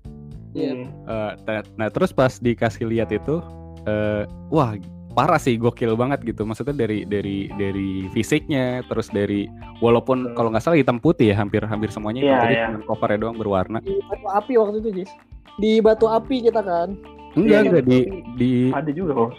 [0.52, 0.72] Iya.
[0.74, 0.86] hmm.
[1.06, 3.38] Eh, ta- nah terus pas dikasih lihat itu,
[3.84, 4.74] eh, wah
[5.10, 6.42] parah sih, gokil banget gitu.
[6.42, 10.34] Maksudnya dari dari dari fisiknya, terus dari walaupun Hmm.
[10.34, 12.66] kalau nggak salah hitam putih ya, hampir hampir semuanya Iya, putih, iya.
[12.68, 13.78] cuma covernya doang berwarna.
[13.80, 15.10] Di batu api waktu itu, Jis.
[15.56, 16.94] Di batu api kita kan.
[17.30, 17.98] Enggak Iya, enggak di
[18.34, 19.30] di ada juga kok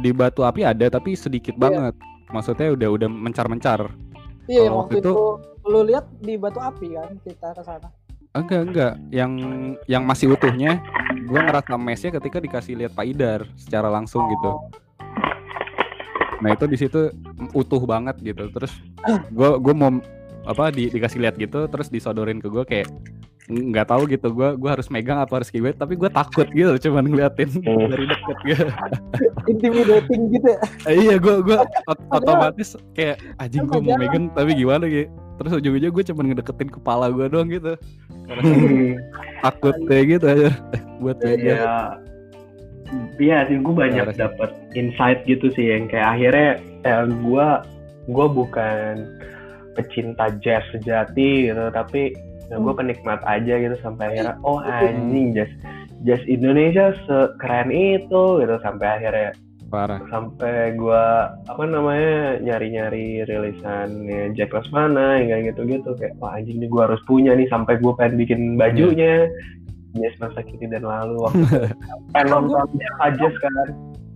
[0.00, 1.62] di batu api ada tapi sedikit Iya.
[1.62, 1.94] banget.
[2.28, 3.80] Maksudnya udah udah mencar-mencar.
[4.44, 5.24] Iya, yang Kalau waktu waktu itu
[5.64, 7.88] lu lihat di batu api kan kita ke sana.
[8.30, 9.32] Enggak enggak, yang
[9.84, 10.78] yang masih utuhnya,
[11.24, 14.50] gua ngerasa mesnya ketika dikasih lihat Pak Idar secara langsung gitu.
[16.38, 17.10] Nah itu di situ
[17.50, 18.46] utuh banget gitu.
[18.48, 18.72] Terus
[19.28, 19.90] gua gua mau
[20.44, 22.88] apa di, dikasih lihat gitu, terus disodorin ke gua kayak
[23.48, 27.08] nggak tahu gitu gua gua harus megang apa harus gimana tapi gua takut gitu cuman
[27.08, 27.88] ngeliatin Hmm.
[27.92, 28.64] dari deket gitu
[29.50, 30.58] Intimidating gitu ya.
[30.84, 35.08] Eh, iya gua gua ot- otomatis kayak anjing gua mau megang tapi gimana gitu
[35.40, 37.72] terus ujung-ujungnya gue cuman ngedeketin kepala gua doang gitu
[39.44, 40.50] takut kayak gitu aja
[41.00, 41.76] buat megang Iya.
[43.20, 44.16] Iya sih, gue banyak sih.
[44.16, 46.50] dapet insight gitu sih yang kayak akhirnya
[46.88, 47.48] ya gue
[48.08, 48.94] gue bukan
[49.76, 52.16] pecinta jazz sejati gitu, tapi
[52.48, 52.80] ya gue Hmm.
[52.80, 55.52] penikmat aja gitu sampai akhirnya oh anjing jazz
[56.08, 59.36] jazz Indonesia sekeren itu gitu sampai akhirnya
[59.68, 60.00] parah.
[60.08, 61.04] Sampai gue
[61.48, 65.94] apa namanya nyari-nyari rilisannya Jack Lesmana hingga gitu-gitu.
[65.94, 69.28] Kayak wah anjing nih gue harus punya nih sampai gue pengen bikin bajunya.
[69.96, 71.20] Jazz masa kini dan lalu.
[71.28, 71.72] Waktu
[72.16, 72.66] pengen nonton
[73.04, 73.70] aja sekarang.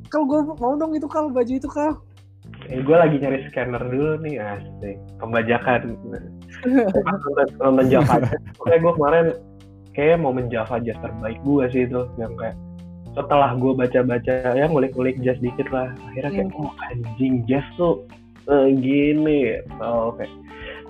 [0.09, 2.01] Kalau gue mau dong itu kal baju itu kal.
[2.69, 4.97] eh, gue lagi nyari scanner dulu nih asik.
[5.21, 5.97] Pembajakan.
[6.65, 9.27] Nonton, nonton Java Jazz pokoknya gue kemarin
[9.93, 12.09] kayak mau menjava jazz terbaik gue sih itu.
[12.17, 12.57] Yang kayak
[13.13, 15.93] setelah gue baca-baca ya ngulik-ngulik jazz dikit lah.
[16.13, 18.05] Akhirnya kayak oh anjing jazz tuh
[18.49, 19.61] eh, gini.
[19.81, 20.33] Oh kayak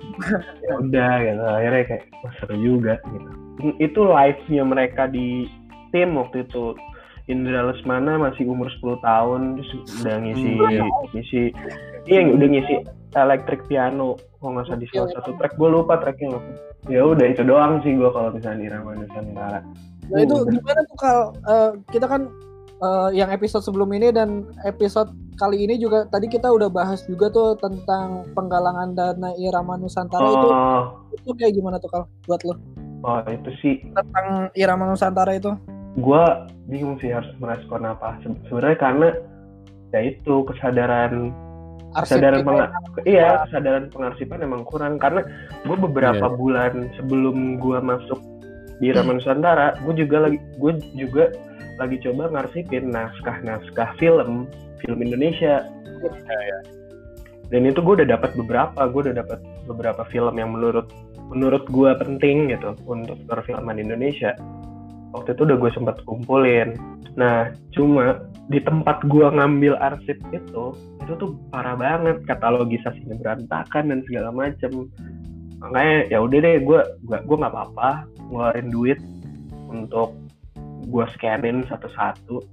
[0.67, 1.43] ya udah gitu.
[1.43, 3.29] Akhirnya kayak oh, seru juga gitu.
[3.79, 5.47] Itu live-nya mereka di
[5.91, 6.75] tim waktu itu.
[7.31, 9.71] Indra Lesmana masih umur 10 tahun terus
[10.03, 10.83] udah ngisi iya.
[11.15, 11.41] ngisi
[12.03, 12.75] iya udah ngisi
[13.15, 15.55] electric piano kalau nggak salah di salah satu track.
[15.55, 16.35] Gue lupa tracknya
[16.91, 19.63] ya udah itu doang sih gue kalau misalnya di Irama Nusantara
[20.09, 21.19] Nah itu gimana tuh kal?
[21.37, 22.21] Eh, kita kan
[22.79, 27.25] eh, yang episode sebelum ini dan episode kali ini juga tadi kita udah bahas juga
[27.27, 30.47] tuh tentang penggalangan dana Irama Nusantara itu.
[30.47, 30.81] Oh,
[31.11, 32.55] itu kayak gimana tuh kal buat lo?
[33.01, 33.75] Oh itu sih.
[33.91, 35.53] Tentang Irama Nusantara itu?
[35.93, 36.23] gue
[36.65, 38.17] bingung sih harus merespon apa.
[38.19, 39.07] Se- sebenarnya karena
[39.89, 41.29] ya itu kesadaran
[41.93, 42.71] Arsip kesadaran kita penga-
[43.05, 44.97] iya kesadaran pengarsipan emang kurang.
[44.97, 45.21] Karena
[45.61, 46.33] gue beberapa Iya.
[46.33, 48.17] bulan sebelum gue masuk
[48.81, 51.33] di Irama Nusantara gue juga lagi gue juga
[51.81, 54.45] lagi coba ngarsipin naskah-naskah film
[54.83, 55.65] film Indonesia.
[57.51, 59.39] Dan itu gue udah dapat beberapa gue udah dapat
[59.69, 60.89] beberapa film yang menurut
[61.31, 64.35] menurut gue penting gitu untuk perfilman Indonesia.
[65.13, 66.75] Waktu itu udah gue sempat kumpulin.
[67.13, 73.99] Nah cuma di tempat gue ngambil arsip itu itu tuh parah banget katalogisasinya berantakan dan
[74.07, 74.87] segala macem
[75.63, 77.89] makanya ya udah deh gue gua gue nggak apa-apa
[78.27, 78.99] ngeluarin duit
[79.71, 80.11] untuk
[80.87, 82.43] gue scanin satu-satu.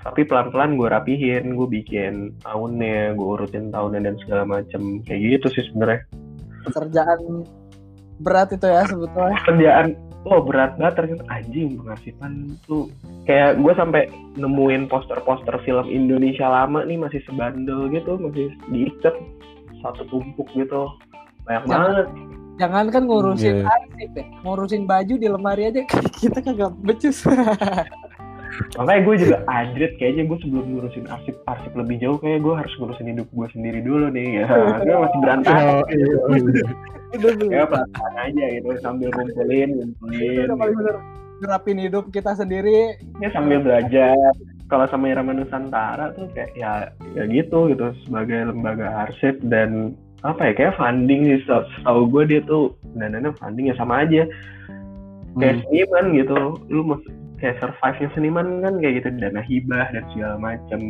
[0.00, 5.04] Tapi pelan-pelan gue rapihin gue bikin tahunnya gue urutin tahunnya dan segala macem.
[5.04, 6.00] Kayak gitu sih sebenarnya.
[6.64, 7.44] Pekerjaan
[8.20, 9.36] berat itu ya sebetulnya.
[9.44, 9.86] kerjaan
[10.24, 11.24] oh berat banget ternyata.
[11.28, 12.32] Anjing pengarsipan
[12.64, 12.88] tuh.
[13.28, 14.02] Kayak gue sampai
[14.40, 19.12] nemuin poster-poster film Indonesia lama nih masih sebandel gitu masih diikat.
[19.84, 20.88] Satu tumpuk gitu.
[21.44, 22.08] Banyak banget
[22.60, 23.72] Jangan kan ngurusin Iya.
[23.72, 25.80] arsip ya, ngurusin baju di lemari aja
[26.20, 27.24] kita kagak becus.
[28.76, 32.72] makanya gue juga adrit kayaknya gue sebelum ngurusin arsip arsip lebih jauh kayak gue harus
[32.76, 34.46] ngurusin hidup gue sendiri dulu nih ya
[34.84, 35.64] gue masih berantakan
[37.48, 40.52] ya pelan aja gitu sambil gitu.
[40.54, 40.96] bener
[41.40, 43.00] nerapin hidup kita sendiri.
[43.24, 44.12] ya sambil belajar
[44.68, 50.40] kalau sama Irama Nusantara tuh kayak ya ya gitu gitu sebagai lembaga arsip dan apa
[50.50, 54.28] ya kayak funding sih setahu gue dia tuh dananya funding ya sama aja.
[55.38, 56.40] Kayak seniman gitu.
[56.68, 56.98] Lu mau
[57.40, 60.80] kayak survive nya seniman kan kayak gitu dana hibah dan segala macam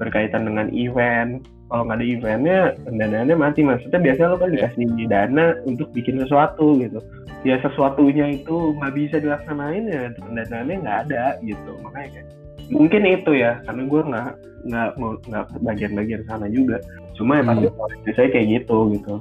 [0.00, 1.44] berkaitan dengan event.
[1.68, 2.58] Kalau nggak ada eventnya
[2.88, 3.60] dananya mati.
[3.60, 7.00] Maksudnya biasanya lo kan dikasih dana untuk bikin sesuatu gitu.
[7.42, 11.72] Ya sesuatunya itu nggak bisa dilaksanain ya dananya nggak ada gitu.
[11.84, 12.28] Makanya kayak
[12.72, 14.28] mungkin itu ya karena gue nggak
[14.62, 16.78] nggak mau nggak bagian-bagian sana juga
[17.16, 19.14] cuma ya pasti biasanya kayak gitu gitu.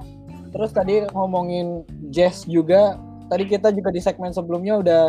[0.51, 2.99] Terus tadi ngomongin jazz juga,
[3.31, 5.03] tadi kita juga di segmen sebelumnya udah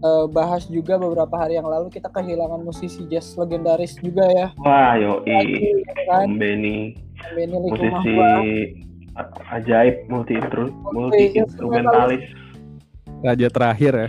[0.00, 4.46] eh, bahas juga beberapa hari yang lalu kita kehilangan musisi jazz legendaris juga ya.
[4.62, 6.94] wah yoi Kan, Om Benny
[7.34, 8.14] Benny musisi
[9.50, 10.38] ajaib multi
[10.94, 12.24] multi instrumentalis.
[13.20, 14.08] Raja terakhir ya.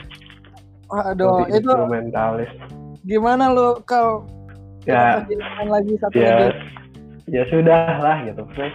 [1.11, 2.52] Aduh, multi itu instrumentalis.
[3.02, 4.30] gimana lo kau
[4.86, 5.26] ya.
[5.26, 6.53] Kehilangan lagi satu ya?
[7.31, 8.43] Ya sudah lah gitu.
[8.59, 8.67] Ya.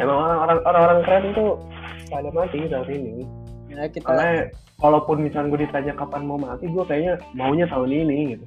[0.00, 1.60] emang orang-orang orang-orang keren tuh
[2.08, 3.28] pada mati saat ini.
[3.68, 4.48] Ya, kita karena
[4.80, 8.44] kalaupun misalnya gue ditanya kapan mau mati gue kayaknya maunya tahun ini gitu.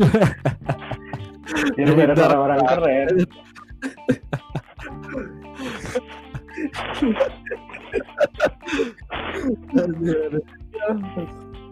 [1.76, 3.08] Jadi ada orang-orang keren.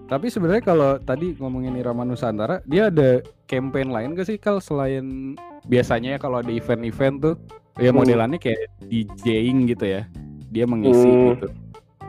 [0.08, 5.36] Tapi sebenarnya kalau tadi ngomongin Irama Nusantara, dia ada campaign lain gak sih kalau selain
[5.68, 7.34] biasanya ya kalau ada event-event tuh
[7.76, 8.00] ya Hmm.
[8.02, 10.02] modelannya kayak DJing gitu ya.
[10.48, 11.28] Dia mengisi Hmm.
[11.36, 11.46] gitu.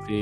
[0.03, 0.19] Si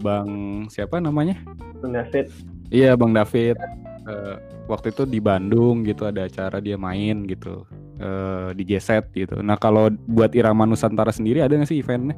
[0.00, 0.28] Bang
[0.66, 1.38] siapa namanya?
[1.78, 2.26] David
[2.68, 3.56] Iya, Bang David.
[4.04, 4.36] Eh,
[4.66, 7.64] waktu itu di Bandung gitu ada acara dia main gitu.
[7.98, 9.42] eh di set gitu.
[9.42, 12.14] Nah, kalau buat Irama Nusantara sendiri ada gak sih eventnya?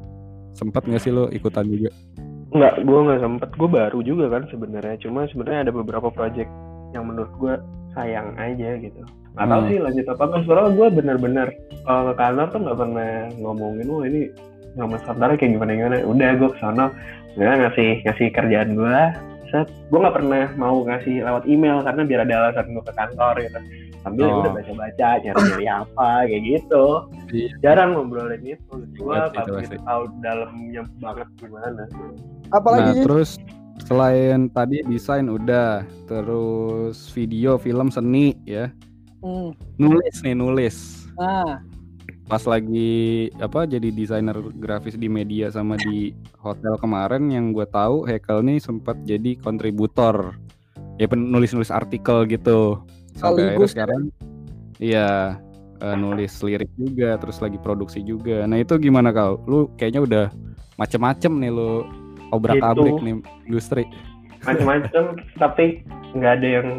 [0.53, 1.89] Sempat gak sih lo ikutan juga?
[2.53, 3.49] Nggak, gue nggak sempet.
[3.57, 5.01] Gue baru juga kan sebenarnya.
[5.01, 6.53] Cuma sebenarnya ada beberapa project
[6.93, 7.53] yang menurut gue
[7.97, 9.01] sayang aja gitu.
[9.31, 9.69] Nggak tahu Hmm.
[9.69, 10.41] sih lanjut apa enggak.
[10.43, 11.47] Soalnya gue bener-bener
[11.81, 14.21] kalau ke kantor tuh nggak pernah ngomongin, wah ini
[14.71, 15.97] nama Nusantara kayak gimana gimana.
[16.03, 16.85] Udah gue ke sana,
[17.31, 18.99] sebenarnya ngasih ngasih kerjaan gue.
[19.47, 23.35] Set, gue nggak pernah mau ngasih lewat email karena biar ada alasan gue ke kantor
[23.39, 23.59] gitu.
[24.01, 24.39] Sambil ya Oh.
[24.41, 26.85] udah baca-baca, nyari-nyari apa kayak gitu.
[27.29, 27.49] Iya.
[27.61, 28.73] Jarang ngobrolin itu.
[28.97, 29.77] Gue Pasti, nggak itu begitu pasti.
[29.85, 31.83] tahu dalamnya banget gimana.
[32.49, 33.29] apalagi Nah, terus
[33.81, 38.67] selain tadi desain udah, terus video, film, seni ya.
[39.21, 39.53] Hmm.
[39.77, 41.07] Nulis nih, nulis.
[41.17, 41.61] Nah,
[42.25, 48.07] Pas lagi apa jadi desainer grafis di media sama di hotel kemarin yang gue tahu
[48.07, 50.39] Hekel nih sempat jadi kontributor.
[50.95, 52.79] Ya penulis-nulis artikel gitu.
[53.19, 54.01] Sampai akhirnya sekarang
[54.79, 55.35] iya
[55.83, 58.47] eh, nulis lirik juga, terus lagi produksi juga.
[58.47, 59.35] Nah, itu gimana kau?
[59.43, 60.25] Lu kayaknya udah
[60.79, 61.83] macem-macem nih lu
[62.31, 63.03] obrak-abrik Gitu.
[63.03, 63.15] nih
[63.45, 63.83] industri.
[64.41, 65.83] macam-macam tapi
[66.15, 66.69] nggak ada yang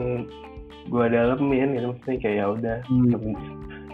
[0.84, 2.76] gue dalemin gitu maksudnya kayak ya udah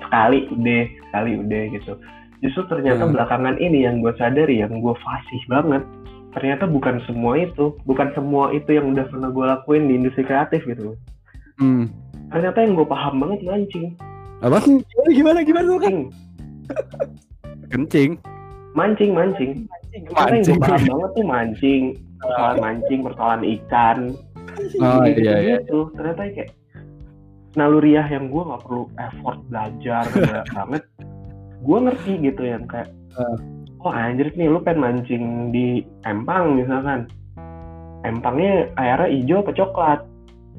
[0.00, 1.92] sekali udah sekali udah gitu
[2.38, 3.12] justru ternyata Hmm.
[3.12, 5.82] belakangan ini yang gue sadari yang gue fasih banget
[6.30, 10.62] ternyata bukan semua itu bukan semua itu yang udah pernah gue lakuin di industri kreatif
[10.64, 10.94] gitu
[11.56, 11.90] Hmm.
[12.30, 13.86] ternyata yang gue paham banget mancing
[14.38, 14.62] Apa?
[14.62, 15.82] gimana gimana gimana tuh kan?
[15.82, 16.06] mancing
[17.68, 18.10] Kencing.
[18.72, 19.50] mancing mancing
[20.08, 21.82] karena yang gue paham banget tuh mancing
[22.20, 23.98] persoalan mancing persoalan ikan
[24.78, 25.56] Oh gitu iya iya.
[25.60, 26.50] gitu ternyata kayak
[27.58, 30.06] naluriah yang gue nggak perlu effort belajar
[30.54, 30.82] banget.
[31.58, 33.34] Gue ngerti gitu yang kayak Ah.
[33.82, 37.10] oh anjir nih lu pengen mancing di empang misalkan.
[38.00, 40.00] Empangnya airnya hijau apa coklat?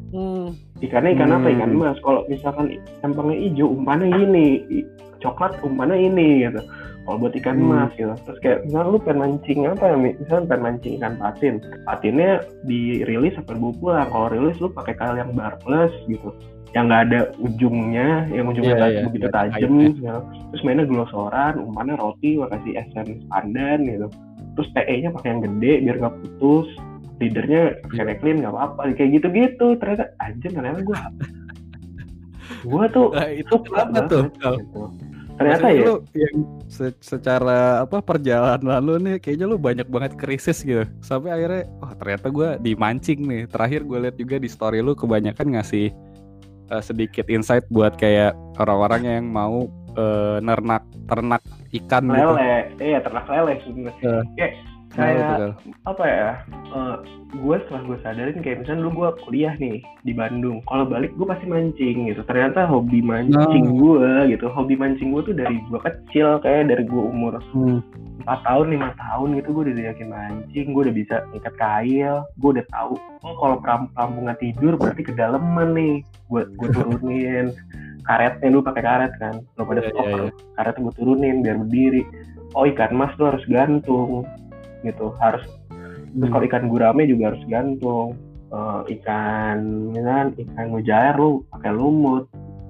[0.10, 0.52] Hmm.
[0.80, 1.48] ikannya ikan apa?
[1.48, 1.56] Hmm.
[1.56, 1.98] ikan emas.
[2.02, 2.66] Kalau misalkan
[3.00, 4.88] empangnya hijau umpannya gini i-
[5.20, 6.60] coklat umpannya ini gitu.
[7.00, 7.66] Kalau buat ikan Hmm.
[7.66, 8.12] emas gitu.
[8.20, 10.10] Terus kayak misalnya lu pengen mancing apa ya Mi?
[10.16, 11.56] misalnya pengen mancing ikan patin.
[11.86, 12.32] Patinnya
[12.66, 16.30] dirilis apa dibawa pulang kalau rilis lu pakai kail yang barless gitu
[16.78, 20.16] yang nggak ada ujungnya yang ujungnya nggak iya, begitu iya, tajam gitu.
[20.54, 24.08] terus mainnya glosoran umpannya roti gua kasih essence pandan gitu.
[24.54, 26.68] Terus PE nya pakai yang gede biar nggak putus.
[27.20, 29.68] Leadernya pakai clean nggak apa-apa kayak gitu-gitu.
[29.82, 30.98] Ternyata aja ternyata gue
[32.70, 34.24] gue tuh Nah, itu banget tuh.
[34.30, 34.84] Gitu.
[35.40, 36.36] ternyata Maksudnya ya lu yang
[36.68, 40.84] se- secara apa perjalanan lu nih kayaknya lu banyak banget krisis gitu.
[41.00, 43.42] Sampai akhirnya wah ternyata gue dimancing nih.
[43.48, 45.96] Terakhir gue lihat juga di story lu kebanyakan ngasih
[46.72, 49.66] eh, sedikit insight buat kayak orang-orang yang mau
[49.98, 51.42] eh, nernak ternak
[51.74, 52.16] ikan gitu.
[52.16, 52.54] Lele.
[52.78, 54.26] Iya ternak lele sebenarnya.
[54.38, 54.69] Kayak tuh,
[55.00, 55.56] kayak
[55.88, 56.30] apa ya
[57.30, 61.28] gue setelah gue sadarin kayak misalnya dulu gue kuliah nih di Bandung kalau balik gue
[61.30, 62.22] pasti mancing gitu.
[62.26, 67.04] Ternyata hobi mancing gue gitu hobi mancing gue tuh dari gue kecil kayak dari gue
[67.04, 67.80] umur Hmm.
[68.20, 72.50] empat tahun lima tahun gitu gue udah diajakin mancing gue udah bisa ikat kail gue
[72.60, 72.94] udah tahu
[73.24, 75.96] oh kalau peram perampungnya tidur berarti kedalaman nih.
[76.28, 77.56] Gue gue turunin
[78.10, 82.02] karetnya dulu pakai karet kan belum ada Iya, stopper iya, karetnya gue turunin biar berdiri.
[82.58, 84.26] Oh ikan mas tuh harus gantung
[84.84, 85.16] gitu.
[85.20, 85.44] Harus
[86.10, 88.18] terus kalau ikan gurame juga harus gantung.
[88.50, 92.26] Eh, ikan misalkan ikan mujair lu pakai lumut.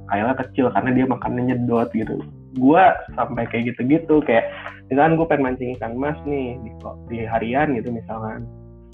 [0.10, 2.20] Kailnya kecil karena dia makannya nyedot gitu.
[2.58, 4.50] Gua sampai kayak gitu-gitu kayak
[4.90, 6.72] misalkan gue pengen mancing ikan mas nih di,
[7.08, 8.44] di harian gitu misalkan.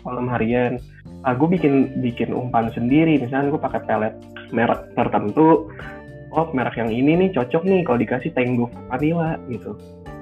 [0.05, 0.77] Malam harian.
[1.25, 3.17] Ah gue bikin bikin umpan sendiri.
[3.17, 4.13] Misalkan gue pakai pelet
[4.53, 5.71] merek tertentu.
[6.35, 9.73] Oh merek yang ini nih cocok nih kalau dikasih Tango vanilla gitu.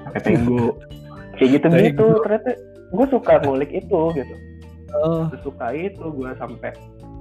[0.07, 0.77] Pakai Tango
[1.41, 2.23] kayak gitu-gitu Tango.
[2.23, 2.51] ternyata
[2.93, 4.35] gue suka ngulik itu gitu.
[4.93, 6.69] Oh, sesuka itu gue sampai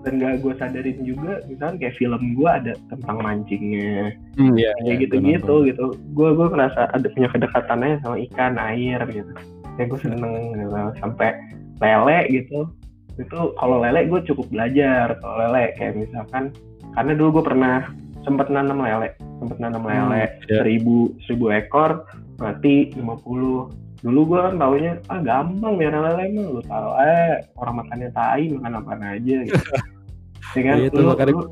[0.03, 4.13] dan gak gue sadarin juga misalkan kayak film gue ada tentang mancingnya.
[4.37, 5.55] Hmm, iya, kayak iya, gitu gua gitu.
[5.71, 9.33] Gitu gue gue ngerasa ada punya kedekatannya sama ikan air gitu.
[9.81, 10.77] Ya gue seneng gitu.
[11.01, 11.33] Sampai
[11.81, 12.69] lele gitu.
[13.17, 15.17] Itu kalau lele gue cukup belajar.
[15.23, 16.53] Kalau lele kayak misalkan
[16.93, 17.89] karena dulu gue pernah
[18.27, 19.15] sempet nanam lele.
[19.39, 20.59] Sempet nanam lele Hmm, iya.
[20.61, 22.05] seribu seribu ekor
[22.43, 23.71] mati 50
[24.03, 28.51] dulu gue kan taunya ah gampang miara lele mah lu taruh aja orang makannya tai
[28.51, 29.67] makan apa aja gitu.
[30.59, 30.77] Ya kan?
[30.83, 31.43] Itu lu, makanya lu,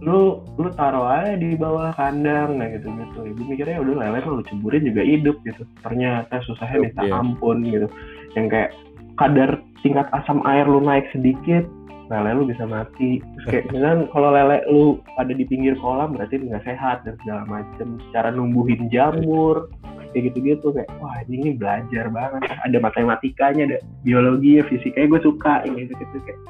[0.00, 0.18] lu
[0.54, 3.18] lu taruh aja di bawah kandang nah gitu gitu.
[3.26, 5.66] Ibu mikirnya udah lele mah lu ceburin juga hidup gitu.
[5.82, 7.18] Ternyata susahnya minta Iya.
[7.18, 7.90] ampun gitu.
[8.38, 8.70] Yang kayak
[9.18, 9.50] kadar
[9.82, 11.66] tingkat asam air lu naik sedikit
[12.12, 16.36] lele lu bisa mati terus kayak misalkan kalau lele lu ada di pinggir kolam berarti
[16.36, 19.72] nggak sehat dan segala macem cara numbuhin jamur
[20.12, 25.92] kayak gitu-gitu kayak wah ini belajar banget ada matematikanya ada biologi fisikanya gue suka gitu
[25.96, 26.40] gitu kayak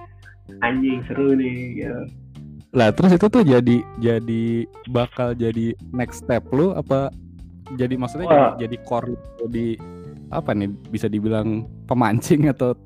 [0.60, 2.02] anjing seru nih gitu.
[2.74, 4.44] Lah terus itu tuh jadi jadi
[4.92, 7.08] bakal jadi next step lu apa
[7.80, 8.54] jadi maksudnya jadi, Wah.
[8.60, 9.78] jadi core lu di
[10.28, 12.76] apa nih bisa dibilang pemancing atau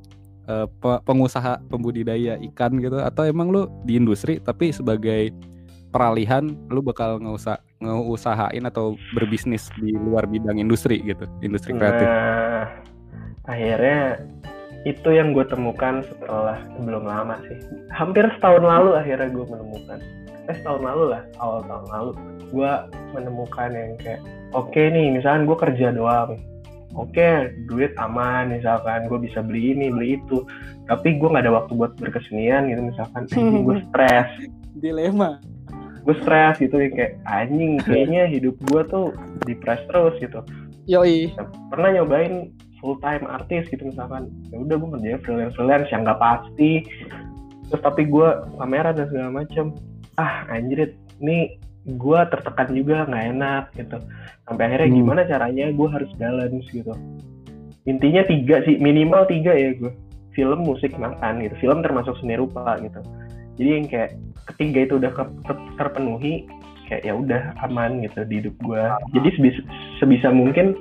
[0.81, 5.31] pe- pengusaha pembudidaya ikan gitu atau emang lu di industri tapi sebagai
[5.93, 12.67] peralihan lu bakal ngeusah ngeusahain atau berbisnis di luar bidang industri gitu industri kreatif Nah,
[13.49, 14.21] akhirnya
[14.87, 17.59] itu yang gue temukan setelah sebelum lama sih.
[17.91, 19.99] Hampir setahun lalu akhirnya gue menemukan.
[20.47, 22.11] Eh setahun lalu lah, awal tahun lalu.
[22.49, 22.73] Gue
[23.13, 24.21] menemukan yang kayak,
[24.55, 26.39] oke nih, misalkan gue kerja doang.
[26.97, 30.45] Oke, duit aman, misalkan gue bisa beli ini, beli itu.
[30.89, 34.29] Tapi gue nggak ada waktu buat berkesenian gitu, misalkan anjing gue stres.
[34.79, 35.43] dilema.
[36.07, 39.13] Gue stres gitu, kayak anjing, kayaknya hidup gue tuh
[39.45, 40.41] depres terus gitu.
[40.89, 41.37] Yoi.
[41.69, 42.49] Pernah nyobain
[42.81, 44.33] full time artis gitu misalkan.
[44.49, 46.87] Ya udah gue kerjanya freelance freelance yang nggak pasti.
[47.69, 49.77] Terus tapi gue pameran dan segala macem.
[50.17, 53.97] Ah anjir ini gue tertekan juga nggak enak gitu
[54.49, 54.99] sampai akhirnya Hmm.
[55.05, 56.93] gimana caranya gue harus balance gitu.
[57.85, 59.93] Intinya tiga sih minimal tiga ya gue
[60.33, 61.55] film musik makan gitu.
[61.63, 63.01] Film termasuk seni rupa gitu.
[63.61, 64.11] Jadi yang kayak
[64.49, 65.13] ketiga itu udah
[65.77, 66.49] terpenuhi
[66.89, 68.81] kayak ya udah aman gitu di hidup gue
[69.13, 69.61] jadi sebisa,
[70.01, 70.73] sebisa mungkin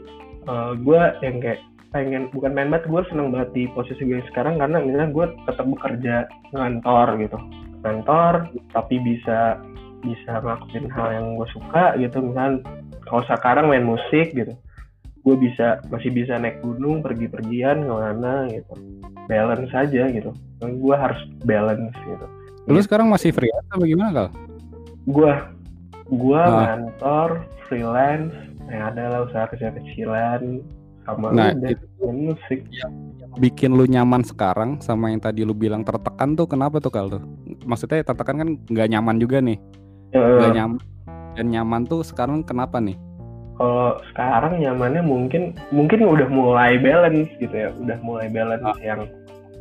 [0.79, 1.59] gue yang kayak
[1.91, 5.25] pengen bukan main banget gue seneng banget di posisi gue yang sekarang karena misalnya gue
[5.51, 6.15] tetap bekerja
[6.55, 7.37] ngantor gitu.
[7.83, 8.33] Ngantor
[8.71, 9.59] tapi bisa
[9.99, 12.17] bisa ngelakuin hal yang gue suka gitu.
[12.23, 12.63] Misalnya
[13.07, 14.53] kalau sekarang main musik gitu
[15.27, 18.73] gue bisa masih bisa naik gunung pergi-pergian ke mana gitu.
[19.27, 20.31] Balance saja gitu.
[20.63, 22.25] Gue harus balance gitu.
[22.63, 24.27] Lu sekarang masih freelance apa gimana kal?
[25.03, 25.31] Gue
[26.07, 26.79] gue Ah.
[26.79, 28.31] ngantor freelance
[28.71, 30.63] yang ada lah usaha kecil-kecilan
[31.03, 32.63] sama Nah, udah itu musik.
[33.35, 37.23] bikin lu nyaman sekarang sama yang tadi lu bilang tertekan tuh kenapa tuh kal tuh?
[37.67, 39.59] Maksudnya tertekan kan nggak nyaman juga nih.
[40.15, 40.79] Nggak nyaman
[41.37, 42.97] dan nyaman tuh sekarang kenapa nih
[43.53, 48.77] kalau sekarang nyamannya mungkin mungkin udah mulai balance gitu ya udah mulai balance Ah.
[48.81, 49.05] yang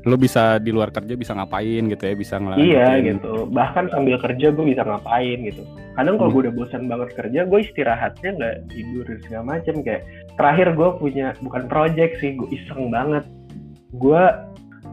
[0.07, 4.17] lu bisa di luar kerja bisa ngapain gitu ya bisa ngelanjutin iya gitu bahkan sambil
[4.17, 6.35] kerja gue bisa ngapain gitu kadang kalau Hmm.
[6.35, 10.07] gue udah bosan banget kerja gue istirahatnya nggak tidur segala macem kayak
[10.39, 13.25] terakhir gue punya bukan project sih gue iseng banget
[13.93, 14.23] gue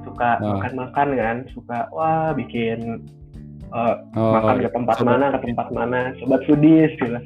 [0.01, 0.57] suka Ah.
[0.57, 3.05] makan-makan kan suka wah bikin
[3.73, 7.17] eh, Oh, makan ke tempat sobat- mana ke tempat mana sobat foodies gitu.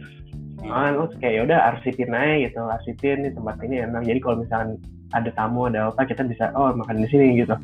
[0.67, 2.59] Ah terus kayak yaudah arsipin aja gitu.
[2.65, 4.03] Arsipin nih tempat ini enak.
[4.03, 4.69] Jadi kalau misalkan
[5.15, 7.55] ada tamu ada apa kita bisa oh makan di sini gitu.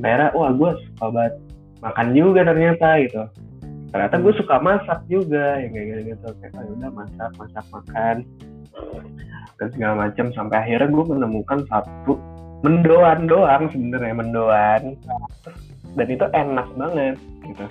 [0.00, 1.34] Daerah wah gue suka banget
[1.80, 3.22] makan juga ternyata gitu.
[3.88, 8.16] Ternyata gue suka masak juga yang kayak gitu gitu kayak oh, udah masak masak makan.
[9.58, 12.12] Dan segala macam sampai akhirnya gue menemukan satu
[12.66, 14.82] mendoan doang sebenarnya mendoan.
[15.96, 17.16] Dan itu enak banget
[17.48, 17.64] gitu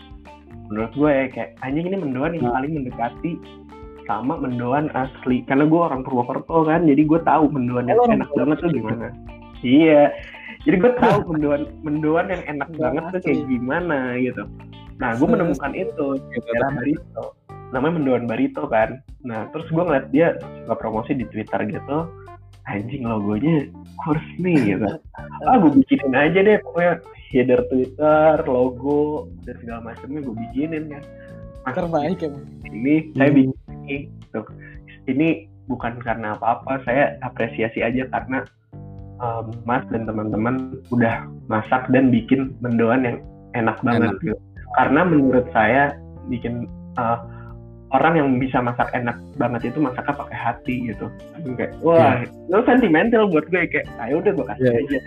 [0.68, 3.32] menurut gue ya, kayak anjing ini mendoan yang paling mendekati
[4.08, 5.44] sama mendoan asli.
[5.46, 9.08] Karena gue orang Purwokerto kan jadi gue tahu mendoan yang Eh, enak banget tuh gimana.
[9.62, 10.16] Iya.
[10.64, 14.44] Jadi gue tahu mendoan mendoan yang enak banget tuh kayak gimana gitu.
[14.98, 16.08] Nah gue menemukan itu
[16.48, 17.26] daerah Barito.
[17.76, 19.04] Namanya mendoan Barito kan.
[19.28, 22.08] Nah terus gue ngeliat dia suka promosi di Twitter gitu.
[22.68, 24.88] Anjing logonya kurs nih gitu.
[25.48, 31.04] Ah gue bikinin aja deh pokoknya header Twitter logo dan segala macamnya gue bikinin kan
[31.64, 33.36] Mas, terbaik emang ini saya Hmm.
[33.36, 34.42] bikin ini gitu.
[35.08, 35.28] ini
[35.68, 38.48] bukan karena apa-apa saya apresiasi aja karena
[39.20, 43.18] um, Mas dan teman-teman udah masak dan bikin mendoan yang
[43.54, 44.24] enak banget Enak.
[44.24, 44.38] gitu.
[44.76, 45.92] karena menurut saya
[46.28, 47.20] bikin uh,
[47.90, 51.08] orang yang bisa masak enak banget itu masaknya pakai hati gitu
[51.56, 54.80] kayak wah itu sentimental buat gue kayak ayo udah gue kasih Iya.
[54.84, 54.98] aja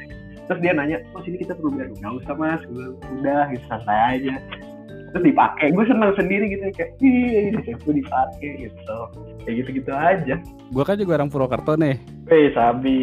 [0.51, 3.99] terus dia nanya oh sini kita perlu bayar nggak usah mas gue udah gitu santai
[4.19, 4.35] aja
[5.15, 8.99] terus dipakai gue senang sendiri gitu kayak ih gue dipakai gitu
[9.47, 10.37] kayak gitu gitu aja
[10.71, 11.99] Gue kan juga orang Purwokerto nih.
[12.31, 12.99] Weh sabi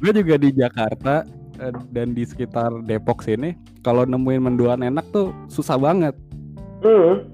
[0.00, 1.22] Gue juga di Jakarta
[1.60, 3.52] eh, dan di sekitar Depok sini.
[3.84, 6.16] Kalau nemuin mendoan enak tuh susah banget.
[6.82, 7.28] hmm.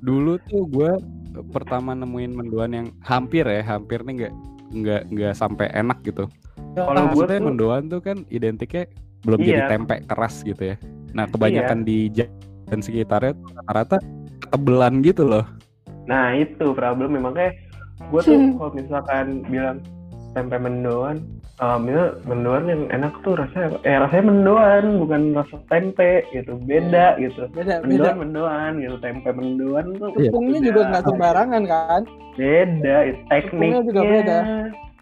[0.00, 0.92] Dulu tuh gue
[1.52, 4.34] pertama nemuin mendoan yang hampir ya, hampir nih nggak
[4.68, 6.24] nggak nggak sampai enak gitu.
[6.84, 8.84] Kalau gue tuh- mendoan tuh kan identiknya
[9.20, 9.46] belum Iya.
[9.48, 10.76] jadi tempe keras gitu ya.
[11.10, 12.30] Nah kebanyakan di Ja-
[12.66, 13.96] dan sekitarnya rata-rata
[14.40, 15.44] ketebelan gitu loh.
[16.04, 17.52] nah itu problem memang kayak
[18.06, 19.76] gue tuh kalau misalkan bilang
[20.30, 21.20] tempe mendoan
[21.58, 27.16] um, itu mendoan yang enak tuh rasanya eh rasanya mendoan bukan rasa tempe gitu beda
[27.18, 30.30] gitu beda beda mendoan mendoan gitu tempe mendoan tuh Iya.
[30.30, 32.02] tepungnya juga nggak sembarangan kan
[32.34, 34.38] beda itu tekniknya Tepungnya juga beda.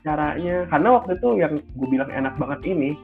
[0.06, 0.56] Caranya.
[0.70, 2.94] Karena waktu itu yang gue bilang enak banget ini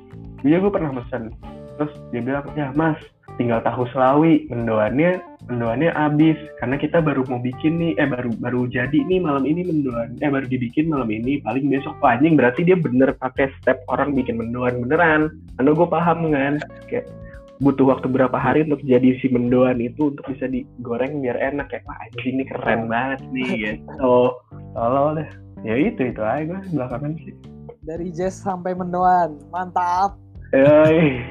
[0.47, 1.35] dia gue pernah pesen.
[1.77, 2.99] Terus dia bilang ya mas
[3.41, 5.19] tinggal tahu selawi mendoannya
[5.51, 6.39] mendoannya habis.
[6.63, 10.31] Karena kita baru mau bikin nih eh baru baru jadi nih malam ini mendoan eh
[10.31, 11.99] baru dibikin malam ini paling besok.
[11.99, 15.35] Wah, anjing berarti dia bener pakai step orang bikin mendoan beneran.
[15.59, 16.55] Karena gue paham kan?
[16.87, 17.11] Kayak
[17.63, 21.67] butuh waktu berapa hari untuk jadi si mendoan itu untuk bisa digoreng biar enak.
[21.71, 24.35] Kayak wah ini keren banget nih gitu.
[24.75, 25.31] Tolol deh
[25.63, 27.35] ya itu itu aja gue belakangan sih.
[27.83, 30.15] Dari jazz sampai mendoan mantap.
[30.53, 31.23] Yoi.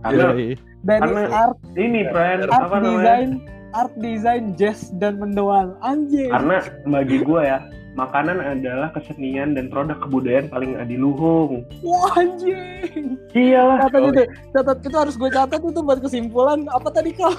[0.00, 0.48] karena Yoi.
[0.82, 2.94] dari Karena- art ini friend art apa namanya?
[2.94, 3.28] design
[3.70, 5.74] art design jazz dan mendoan.
[5.80, 6.30] Anjir.
[6.30, 6.56] Karena
[6.86, 7.58] bagi gue ya
[7.94, 13.18] makanan adalah kesenian dan produk kebudayaan paling adiluhung wah anjing.
[13.34, 13.86] Iyalah.
[13.86, 14.22] Catat itu
[14.54, 16.62] catat itu harus gue catat itu buat kesimpulan.
[16.70, 17.34] Apa tadi kau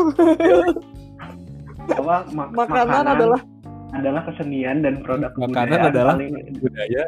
[1.90, 3.42] apa mak- makanan adalah
[3.92, 7.04] adalah kesenian dan produk Makanan kebudayaan adalah paling budaya.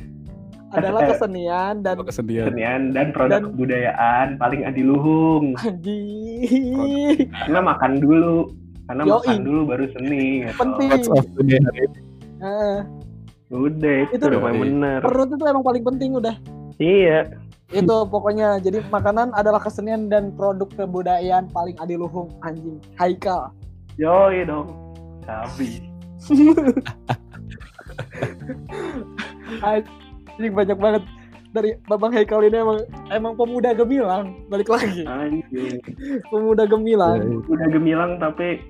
[0.71, 2.45] Adalah Eh, kesenian dan kesenian.
[2.47, 7.27] kesenian dan produk Dan- kebudayaan paling adiluhung anjing.
[7.27, 8.35] Karena makan dulu
[8.83, 9.13] karena Yoi.
[9.13, 10.55] makan dulu baru seni gitu.
[10.57, 10.89] Penting.
[12.41, 12.79] Eh,
[13.49, 14.99] udah itu, Itu- udah bener.
[15.01, 16.35] perut itu emang paling penting udah.
[16.75, 17.29] Iya.
[17.69, 22.79] Itu pokoknya jadi makanan adalah kesenian dan produk kebudayaan paling adiluhung anjing.
[22.95, 23.51] Haikal.
[23.95, 24.71] Yoi dong.
[25.21, 25.90] Sabi
[29.61, 31.03] anjing banyak banget.
[31.52, 32.80] Dari babang Haikal ini emang
[33.11, 34.39] emang pemuda gemilang.
[34.48, 35.03] Balik lagi.
[35.03, 35.84] Anjing.
[36.31, 37.43] Pemuda gemilang.
[37.43, 38.64] Udah gemilang tapi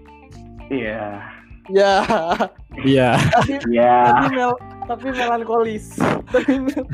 [0.73, 1.21] iya.
[1.69, 2.01] Ya
[2.81, 3.21] Iya.
[3.29, 3.95] tapi iya.
[4.09, 4.51] tapi mel
[4.89, 5.93] tapi melankolis.
[6.33, 6.89] Tapi mel-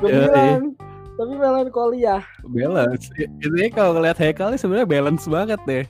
[0.00, 0.72] gemilang
[1.20, 3.12] tapi melankolia balance.
[3.14, 5.84] I- Ini kalau ngeliat Haikal ini sebenarnya balance banget deh.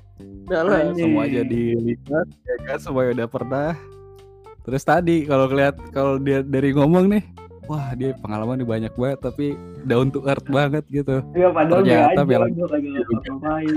[0.45, 1.07] balance Anjing.
[1.07, 3.71] Semua jadi lihat, ya kan semuanya udah pernah.
[4.61, 7.23] Terus tadi kalau ngeliat kalau dia dari ngomong nih,
[7.65, 11.23] wah dia pengalaman nih banyak banget tapi down to earth banget gitu.
[11.33, 12.37] Iya padahal Ternyata gue
[12.67, 13.75] kagak ngapa-ngapain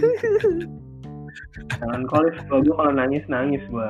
[1.80, 3.90] Melankolis kalau gue kalau nangis nangis gue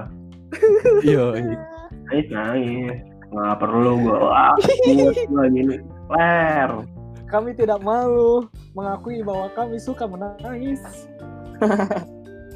[1.03, 1.25] Iya.
[2.05, 2.95] nangis nangis
[3.33, 4.53] nggak perlu gue wah
[5.25, 5.75] gue gini
[6.11, 6.69] ler
[7.33, 8.45] kami tidak malu
[8.77, 11.09] mengakui bahwa kami suka menangis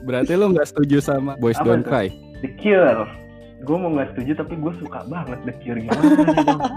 [0.06, 1.90] Berarti lu nggak setuju sama Boys Apa Don't tuh?
[1.90, 2.08] Cry?
[2.40, 3.10] The Cure
[3.58, 6.14] gue mau nggak setuju tapi gue suka banget The Cure gimana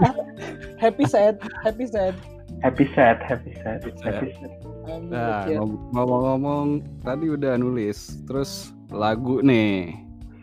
[0.83, 2.17] happy sad happy sad
[2.65, 4.13] happy sad happy sad Happy sad.
[4.17, 4.51] happy sad
[4.81, 5.45] Anjing, Nah,
[5.93, 6.67] ngomong-ngomong
[7.05, 9.93] tadi udah nulis, terus lagu nih.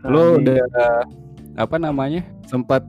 [0.06, 0.46] Lu Sabi.
[0.46, 0.62] udah
[1.58, 2.22] apa namanya?
[2.46, 2.86] Sempat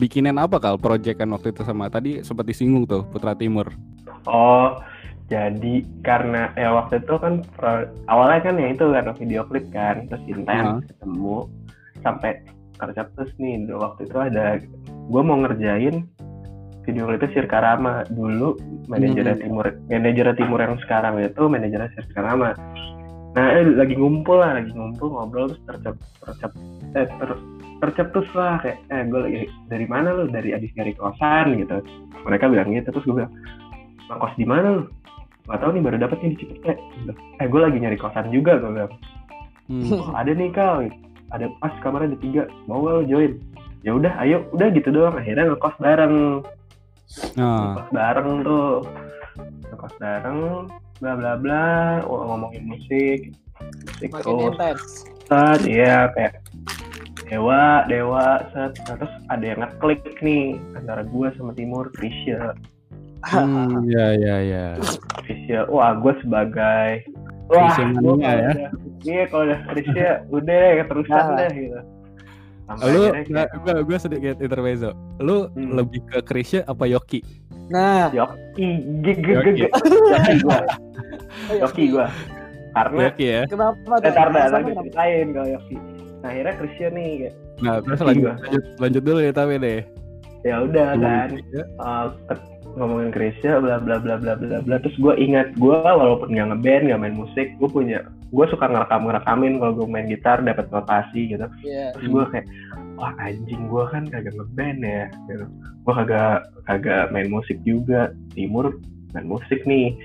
[0.00, 3.68] bikinin apa kal proyekan waktu itu sama tadi sempat disinggung tuh Putra Timur.
[4.28, 4.76] Oh,
[5.32, 10.04] jadi karena ya waktu itu kan pro- awalnya kan ya itu karena video klip kan,
[10.08, 11.48] terus intens ketemu
[12.04, 12.44] sampai
[12.76, 13.64] tercetus nih.
[13.64, 16.04] Dulu Waktu itu ada gue mau ngerjain
[16.84, 18.56] video klipnya Sirka Rama dulu
[18.88, 19.44] manajernya Hmm.
[19.44, 22.52] Timur manajernya Timur yang sekarang itu manajernya Sirka Rama.
[23.36, 26.52] Nah, eh, lagi ngumpul lah, lagi ngumpul ngobrol terus tercep tercep
[26.96, 27.44] eh, ter-
[27.78, 29.38] tercetus lah kayak eh gue lagi
[29.68, 31.78] dari mana lu dari abis nyari kosan gitu
[32.26, 33.30] mereka bilang gitu terus gue bilang
[34.08, 34.82] "Bang, kos di mana lu?
[35.48, 36.72] Nggak tahu nih baru dapet nih di Cipete.
[37.40, 38.92] Eh gue lagi nyari kosan juga gue bilang.
[39.68, 39.84] Hmm.
[39.96, 40.88] oh, ada nih kal
[41.32, 42.42] ada pas kamarnya ada tiga.
[42.68, 43.32] Mau gak lu join?
[43.84, 44.44] Ya udah ayo.
[44.56, 45.16] Udah gitu doang.
[45.16, 46.16] Akhirnya ngekos bareng.
[47.36, 48.72] Nah, ngekos bareng tuh.
[49.72, 50.40] Ngekos bareng
[51.00, 51.66] bla bla bla.
[52.04, 53.32] Oh, ngomongin musik.
[53.88, 56.40] Musik Makin terus set iya kayak
[57.28, 58.72] dewa dewa set.
[58.88, 62.56] Nah, terus ada yang ngeklik nih antara gua sama Timur Krisya
[63.24, 64.64] hmm, ya ya ya.
[65.18, 66.90] Krisya wah gue sebagai
[67.46, 68.52] wah kalau ya.
[68.52, 68.72] udah-
[69.02, 71.36] iya kalau udah Krisya udah keterusan Nah.
[71.36, 71.80] deh gitu
[72.68, 74.92] Sampai Lu akhirnya kayak, gua gua sedikit intermezzo.
[75.18, 75.72] Lu Hmm.
[75.72, 77.24] lebih ke Krisya apa Yoki?
[77.68, 78.68] Nah, Yoki
[79.00, 79.52] Yoki.
[79.56, 79.68] ge
[81.64, 82.12] Yoki gua
[82.70, 83.42] karena Yoki ya.
[83.48, 84.68] Kenapa eh, ntar dah kenapa?
[84.76, 85.76] ceritain kalau Yoki
[86.18, 89.80] nah akhirnya Krisya nih kayak Nah, terus lanjut, lanjut lanjut dulu ya tapi deh.
[90.44, 91.28] ya udah kan
[91.80, 92.06] uh,
[92.76, 96.84] ngomongin Krisya bla bla bla bla bla bla terus gue ingat gue walaupun nggak ngeband
[96.92, 101.32] nggak main musik gue punya gue suka ngerekam ngerekamin kalau gue main gitar dapat notasi
[101.32, 101.96] gitu Iya.
[101.96, 102.46] terus gue kayak
[103.00, 105.46] wah anjing gue kan kagak ngeband ya gitu.
[105.86, 106.38] gue kagak
[106.68, 108.76] kagak main musik juga Timur
[109.16, 109.96] main musik nih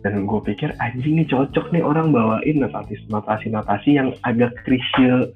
[0.00, 5.28] dan gue pikir anjing nih cocok nih orang bawain notasi notasi notasi yang agak krisil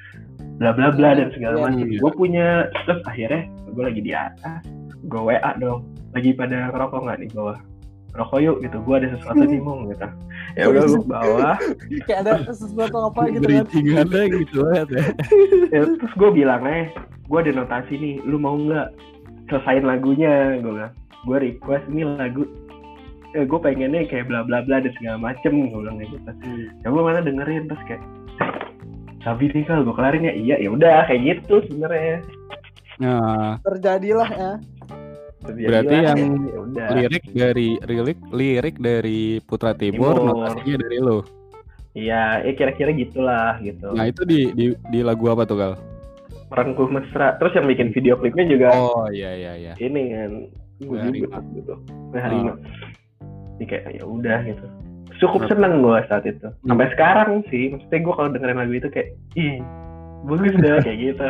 [0.58, 1.98] bla bla bla dan segala Iya, macam iya.
[2.00, 2.46] gue punya
[2.86, 4.62] terus akhirnya gue lagi di atas
[5.06, 5.80] gue wa dong.
[6.12, 7.58] Lagi pada ngerokok nggak nih bawah
[8.14, 8.76] rokok yuk gitu.
[8.82, 10.08] Gue ada sesuatu nih mau gitu.
[10.58, 11.50] Ya udah gue bawa.
[12.08, 13.64] Kayak ada sesuatu apa gitu kan.
[13.66, 15.04] Bridgingannya gitu banget ya.
[15.74, 18.14] ya, terus gue bilang eh gue ada notasi nih.
[18.26, 18.88] Lu mau nggak
[19.50, 20.58] selesain lagunya?
[20.58, 20.94] Gue bilang
[21.26, 22.42] gue request ini lagu.
[23.30, 26.16] Eh, gue pengennya kayak bla bla bla dan segala macem gue bilang gitu.
[26.82, 28.02] Ya gue mana dengerin terus kayak
[28.42, 28.50] "Eh,
[29.22, 30.34] Sabi nih kalau gue kelarin ya?
[30.34, 32.24] Iya ya udah kayak gitu sebenarnya.
[33.00, 34.52] Nah, Terjadilah ya.
[35.40, 36.20] Berarti Jadilah, yang
[36.76, 40.36] ya lirik dari lirik lirik dari Putra Timur, Timur.
[40.36, 41.18] notasinya dari lo.
[41.90, 43.90] iya eh kira-kira gitulah gitu.
[43.96, 44.64] Nah, itu di di
[44.94, 45.74] di lagu apa tuh, Gal?
[46.50, 47.38] merengkuh mesra.
[47.38, 49.72] Terus yang bikin video klipnya juga Oh, iya iya iya.
[49.78, 50.30] ini kan
[50.82, 51.74] gue juga gitu.
[52.10, 52.54] Nah Rima
[53.56, 54.66] Jadi kayak ya udah gitu.
[55.20, 56.48] Cukup seneng gue saat itu.
[56.66, 59.08] Sampai sekarang sih maksudnya gue kalau dengerin lagu itu kayak
[59.38, 59.62] ih
[60.26, 61.28] bagus dah kayak gitu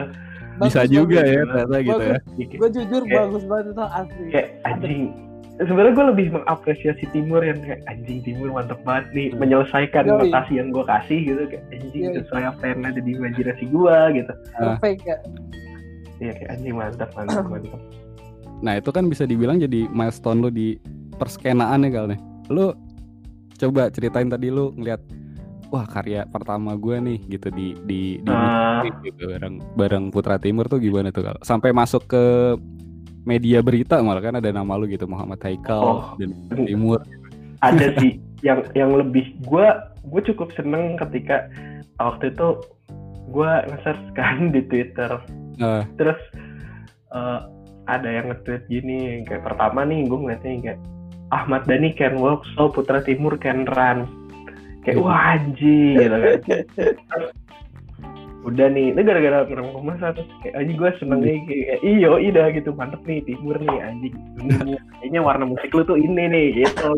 [0.61, 1.31] Bisa Bagus, juga bagus.
[1.31, 2.19] ya ternyata gitu ya.
[2.20, 4.24] Jadi kayak, Gue jujur Kayak- bagus banget itu asli.
[4.28, 5.03] kayak anjing
[5.61, 9.39] sebenarnya gue lebih mengapresiasi Timur yang kayak anjing Timur mantep banget nih Hmm.
[9.39, 10.19] menyelesaikan Yoi.
[10.23, 12.15] notasi yang gue kasih gitu kayak anjing Yoi.
[12.16, 15.16] sesuai apa yang ada di imajinasi gue gitu Perfect ya.
[16.19, 17.81] iya kayak anjing mantap mantap mantap
[18.61, 20.77] Nah, itu kan bisa dibilang jadi milestone lu di
[21.15, 22.20] perskenaan ya, Gal nih.
[22.51, 22.77] Lu
[23.57, 25.01] coba ceritain tadi lu ngeliat
[25.71, 28.83] wah karya pertama gue nih gitu di di di Ah.
[28.83, 31.39] gitu bareng bareng Putra Timur tuh gimana tuh Gal?
[31.41, 32.25] Sampai masuk ke
[33.23, 36.03] media berita malah kan ada nama lu gitu Muhammad Haikal Oh.
[36.17, 36.99] dan Timur.
[37.61, 39.67] ada sih yang yang lebih gue
[40.03, 41.47] gue cukup seneng ketika
[41.97, 42.49] waktu itu
[43.29, 45.21] gue nge-search kan di Twitter
[45.55, 46.17] Nah, terus
[47.11, 47.39] eh,
[47.85, 50.81] ada yang nge-tweet gini kayak pertama nih gue ngeliatnya kayak
[51.31, 54.09] Ahmad Dhani can walk so Putra Timur can run
[54.85, 55.05] kayak Iya.
[55.05, 56.39] wah anjing gitu kan
[58.40, 62.48] udah nih ini gara-gara merengkuh masa terus kayak anjing gue seneng nih kayak iyo ida
[62.57, 64.15] gitu mantep nih timur nih anjing
[65.01, 66.89] kayaknya warna musik lu tuh ini nih gitu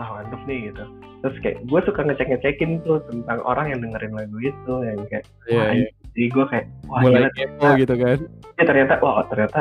[0.00, 0.84] ah mantep nih gitu
[1.20, 5.24] terus kayak gue suka ngecek ngecekin tuh tentang orang yang dengerin lagu itu yang kayak
[5.48, 5.88] iya, wah, iya.
[6.16, 8.18] jadi gue kayak wah mulai gila kepo gitu kan.
[8.56, 9.60] ya ternyata wah ternyata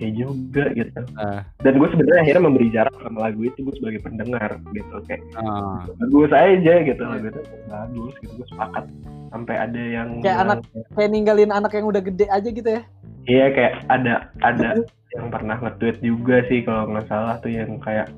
[0.00, 1.00] oke juga gitu.
[1.12, 5.20] Nah, dan gue sebenarnya akhirnya memberi jarak sama lagu itu gue sebagai pendengar gitu kayak
[5.36, 7.40] ah, bagus aja gitu lagu itu.
[7.68, 8.84] Bagus gitu gue sepakat.
[9.28, 10.60] Sampai ada yang Kayak bilang,
[10.96, 12.82] Kayak ninggalin anak yang udah gede aja gitu ya.
[13.28, 14.80] iya kayak ada ada
[15.12, 18.08] yang pernah nge-tweet juga sih kalau nggak salah tuh yang kayak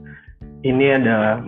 [0.62, 1.42] ini adalah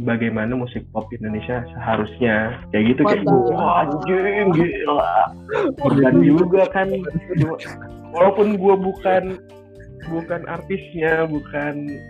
[0.00, 2.56] bagaimana musik pop Indonesia seharusnya.
[2.72, 3.52] Kayak gitu kayak Mantap.
[3.52, 5.16] wah anjing gila.
[6.00, 6.88] Dan juga kan
[8.10, 9.22] walaupun gue bukan
[10.08, 12.00] bukan artisnya bukan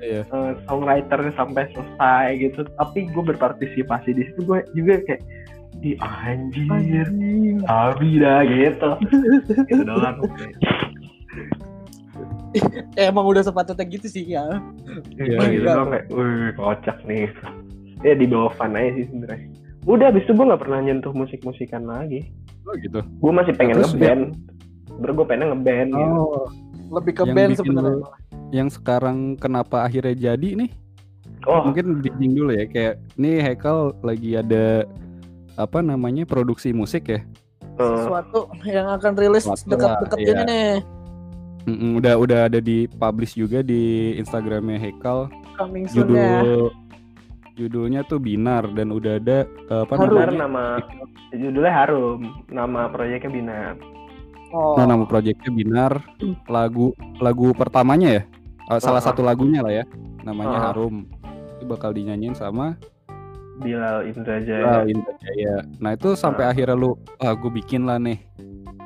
[0.00, 0.22] iya.
[0.24, 5.22] eh, songwriternya sampai selesai gitu tapi gue berpartisipasi di situ gue juga kayak
[5.84, 7.60] di anjir Anjing.
[7.68, 8.90] Abi dah gitu.
[9.70, 10.18] gitu doang.
[12.94, 14.46] Eh, emang udah sepatutnya gitu sih ya.
[15.18, 17.26] Iya, gitu doang kayak, wih kocak nih.
[18.06, 19.50] Ya di bawah fun aja sih sebenarnya.
[19.90, 22.30] Udah abis itu gue gak pernah nyentuh musik-musikan lagi.
[22.70, 23.02] Oh gitu.
[23.02, 24.22] Gue masih pengen Terus ngeband.
[24.86, 26.22] Sebenernya gue pengen ngeband gitu.
[26.94, 28.06] Lebih ke Yang band bikin sebenarnya.
[28.54, 30.70] Yang sekarang kenapa akhirnya jadi nih?
[31.44, 34.88] Oh, Mungkin bridging dulu ya kayak nih Haikal lagi ada
[35.60, 37.20] apa namanya produksi musik ya.
[37.78, 40.44] eh, Sesuatu yang akan rilis dekat-dekat lah, ini iya.
[40.46, 40.70] nih.
[41.64, 45.32] Mm-mm, udah udah ada di publish juga di Instagramnya Haikal.
[45.56, 46.40] Coming soon ya.
[46.44, 46.72] Judul
[47.54, 50.18] judulnya tuh Binar dan udah ada eh, apa Harum.
[50.18, 50.38] Namanya?
[50.44, 50.64] nama
[51.30, 53.74] judulnya Harum, nama proyeknya Binar.
[54.54, 54.78] Oh.
[54.78, 55.92] Nah, nama proyeknya Binar.
[56.46, 58.22] Lagu lagu pertamanya ya.
[58.70, 59.04] Eh, salah Ah.
[59.04, 59.84] satu lagunya lah ya.
[60.22, 60.62] Namanya Ah.
[60.70, 61.10] Harum.
[61.58, 62.78] Itu bakal dinyanyiin sama
[63.56, 64.62] Bilal Indrajaya.
[64.62, 65.54] Lal Indrajaya.
[65.78, 68.18] Nah, itu sampai akhirnya lu ah gue bikin lah nih.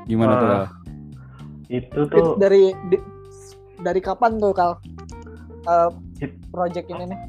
[0.05, 0.47] Gimana tuh?
[0.47, 0.51] Ah.
[0.51, 0.66] Lal?
[1.69, 3.05] Itu Itu tuh dari di-
[3.78, 4.81] dari kapan tuh kal
[5.61, 5.90] Eh,
[6.24, 7.20] It- project ini nih?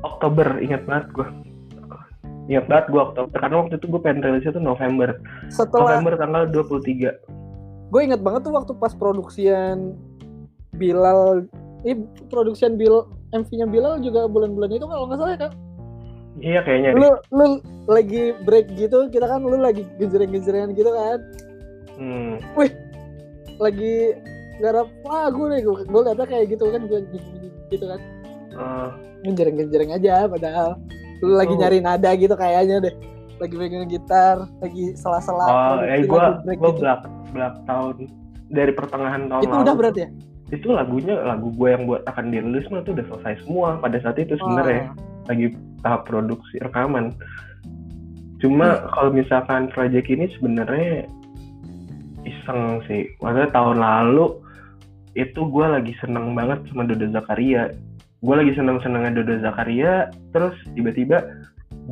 [0.00, 1.26] Oktober, ingat banget gue.
[2.46, 5.18] Ingat banget gue Oktober, karena waktu itu gue pengen rilisnya tuh November.
[5.50, 7.10] Setelah November tanggal 23.
[7.90, 9.98] Gue inget banget tuh waktu pas produksian
[10.72, 11.44] Bilal
[11.82, 15.52] ini produksian Bil MV-nya Bilal juga bulan-bulan itu kalau nggak salah ya kan
[16.40, 17.46] Iya kayaknya lu lu
[17.84, 21.18] lagi break gitu kita kan lu lagi gejreng-gejrengan gitu kan
[22.00, 22.40] Hmm.
[23.60, 24.16] lagi
[24.56, 27.00] garap lagu nih gue gue liatnya kayak gitu kan gue
[27.68, 28.00] gitu kan
[28.56, 28.88] eh,
[29.20, 30.80] ngejreng-ngejreng aja padahal
[31.20, 31.60] lu lagi Oh.
[31.60, 32.94] nyari nada gitu kayaknya deh
[33.36, 36.80] lagi pegang gitar lagi sela-sela oh, eh gue gue gitu.
[36.80, 37.00] belak
[37.30, 38.10] belak tahun
[38.50, 39.64] dari pertengahan tahun itu lalu.
[39.64, 40.10] udah berarti ya
[40.50, 44.18] Itu lagunya lagu gue yang buat akan dirilis mah tuh udah selesai semua pada saat
[44.18, 44.90] itu sebenarnya.
[44.90, 45.30] Oh.
[45.30, 45.46] lagi
[45.86, 47.14] tahap produksi rekaman.
[48.42, 51.06] Cuma kalau misalkan project ini sebenarnya
[52.26, 53.06] iseng sih.
[53.22, 54.26] Maksudnya tahun lalu
[55.14, 57.70] itu gue lagi seneng banget sama Dodo Zakaria.
[58.20, 61.24] Gue lagi seneng-senengnya Dodo Zakaria, terus tiba-tiba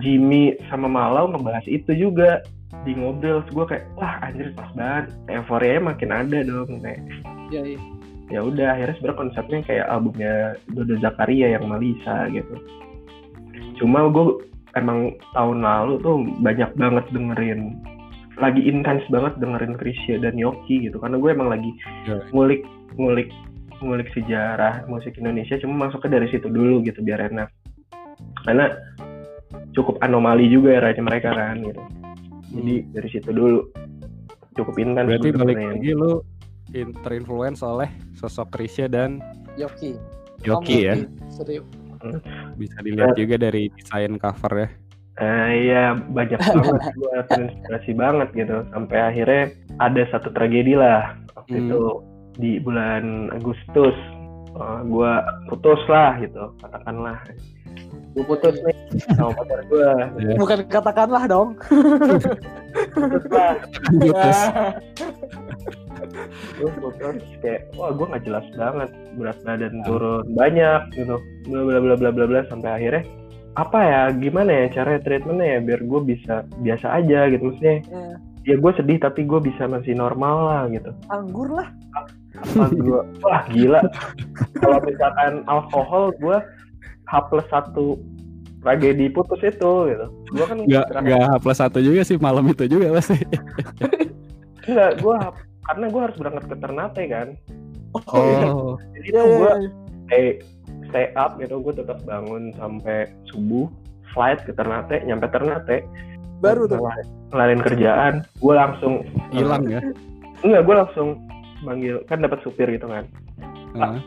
[0.02, 2.42] Jimmy sama Malau ngebahas itu juga
[2.86, 3.42] di ngobrol.
[3.50, 5.06] Gue kayak, wah anjir pas banget.
[5.30, 6.78] Euforia makin ada dong.
[6.82, 7.02] Kayak,
[7.48, 7.80] Iya, iya.
[8.28, 10.34] ya udah akhirnya sebenarnya konsepnya kayak albumnya
[10.76, 12.54] Dodo Zakaria yang Malisa gitu
[13.80, 14.44] cuma gue
[14.76, 17.80] emang tahun lalu tuh banyak banget dengerin
[18.36, 21.72] lagi intens banget dengerin Krisya dan Yoki gitu karena gue emang lagi
[22.04, 22.20] Ya.
[22.36, 22.68] ngulik
[23.00, 23.32] ngulik
[23.80, 27.48] ngulik sejarah musik Indonesia cuma masuknya dari situ dulu gitu biar enak
[28.44, 28.76] karena
[29.72, 31.80] cukup anomali juga eranya mereka kan gitu
[32.50, 33.66] jadi dari situ dulu
[34.54, 35.12] cukup intens Hmm.
[35.14, 36.12] Berarti balik lagi lu
[36.70, 39.20] in- terinfluence oleh sosok Krisya dan
[39.54, 39.94] Yoki
[40.40, 40.94] Yoki ya.
[41.28, 41.64] serius
[42.54, 44.68] Bisa dilihat juga dari desain cover ya.
[45.18, 49.42] Eh, iya banyak banget gue terinspirasi banget gitu sampai akhirnya
[49.76, 51.66] ada satu tragedi lah waktu Hmm.
[51.66, 51.80] itu
[52.36, 53.98] di bulan Agustus
[54.86, 55.12] gue
[55.46, 57.18] putus lah gitu katakanlah.
[58.16, 58.76] Gue putus nih.
[59.14, 59.90] Sama pacar gue
[60.34, 61.48] bukan katakanlah dong.
[62.94, 63.22] Putus.
[63.30, 63.54] Lah
[63.88, 64.38] Putus.
[66.58, 71.16] gue putus kayak wah gue nggak jelas banget berat badan turun banyak gitu.
[71.46, 73.04] Bla bla bla bla bla bla sampai akhirnya
[73.58, 77.82] apa ya gimana ya cara treatmentnya ya biar gue bisa biasa aja gitu maksudnya.
[77.86, 78.18] Ya,
[78.48, 80.88] ya gue sedih tapi gue bisa masih normal lah gitu.
[81.12, 81.68] Anggur lah.
[82.40, 83.82] Apa gue wah gila.
[84.56, 86.38] Kalau misalkan alkohol gue
[87.08, 88.00] H plus satu
[88.64, 90.06] tragedi putus itu gitu.
[90.32, 93.20] Gue kan Gak, gak H plus satu juga sih malam itu juga pasti.
[94.64, 95.16] enggak gue
[95.68, 97.28] karena gue harus berangkat ke Ternate kan.
[98.08, 99.68] Oh, jadi Iya, tuh iya, gue iya.
[100.04, 100.24] stay
[100.88, 103.68] stay up gitu gue tetap bangun sampai subuh
[104.12, 105.84] flight ke Ternate nyampe Ternate
[106.38, 106.78] baru tuh.
[107.30, 108.94] Ngelarin- kerjaan gue langsung
[109.30, 109.80] hilang ya.
[110.40, 111.08] enggak gue langsung
[111.60, 113.04] manggil kan dapat supir gitu kan.
[113.74, 114.00] Heeh.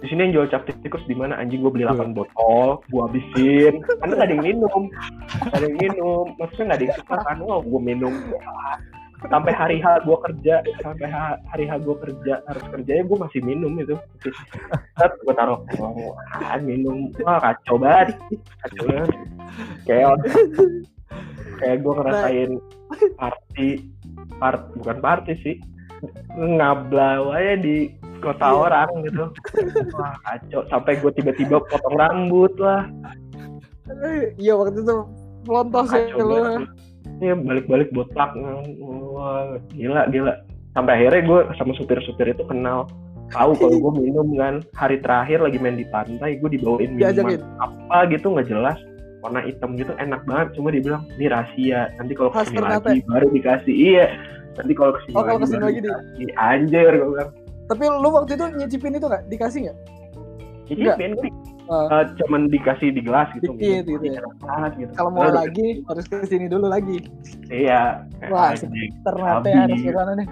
[0.00, 1.36] di sini yang jual cap tikus di mana?
[1.36, 3.84] Anjing gue beli 8 botol gue habisin.
[4.00, 4.82] Karena gak ada yang minum.
[5.44, 6.24] Gak ada yang minum.
[6.40, 7.36] Maksudnya gak ada yang suka kan?
[7.44, 8.12] Wow gue minum.
[9.28, 13.40] Sampai hari H gue kerja sampai ha- hari H gue kerja harus kerjanya gue masih
[13.44, 13.92] minum itu.
[14.96, 15.92] Set gue taruh ke uang
[16.64, 17.12] minum.
[17.20, 18.16] Wah kacau banget.
[18.64, 19.10] Kacau banget.
[19.84, 20.16] Kayak
[21.60, 22.50] kayak gue ngerasain
[23.20, 23.68] party
[24.40, 25.56] part bukan party sih.
[26.32, 27.92] Ngablau aja di
[28.24, 28.56] kota Iya.
[28.56, 29.24] orang gitu.
[29.96, 30.60] Wah kacau.
[30.72, 32.88] Sampai gue tiba-tiba potong rambut lah.
[34.40, 34.96] Iya waktu itu
[35.44, 36.32] pelontos ya kacau lu.
[36.40, 36.60] banget.
[37.20, 38.30] Ya balik-balik botak.
[39.12, 40.34] Wah gila gila.
[40.72, 42.88] Sampai akhirnya gue sama supir-supir itu kenal.
[43.30, 44.64] Tahu kalau gue minum kan.
[44.72, 48.78] Hari terakhir lagi main di pantai gue dibawain minuman diajakin apa gitu nggak jelas
[49.20, 52.84] warna hitam gitu enak banget cuma dia bilang ini rahasia nanti kalau ke sini Ternate.
[52.84, 54.06] lagi baru dikasih iya
[54.54, 55.80] nanti kalau ke sini Oh, kalau lagi ke sini baru lagi
[56.16, 57.30] di- anjir gue bilang
[57.62, 59.22] Tapi lu waktu itu nyicipin itu nggak?
[59.28, 59.78] Dikasih nggak?
[60.66, 61.30] cicipin gue
[61.70, 62.02] Ah.
[62.02, 64.26] Eh, cuman dikasih di gelas gitu Dikit gitu Ini ya.
[64.42, 66.98] banget gitu Kalau mau Lalu- lagi harus ke sini dulu lagi.
[67.46, 68.50] iya Wah.
[68.58, 69.54] Ternate Habis.
[69.54, 70.28] harus ke sana nih.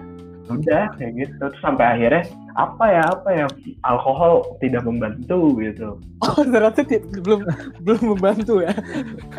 [0.48, 3.44] Udah kayak gitu terus sampai akhirnya apa ya apa ya
[3.84, 6.82] alkohol tidak membantu gitu Oh ternyata
[7.22, 7.40] belum
[7.86, 8.72] belum membantu ya.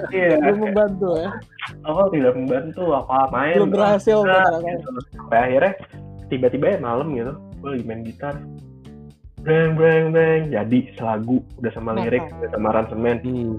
[0.09, 1.29] iya Belum membantu ya.
[1.83, 4.89] alkohol tidak membantu apa main Belum berhasil Nah, gitu.
[5.17, 5.73] sampai akhirnya
[6.29, 8.35] tiba-tiba ya malam gitu gue lagi main gitar
[9.39, 13.55] breng breng breng jadi selagu udah sama lirik udah sama aransemen Hmm.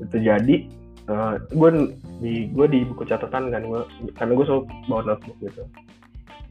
[0.00, 0.56] itu jadi
[1.50, 1.70] gue
[2.18, 3.82] di gue di buku catatan kan gue
[4.14, 5.62] karena gue selalu bawa notebook gitu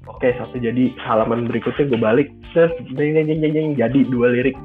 [0.07, 2.27] oke satu jadi halaman berikutnya gue balik.
[2.51, 4.57] Terus jeng jeng jeng jadi dua lirik.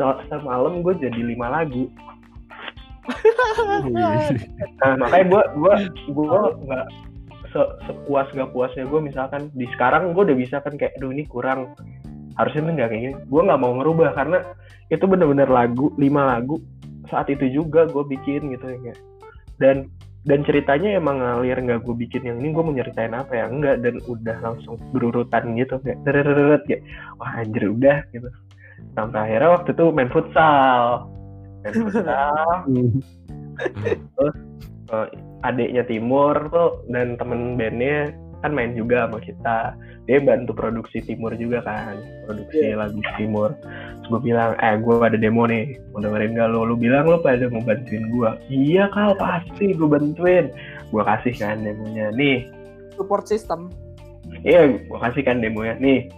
[0.00, 1.88] Se- semalam gue jadi lima lagu.
[4.80, 5.74] Nah makanya gue gue
[6.14, 6.86] gue nggak
[7.50, 11.26] se sepuas gak puasnya gue misalkan di sekarang gue udah bisa kan kayak aduh ini
[11.26, 11.74] kurang.
[12.38, 13.14] Harusnya tuh nggak kayak gini.
[13.26, 14.38] Gue nggak mau ngerubah karena
[14.88, 16.62] itu bener-bener lagu lima lagu
[17.10, 19.00] saat itu juga gue bikin gitu ya kayak.
[19.60, 19.76] dan
[20.28, 23.48] dan ceritanya emang ngalir nggak gue bikin yang ini gue mau nyeritain apa ya?
[23.48, 26.84] Enggak dan udah langsung berurutan gitu kayak tereret kayak
[27.16, 28.28] wah anjir udah gitu.
[28.92, 31.08] Sampai akhirnya waktu itu main futsal.
[31.64, 32.52] Main futsal.
[34.90, 35.06] Eh,
[35.46, 38.10] adiknya Timur tuh dan temen bandnya
[38.40, 39.58] kan main juga sama kita.
[40.08, 43.52] Dia bantu produksi Timur juga kan produksi lagu Timur.
[43.60, 47.20] Terus gue bilang eh gue ada demo nih mau dengerin gak lo lu bilang lo
[47.20, 50.48] pada mau bantuin gue iya kal pasti gue bantuin.
[50.90, 52.48] Gue kasih kan demonya nih.
[52.96, 53.70] Support system.
[54.46, 56.08] iya gue kasih kan demonya nih.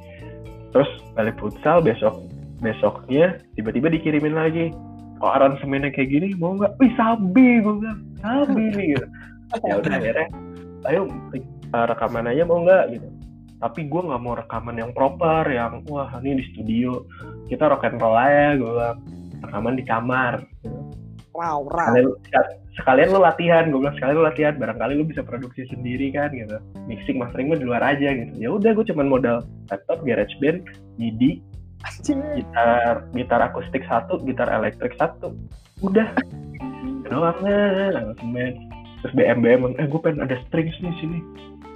[0.73, 0.89] Terus
[1.19, 2.23] balik futsal besok
[2.63, 4.71] besoknya tiba-tiba dikirimin lagi.
[5.19, 6.79] Kok aransemennya kayak gini mau nggak?
[6.79, 8.01] Wih sabi gue bilang.
[8.23, 9.07] Sabi nih gitu.
[9.69, 10.33] Ya udah akhirnya
[10.89, 11.05] ayo
[11.73, 13.09] uh, rekaman aja mau nggak gitu.
[13.63, 17.07] Tapi gue nggak mau rekaman yang proper yang wah ini di studio
[17.47, 18.99] kita rock and roll aja gue bilang.
[19.43, 20.47] Rekaman di kamar
[21.33, 21.89] Wow, wow.
[21.89, 22.13] sekalian,
[22.77, 26.61] sekalian lu latihan gue bilang sekalian lu latihan barangkali lu bisa produksi sendiri kan gitu.
[26.85, 28.33] Mixing mastering mah di luar aja gitu.
[28.37, 29.37] Ya udah gue cuman modal
[29.73, 30.69] laptop GarageBand
[31.01, 31.41] MIDI
[31.89, 32.21] Anjing.
[32.37, 35.33] gitar gitar akustik satu gitar elektrik satu.
[35.81, 36.13] Udah.
[37.09, 38.53] Doang nah langsung main.
[39.01, 41.19] Terus BM BM eh gue pengen ada strings nih sini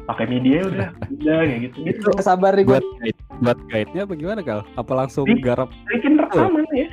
[0.06, 0.88] pakai MIDI ya udah.
[1.18, 1.76] Udah kayak gitu.
[1.90, 4.60] Gitu sabar nih buat guide, buat guide-nya apa gimana kal?
[4.78, 5.38] Apa langsung Ih.
[5.42, 5.68] garap?
[5.90, 6.86] bikin rekaman ya.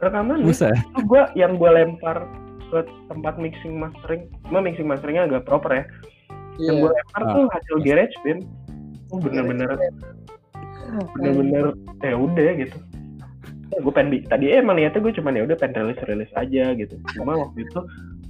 [0.00, 0.72] Rekaman bisa?
[0.72, 2.24] itu gue yang gue lempar
[2.70, 2.78] ke
[3.10, 4.30] tempat mixing mastering.
[4.46, 5.84] Cuma mixing masteringnya agak proper ya.
[6.62, 6.82] Yang Iya.
[6.82, 8.40] gue lempar tuh hasil GarageBand
[9.10, 9.70] oh bener-bener
[11.18, 11.64] bener-bener
[12.02, 12.78] ya udah gitu.
[13.70, 16.94] Ya, gue pengen tadi emang niatnya gue cuman ya udah pengen rilis rilis aja gitu.
[17.18, 17.80] Cuma waktu itu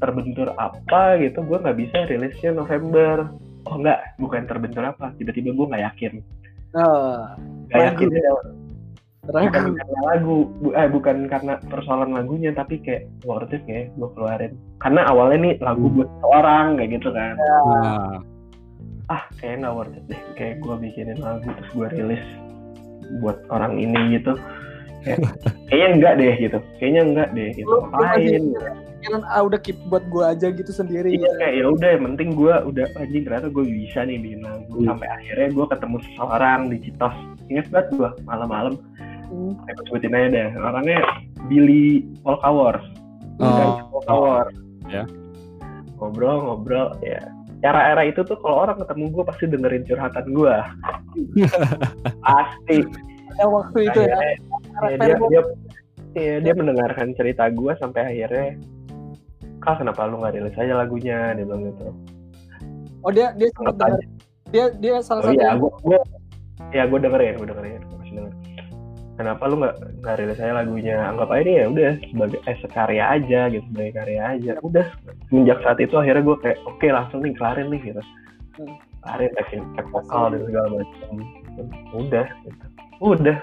[0.00, 3.28] terbentur apa gitu gue nggak bisa rilisnya November
[3.70, 3.98] oh enggak.
[4.18, 5.14] Bukan terbentur apa.
[5.16, 6.12] Tiba-tiba gue nggak yakin.
[6.74, 7.26] Oh,
[7.70, 8.30] nggak yakin ya,
[9.26, 9.70] bukan ragu.
[9.78, 10.36] karena lagu.
[10.58, 14.58] Bu- eh, bukan karena persoalan lagunya tapi kayak worth it ya gue keluarin.
[14.82, 17.34] Karena awalnya nih lagu buat orang kayak gitu kan.
[17.38, 18.18] Nah,
[19.10, 20.20] ah kayaknya nggak worth it deh.
[20.34, 22.24] Kayak gue bikinin lagu terus gue rilis
[23.18, 24.38] buat orang ini gitu
[25.00, 25.18] kayak,
[25.66, 28.42] kayaknya enggak deh gitu kayaknya enggak deh gitu Lu- ngapain
[29.00, 31.08] Pikiran ah udah keep buat gue aja gitu sendiri.
[31.10, 34.76] iya kayak ya udah yang penting gue udah anjing ternyata gue bisa nih bikin lagu
[34.76, 34.86] Hmm.
[34.92, 37.16] sampai akhirnya gue ketemu seseorang di Citos
[37.48, 38.74] ingat banget gue malam-malam
[39.26, 39.56] Hmm.
[39.64, 40.98] aku sebutin aja deh orangnya
[41.48, 41.84] Billy
[42.20, 42.84] Polkawars
[43.40, 43.88] Oh.
[43.90, 44.52] Polkawars
[44.86, 45.08] Ya.
[45.96, 47.24] ngobrol-ngobrol ya
[47.60, 50.54] era-era itu tuh kalau orang ketemu gue pasti dengerin curhatan gue
[52.20, 52.78] pasti
[53.32, 54.18] Ya, waktu itu ya.
[54.82, 55.42] Akhirnya ya, dia dia
[56.16, 58.58] ya, dia mendengarkan cerita gue sampai akhirnya
[59.60, 61.36] kak kenapa lu nggak rilis aja lagunya?
[61.36, 61.86] Dia bilang gitu.
[63.04, 64.00] Oh dia dia sempat denger.
[64.50, 66.00] Dia dia salah oh satu iya yang gue gue
[66.74, 68.34] ya gue dengerin gue dengerin gue masih denger.
[69.20, 70.96] Kenapa lu nggak nggak rilis aja lagunya?
[71.12, 74.86] Anggap aja ini ya udah sebagai eh, sekarya aja gitu sebagai karya aja udah.
[75.28, 78.02] Semenjak saat itu akhirnya gue kayak oke langsung nih kelarin nih gitu.
[78.60, 78.76] Hmm.
[79.00, 81.12] kelarin tag vokal dan segala macam.
[81.96, 82.64] Udah gitu.
[83.00, 83.36] udah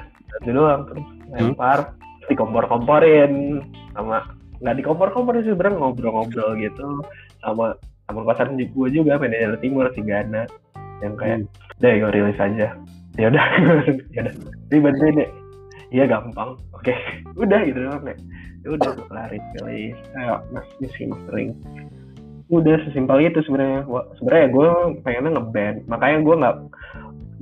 [0.43, 3.63] itu doang terus lempar terus dikompor-komporin
[3.95, 4.23] sama
[4.61, 7.01] nggak dikompor-komporin sih sebenarnya ngobrol-ngobrol gitu
[7.41, 7.77] sama
[8.07, 10.47] sama kosan gue juga manajer timur si Gana
[11.03, 11.45] yang kayak
[11.77, 12.73] deh gue rilis aja.
[13.17, 13.45] Ya udah
[14.15, 14.33] ya udah.
[14.71, 15.29] Ini bantuin deh
[15.93, 16.57] iya gampang.
[16.73, 16.93] Oke.
[17.41, 18.17] Udah gitu doang deh
[18.65, 19.97] ya udah gue kelarin rilis.
[20.17, 21.53] Ayo mas mixing mastering
[22.47, 23.83] udah sesimpel itu sebenarnya.
[24.17, 24.67] Sebenarnya gue
[25.03, 26.55] pengennya ngeband makanya gue nggak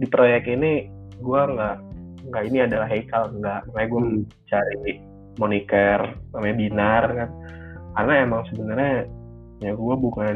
[0.02, 0.92] di proyek ini
[1.22, 1.78] gue nggak
[2.30, 4.22] nggak ini adalah Haikal nggak makanya gue Hmm.
[4.46, 4.92] cari
[5.36, 6.00] moniker
[6.32, 7.30] namanya Binar kan
[7.96, 8.94] karena emang sebenarnya
[9.60, 10.36] ya gue bukan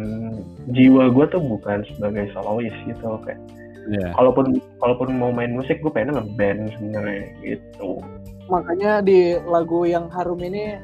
[0.71, 3.39] jiwa gue tuh bukan sebagai solois gitu kayak
[3.89, 4.13] Iya.
[4.13, 7.99] kalaupun kalaupun mau main musik gue pengen ngeband sebenarnya gitu
[8.45, 10.77] makanya di lagu yang harum ini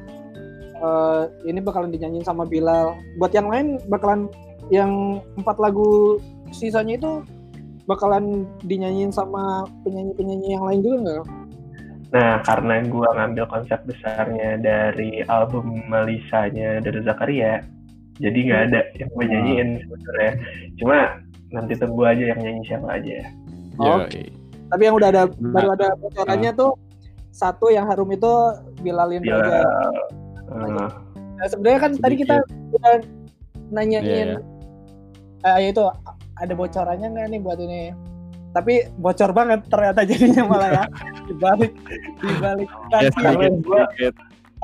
[0.75, 4.25] eh, ini bakalan dinyanyiin sama Bilal buat yang lain bakalan
[4.73, 6.17] yang empat lagu
[6.49, 7.11] sisanya itu
[7.85, 11.25] bakalan dinyanyiin sama penyanyi-penyanyi yang lain juga nggak?
[12.05, 17.65] nah karena gue ngambil konsep besarnya dari album Melisanya dari Zakaria
[18.15, 20.31] jadi nggak ada yang gue nyanyiin sebenarnya
[20.79, 20.99] cuma
[21.51, 23.19] nanti tunggu aja yang nyanyi siapa aja
[23.75, 24.07] Oh.
[24.07, 24.31] Yoi.
[24.71, 26.79] Tapi yang udah ada Nah, baru ada bocorannya tuh
[27.29, 28.31] satu yang harum itu
[28.79, 29.59] Bilalin Bila aja.
[30.47, 30.87] eh,
[31.35, 32.39] Nah, sebenarnya kan tadi kita
[32.71, 33.03] udah
[33.67, 34.39] nanyain Iya,
[35.43, 35.83] eh, ya itu
[36.35, 37.81] ada bocorannya nggak nih buat ini?
[38.51, 40.83] Tapi bocor banget ternyata jadinya malah ya
[41.27, 41.73] dibalik
[42.17, 43.33] dibalik Ya, tanggal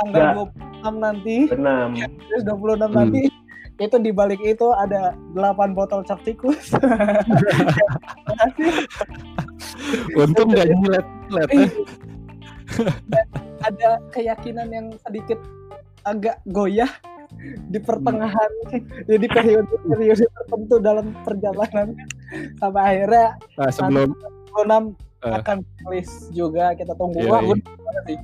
[0.01, 0.33] nggak.
[0.81, 1.89] 26 nanti Benam.
[2.25, 2.93] terus 26 Hmm.
[2.93, 3.21] nanti
[3.77, 6.69] itu dibalik itu ada 8 botol cap tikus.
[10.13, 11.67] Untung nggak nyilet nyilet ya.
[13.05, 13.25] Dan
[13.61, 15.39] ada keyakinan yang sedikit
[16.03, 16.89] agak goyah
[17.71, 18.51] di pertengahan
[19.09, 21.97] jadi periode periode tertentu dalam perjalanan.
[22.61, 23.27] Sampai akhirnya
[23.59, 24.09] Nah, sebelum
[24.55, 25.37] 26 Eh.
[25.37, 27.21] akan rilis juga kita tunggu.
[27.21, 27.53] Iya, iya.
[27.53, 28.19] gue nunggu banget sih.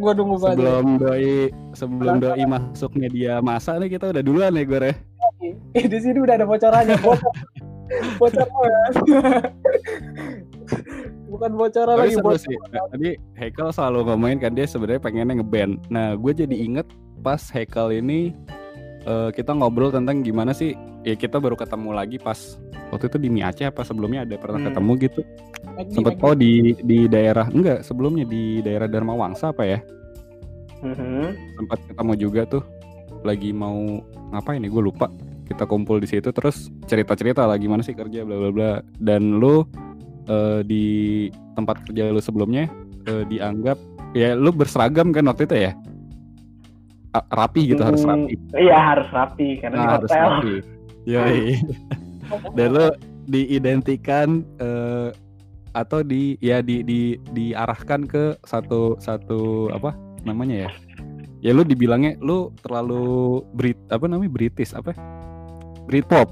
[0.00, 0.56] Gue nunggu banget.
[0.56, 1.34] Sebelum doi
[1.76, 4.92] sebelum doi masuk media masa nih kita udah duluan nih gue
[5.76, 6.96] Eh, di sini udah ada bocorannya.
[7.00, 7.32] Bocor
[8.20, 8.46] bocor
[11.30, 12.56] bukan bocoran Tapi lagi bocor sih.
[12.70, 15.72] Nah, tadi Hekel selalu ngomongin kan dia sebenarnya pengennya ngeband.
[15.90, 16.86] Nah, gue jadi inget
[17.20, 18.32] pas Hekel ini
[19.04, 22.56] eh, kita ngobrol tentang gimana sih ya kita baru ketemu lagi pas
[22.90, 24.68] waktu itu di Mi Aceh apa sebelumnya ada pernah Hmm.
[24.72, 25.20] ketemu gitu.
[25.60, 26.26] Magdi, Sempet Magdi.
[26.26, 29.78] oh di di daerah enggak sebelumnya di daerah Dharma Wangsa apa ya?
[30.80, 31.24] Mhm.
[31.56, 32.62] Sempat ketemu juga tuh
[33.20, 34.00] lagi mau
[34.32, 35.06] ngapain nih gue lupa.
[35.44, 39.66] Kita kumpul di situ terus cerita-cerita lah gimana sih kerja bla bla bla dan lu
[40.26, 40.84] eh, di
[41.52, 42.70] tempat kerja lu sebelumnya
[43.04, 43.76] eh, dianggap
[44.12, 45.72] ya lu berseragam kan waktu itu ya
[47.12, 50.28] rapi gitu harus Hmm, rapi Iya harus rapi karena di nah, harus hotel.
[50.30, 50.54] rapi
[51.04, 51.42] Yoi.
[52.56, 52.86] dan lu
[53.26, 55.08] diidentikan eh,
[55.70, 57.00] atau di ya di di
[57.30, 60.70] diarahkan ke satu satu apa namanya ya
[61.40, 64.94] ya lu dibilangnya lu terlalu Brit apa namanya British apa
[65.86, 66.26] Britpop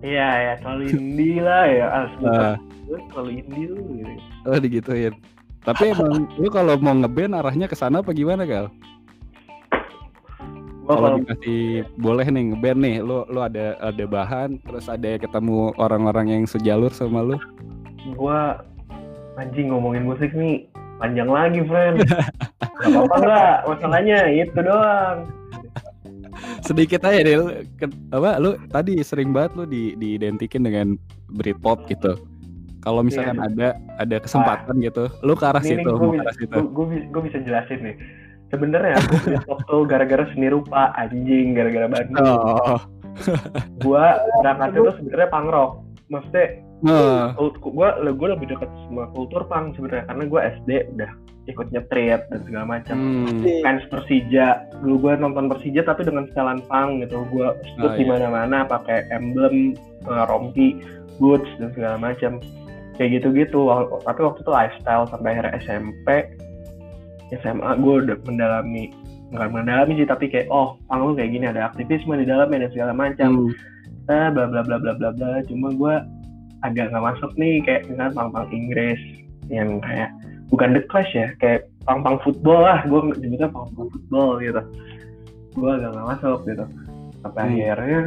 [0.00, 1.86] Iya ya terlalu indie lah ya.
[1.96, 2.56] Asli Nah.
[2.84, 4.12] gue terlalu indie lu gitu.
[4.44, 5.14] Oh digituin.
[5.64, 8.68] Tapi emang lu kalau mau ngeband arahnya ke sana apa gimana gal?
[10.84, 15.72] Gua Kalau dikasih boleh nih ngeband nih, lu lu ada ada bahan, terus ada ketemu
[15.80, 17.36] orang-orang yang sejalur sama lu.
[18.20, 18.60] gua
[19.40, 20.68] anjing ngomongin musik nih
[21.00, 22.04] panjang lagi friend.
[22.04, 25.18] Gak apa-apa nggak masalahnya itu doang.
[26.60, 27.46] Sedikit aja deh, lu,
[27.80, 31.00] ke- apa lu tadi sering banget lu di diidentikin dengan
[31.32, 32.20] Britpop gitu.
[32.84, 33.48] Kalau misalkan Iya.
[33.48, 37.96] ada ada kesempatan gitu, lu ke arah Ini situ, gue bisa, bisa jelasin nih.
[38.54, 39.34] Sebenarnya gue
[39.68, 42.22] tuh gara-gara seni rupa anjing gara-gara Bandung.
[42.22, 42.78] Oh,
[43.80, 45.72] Gua berangkatnya tuh sebenarnya punk rock.
[46.04, 46.46] Maksudnya
[46.80, 51.10] nah, kult- gua gue lebih dekat sama kultur punk sebenarnya karena gua SD udah
[51.44, 52.96] ikut nyetrit dan segala macam.
[52.96, 54.48] hmm, fans Persija.
[54.78, 57.20] Dulu gue nonton Persija tapi dengan setelan punk gitu.
[57.28, 58.10] Gue shoot Oh, di iya.
[58.10, 60.80] mana-mana pakai emblem eh, rompi
[61.18, 62.40] boots dan segala macam.
[62.94, 63.58] Kayak gitu-gitu.
[63.60, 66.08] Wal- tapi waktu itu lifestyle sampai akhirnya SMP
[67.42, 68.92] SMA gue udah mendalami
[69.34, 72.92] nggak mendalami sih tapi kayak oh lu kayak gini ada aktivisme di dalamnya dan segala
[72.94, 73.30] macam.
[73.50, 75.42] Hmm, eh bla bla bla bla bla bla.
[75.48, 75.94] Cuma gue
[76.62, 79.00] agak nggak masuk nih kayak misalnya pang pang Inggris
[79.50, 80.14] yang kayak
[80.48, 82.86] bukan The Clash ya kayak pang pang football lah.
[82.86, 84.62] Gue nyebutnya pang pang football gitu.
[85.58, 86.64] Gue agak nggak masuk gitu.
[87.24, 87.56] Sampai Hmm.
[87.56, 88.00] akhirnya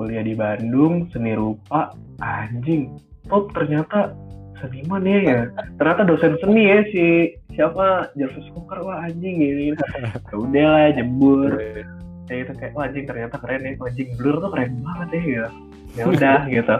[0.00, 2.96] kuliah di Bandung seni rupa anjing.
[3.30, 4.16] Oh ternyata
[4.62, 5.40] seniman ya ya.
[5.76, 7.04] Ternyata dosen seni ya si
[7.52, 8.14] siapa?
[8.14, 11.50] Jarvis Cocker wah anjing gini ya udah lah jebur
[12.30, 13.72] kayak gitu kayak wah anjing ternyata keren ya.
[13.76, 15.48] Anjing blur tuh keren banget ya gitu.
[15.98, 16.76] Ya udah gitu.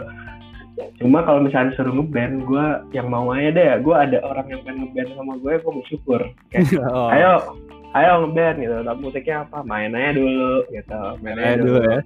[0.97, 2.65] Cuma kalau misalnya disuruh ngeband gue
[2.97, 3.69] yang mau aja deh.
[3.85, 6.21] Gue ada orang yang pengen ngeband sama gue gue bersyukur.
[6.49, 7.31] Kayak oh, ayo
[7.93, 8.75] ayo ngeband gitu.
[8.81, 9.57] Tapi musiknya apa?
[9.61, 11.01] Main aja dulu gitu.
[11.21, 11.67] Main aja ya dulu.
[11.67, 11.99] dulu ya.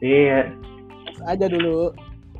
[0.00, 0.40] iya.
[1.28, 1.78] Aja dulu.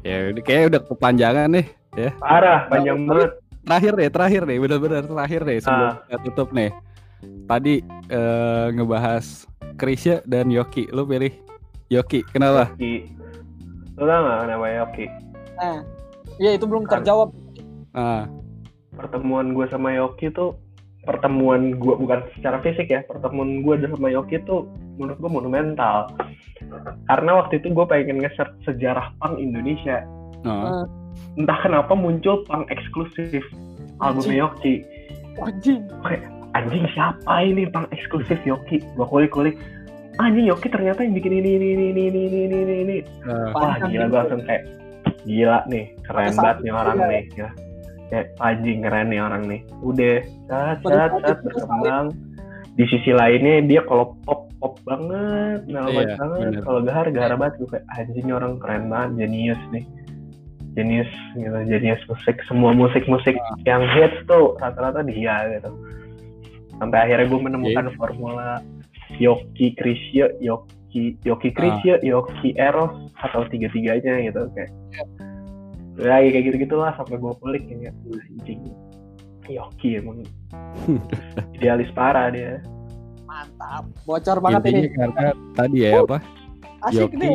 [0.07, 1.78] Ya kayak udah kepanjangan nih.
[2.19, 5.95] Parah panjang Tapi- banget Terakhir deh, terakhir deh, benar-benar terakhir deh sebelum Ah.
[6.01, 6.71] kita tutup nih.
[7.45, 7.75] Tadi
[8.09, 9.45] eh, ngebahas
[9.77, 10.89] Krisya dan Yoki.
[10.89, 11.37] Lu pilih
[11.87, 12.25] Yoki.
[12.27, 12.73] Kenapa?
[12.73, 13.13] Yoki
[13.93, 15.07] lu tau gak kenapa Yoki
[15.59, 15.79] nah
[16.39, 17.35] ya itu belum terjawab
[17.91, 18.31] Ah,
[18.95, 20.55] pertemuan gue sama Yoki tuh
[21.03, 26.15] pertemuan gue bukan secara fisik ya pertemuan gue sama Yoki tuh menurut gue monumental
[27.07, 30.07] karena waktu itu gue pengen nge-search sejarah punk Indonesia
[30.47, 30.87] Oh.
[31.39, 33.43] Entah kenapa muncul punk eksklusif
[34.03, 34.31] album.
[34.31, 34.83] Yoki.
[35.39, 35.87] Anjing.
[36.57, 38.83] anjing siapa ini punk eksklusif Yoki?
[38.99, 39.55] Gue kulik-kulik.
[40.19, 42.97] Anjing Yoki ternyata yang bikin ini ini ini ini ini ini ini, ini.
[43.07, 44.63] Eh, wah gila gue langsung kayak
[45.23, 47.49] gila nih keren banget nih orang nih ya
[48.09, 49.61] kayak anjing keren nih orang nih.
[49.85, 50.17] Udah
[50.51, 52.07] cat cat cat berkembang.
[52.79, 56.39] di sisi lainnya dia kalau pop pop banget Iya, melodic banget.
[56.39, 56.61] bener.
[56.63, 57.55] kalau gahar gahar banget.
[57.63, 59.85] Gue kayak anjing orang keren banget jenius nih
[60.79, 63.35] jenius gitu jenius musik semua musik musik
[63.67, 65.75] yang hits tuh rata-rata dia gitu.
[66.79, 68.63] Sampai akhirnya gue menemukan formula
[69.19, 74.71] Yoki Krisya Yoki Yoki Krisya Yoki Eros atau tiga-tiganya gitu kayak.
[75.99, 78.71] Ya kayak gitu gitulah sampai gue pelik ya "Wah, anjing.
[79.51, 80.23] Yoki emang
[81.59, 82.63] idealis parah dia.
[83.27, 83.91] Mantap.
[84.07, 84.87] Bocor banget ini.
[84.87, 86.19] intinya karena tadi ya apa?
[86.87, 87.17] Asik Yoki.
[87.19, 87.35] nih.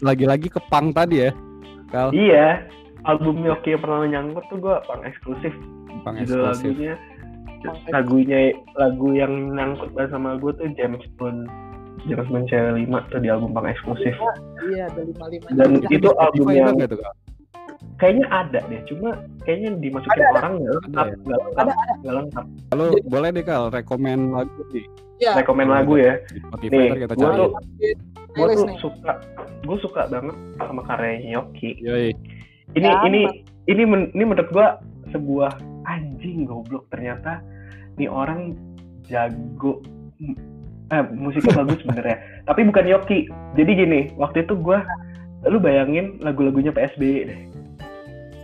[0.00, 1.30] lagi-lagi ke pang tadi ya
[1.90, 2.08] kal.
[2.10, 2.64] Iya
[3.02, 5.54] album Yoki yang pernah nyangkut tuh gue pang eksklusif.
[6.02, 6.72] Pang judul eksklusif.
[6.72, 6.94] lagunya.
[7.90, 8.40] Lagunya
[8.74, 11.44] lagu yang nyangkut banget sama gue tuh James Bond
[12.02, 14.16] James Bond cewek 5 tuh di album pang eksklusif.
[14.64, 15.46] Iya, ada lima lima.
[15.52, 17.14] dan itu Spotify album ada yang nggak tuh, Kal?
[17.96, 19.10] kayaknya ada deh cuma
[19.44, 21.16] kayaknya dimasukin Ada, orang nggak lengkap Ada ya?
[21.20, 21.66] nggak lengkap
[22.00, 22.44] nggak lengkap.
[22.70, 24.80] Kalau Jadi- boleh deh kal rekomen lagu di
[25.20, 25.32] Iya.
[25.36, 26.14] rekomen lagu ya.
[26.30, 27.36] Spotify Nih, kita gua cari.
[27.36, 27.52] tuh-
[28.32, 28.78] gue tuh nih.
[28.78, 29.12] suka
[29.60, 32.10] gue suka banget sama karyanya Yoki Yoi.
[32.72, 33.20] ini Ya, ini
[33.66, 34.78] ini men- ini menurut gua
[35.08, 35.50] sebuah
[35.84, 37.42] anjing goblok ternyata
[37.96, 38.54] nih orang
[39.04, 39.82] jago
[40.88, 42.16] eh musiknya bagus sebenarnya
[42.48, 43.18] tapi bukan Yoki
[43.54, 44.86] jadi gini waktu itu gua
[45.42, 47.40] lu bayangin lagu-lagunya PSBY deh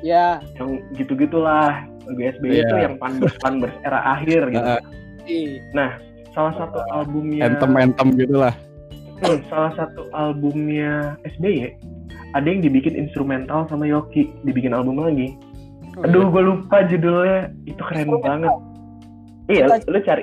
[0.00, 0.38] Ya.
[0.54, 2.62] yang gitu gitulah lagu SBY Iya.
[2.62, 4.78] itu yang panbers panbers era akhir gitu Nah,
[5.26, 5.58] Ih.
[6.30, 8.54] salah satu albumnya anthem anthem gitulah
[9.16, 11.72] Hmm, salah satu albumnya SBY
[12.36, 15.32] ada yang dibikin instrumental sama Yoki dibikin album lagi
[16.04, 17.48] Aduh, gue lupa judulnya.
[17.64, 18.52] Itu keren banget.
[19.48, 20.22] Iya, lu cari,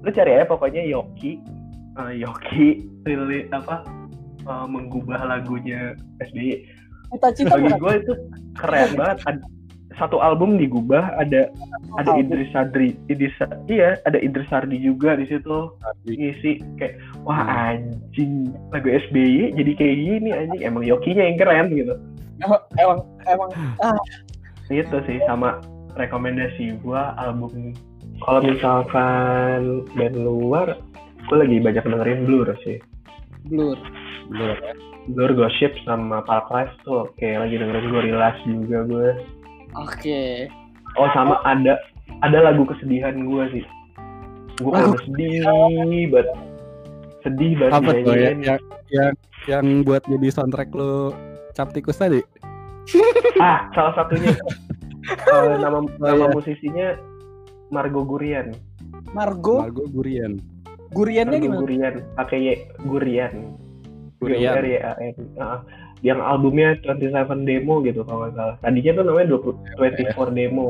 [0.00, 1.42] lu cari aja pokoknya Yoki,
[1.98, 3.82] eh, Yoki, lili apa,
[4.46, 6.64] eh, menggubah lagunya SBY.
[7.12, 8.12] Cita-cita Bagi gue itu
[8.56, 9.36] keren banget.
[9.96, 11.48] Satu album digubah, ada
[11.96, 12.28] ada Album.
[12.28, 13.32] Idris Sadri, Idris,
[13.72, 15.72] iya, ada Idris Sardi juga di situ
[16.04, 17.40] ngisi kayak wah
[17.72, 21.94] anjing lagu SBY jadi kayak gini anjing emang Yokinya yang keren gitu.
[22.76, 23.48] Emang emang
[24.68, 25.62] itu sih sama
[25.96, 27.72] rekomendasi gua album
[28.24, 30.76] kalau misalkan band luar
[31.26, 32.78] gue lagi banyak dengerin Blur sih
[33.46, 33.78] blur.
[34.30, 34.56] Blur.
[35.06, 39.08] Blur Gossip sama Park Life tuh oke lagi dengerin Gorillaz juga gue
[39.82, 40.48] Oke.
[40.96, 41.36] oh sama.
[41.44, 41.76] Ada
[42.24, 43.64] ada lagu kesedihan gue sih.
[44.60, 46.26] Gue kalau sedih banget.
[47.20, 48.30] Sedih banget apa tuh ya?
[48.32, 49.12] yang yang
[49.44, 51.12] yang buat jadi soundtrack lu
[51.52, 52.20] cap tikus tadi?
[53.36, 54.32] Ah salah satunya.
[55.06, 56.34] Eh, nama nama iya.
[56.34, 56.98] musisinya
[57.70, 58.50] Margo Gurian.
[59.14, 60.42] Margo, Margo Gurian.
[60.90, 61.60] Guriannya Margo gimana?
[61.62, 62.48] Gurian pakai Y.
[62.90, 63.34] Gurian.
[64.18, 64.50] Gurian.
[64.50, 65.14] G-U-R-Y-A-N.
[65.38, 65.62] Ah,
[66.04, 68.54] yang albumnya 27 Demo gitu kalau nggak salah.
[68.60, 70.68] Tadinya tuh namanya 20, 24 Demo.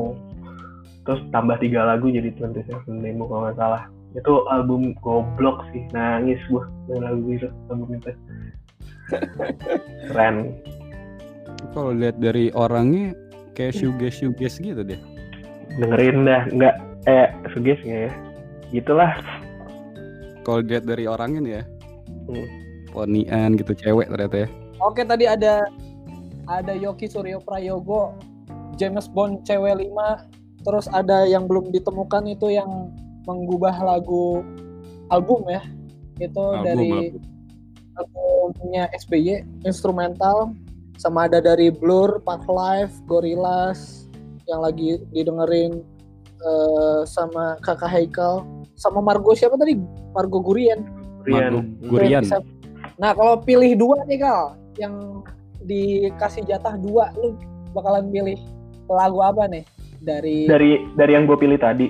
[1.07, 3.83] Terus tambah tiga lagu jadi 27 Demo kalau nggak salah.
[4.15, 5.83] Itu album goblok sih.
[5.91, 8.11] Nangis gua dengan lagu itu, album itu.
[10.11, 10.51] Keren.
[11.71, 13.15] kalau lihat dari orangnya
[13.55, 14.99] kayak shoegaze shoegaze gitu deh
[15.79, 16.43] Dengerin dah.
[16.51, 16.75] Nggak,
[17.07, 18.13] eh, suges nggak ya?
[18.71, 19.11] Gitulah.
[20.43, 21.63] kalau lihat dari orangnya nih ya
[22.27, 22.47] Hmm.
[22.91, 24.47] ponian gitu cewek ternyata ya
[24.77, 25.65] Oke, tadi ada
[26.47, 28.13] ada Yoki Suryo Prayogo,
[28.77, 32.93] James Bond cewek 5, terus ada yang belum ditemukan itu yang
[33.25, 34.45] mengubah lagu
[35.09, 35.63] album ya.
[36.17, 36.91] Itu Album, dari
[37.97, 38.13] album.
[38.53, 40.53] albumnya SBY instrumental
[40.97, 44.05] sama ada dari Blur, Park Life, Gorillaz
[44.47, 45.81] yang lagi didengerin
[46.37, 48.45] eh, sama Kakak Haikal
[48.77, 49.73] sama Margo siapa tadi?
[50.13, 50.85] Margo Gurian.
[51.25, 51.65] Margo.
[51.89, 52.45] Gurian Bisa-
[52.97, 55.25] Nah, kalau pilih dua nih Kal, yang
[55.65, 57.33] dikasih jatah dua, lu
[57.73, 58.39] bakalan pilih
[58.87, 59.65] lagu apa nih?
[60.01, 61.89] Dari Dari dari yang gue pilih tadi.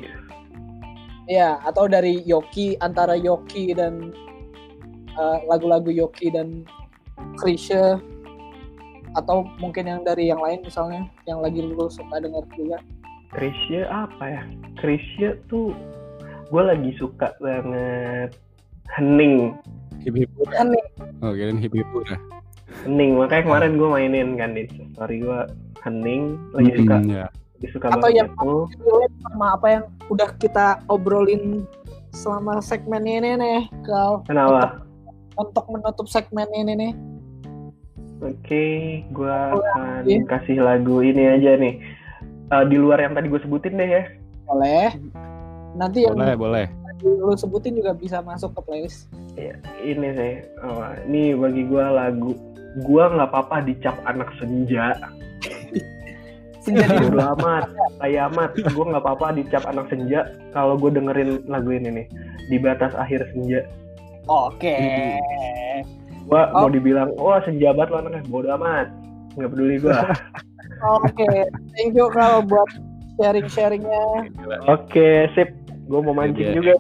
[1.28, 4.16] ya atau dari Yoki antara Yoki dan
[5.20, 6.64] uh, lagu-lagu Yoki dan
[7.36, 8.00] Krisya
[9.20, 12.80] atau mungkin yang dari yang lain misalnya yang lagi lu suka denger juga.
[13.36, 14.42] Krisya apa ya?
[14.80, 15.76] Krisya tuh
[16.48, 18.32] gue lagi suka banget
[18.96, 19.52] Hening
[20.00, 20.84] hip hip nih,
[21.20, 21.76] oh kirain hip
[22.84, 24.64] Hening makanya kemarin gue mainin kan di
[24.94, 25.40] story gue
[25.82, 27.26] Hening lagi suka Hmm, ya.
[27.30, 28.32] lagi suka Atau yang-
[28.78, 31.64] relate sama apa yang udah kita obrolin
[32.12, 34.26] selama segmen ini nih, Kal.
[34.26, 34.82] Kenapa?
[35.38, 36.94] Untuk menutup segmen ini nih.
[38.18, 38.66] Oke,
[39.14, 40.26] gua akan Iya.
[40.26, 41.78] kasih lagu ini aja nih.
[42.48, 44.04] Eh, di luar yang tadi gue sebutin deh ya.
[44.44, 44.90] Boleh.
[45.78, 46.66] Nanti yang Boleh, boleh.
[47.06, 49.06] lu sebutin juga bisa masuk ke playlist.
[49.78, 50.34] Ini sih,
[50.66, 52.34] oh, ini bagi gua lagu.
[52.80, 54.94] Gua nggak apa-apa dicap anak senja.
[56.62, 58.52] Senja di Bodo amat, tai amat.
[58.70, 62.08] Gue nggak apa-apa dicap anak senja kalau gue dengerin lagu ini nih.
[62.48, 63.64] Di batas akhir senja.
[64.28, 64.78] Oke.
[66.28, 66.68] Gua Oh.
[66.68, 68.22] mau dibilang, wah senja banget lo anaknya.
[68.28, 68.88] Bodo amat.
[69.34, 70.12] Nggak peduli gua.
[71.02, 71.30] Oke.
[71.74, 72.68] Thank you Kal buat
[73.16, 74.28] sharing-sharingnya.
[74.68, 75.50] Oke, sip.
[75.88, 76.56] Gue mau mancing Iya.
[76.60, 76.74] juga.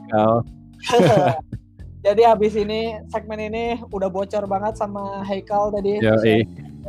[1.97, 5.97] Jadi habis ini segmen ini udah bocor banget sama Haikal tadi.
[5.97, 6.45] Yoi.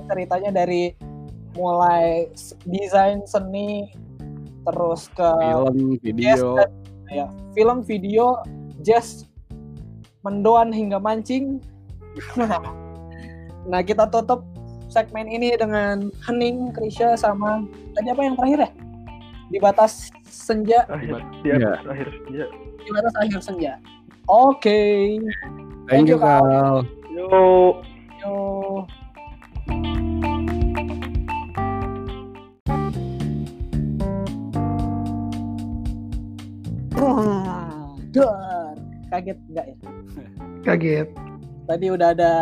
[0.07, 0.93] Ceritanya dari
[1.55, 2.29] mulai
[2.65, 3.91] desain seni
[4.63, 6.55] terus ke Film, jazz video.
[6.55, 6.71] dan
[7.09, 8.25] ya, film, video,
[8.81, 9.25] jazz,
[10.23, 11.57] mendoan hingga mancing.
[13.71, 14.45] nah kita tutup
[14.89, 17.65] segmen ini dengan Hening, Krisya sama
[17.97, 18.71] tadi apa yang terakhir ya?
[19.49, 21.57] Di batas senja, Akhir, Iya.
[21.57, 22.45] ya, akhir senja.
[22.79, 23.73] di batas akhir senja.
[24.29, 25.17] Oke.
[25.89, 26.85] Thank you, Kal.
[27.09, 27.81] Yo.
[28.21, 28.85] Yo.
[38.13, 38.77] Dar.
[39.09, 39.77] Kaget enggak ya?
[40.65, 41.09] Kaget.
[41.69, 42.33] Tadi udah ada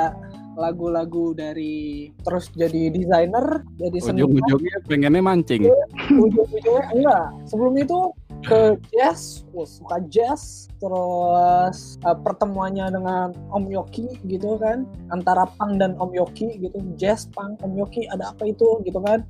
[0.56, 5.62] lagu-lagu dari terus jadi desainer, jadi seniman, Ujung-ujungnya pengennya mancing.
[6.10, 7.26] ujung-ujungnya enggak.
[7.46, 7.98] Sebelum itu
[8.47, 15.82] ke jazz, wah, suka jazz, terus uh, pertemuannya dengan Om Yoki gitu kan, antara punk
[15.82, 19.27] dan Om Yoki gitu, jazz, punk, Om Yoki ada apa itu gitu kan.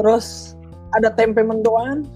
[0.00, 0.56] Terus
[0.96, 2.08] ada tempe mendoan,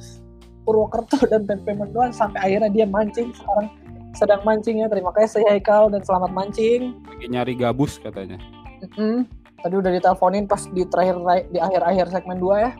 [0.65, 3.69] Purwokerto dan tempe mendoan sampai akhirnya dia mancing sekarang
[4.17, 4.89] sedang mancing ya.
[4.89, 6.97] Terima kasih Haikal dan selamat mancing.
[7.05, 8.41] Lagi nyari gabus katanya.
[8.81, 9.29] Mm-mm.
[9.61, 11.21] Tadi udah diteleponin pas di terakhir
[11.53, 12.73] di akhir-akhir segmen 2 ya.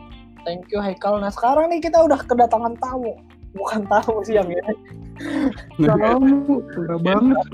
[0.45, 1.17] Thank you Haikal.
[1.21, 3.13] Nah sekarang nih kita udah kedatangan tamu.
[3.55, 4.73] Bukan tamu sih yang ini.
[5.79, 7.45] Kamu udah banget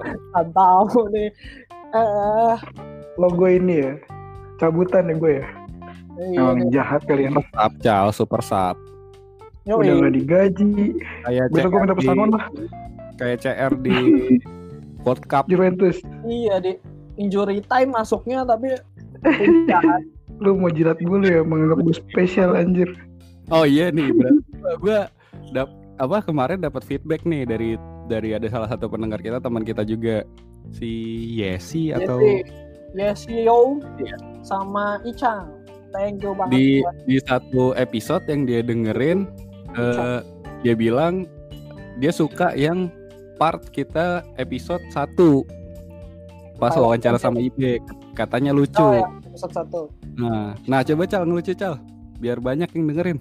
[0.00, 1.28] Bukan tamu nih.
[1.94, 2.54] Eh,
[3.18, 3.92] logo ini ya.
[4.58, 5.46] Cabutan ya gue ya.
[6.14, 7.34] iya, Emang jahat kalian.
[7.50, 8.78] Sap, Cal, super sap.
[9.66, 9.82] yoi.
[9.82, 10.94] Udah gak digaji.
[11.26, 12.46] Kayak Besok gue minta pesangon lah.
[13.18, 13.96] Kayak CR di
[15.04, 15.50] World Cup.
[15.50, 15.98] Juventus.
[16.22, 16.72] Iya di
[17.18, 18.74] injury time masuknya tapi
[19.66, 20.02] jahat.
[20.42, 21.42] Lu mau jilat gue lu ya.
[21.42, 22.90] Menganggap gue spesial anjir.
[23.52, 24.40] Oh iya nih, berarti
[24.80, 25.00] gua
[25.50, 27.76] dap apa kemarin dapat feedback nih dari
[28.06, 30.24] dari ada salah satu pendengar kita teman kita juga
[30.70, 30.90] si
[31.34, 32.42] Yesi atau Jadi
[32.94, 34.16] yes yo Iya.
[34.40, 35.50] sama Icang.
[35.90, 36.52] Thank you banget.
[36.52, 39.30] di buat- di satu episode yang dia dengerin
[39.72, 40.20] eh,
[40.62, 41.26] dia bilang
[41.96, 42.90] dia suka yang
[43.34, 45.46] part kita episode 1
[46.56, 47.82] pas Oh, wawancara sama Ibe
[48.14, 48.78] katanya lucu.
[48.78, 49.80] Oh, ya, episode satu.
[50.14, 51.78] Nah, nah coba Cal ngelucu Cal
[52.16, 53.18] biar banyak yang dengerin.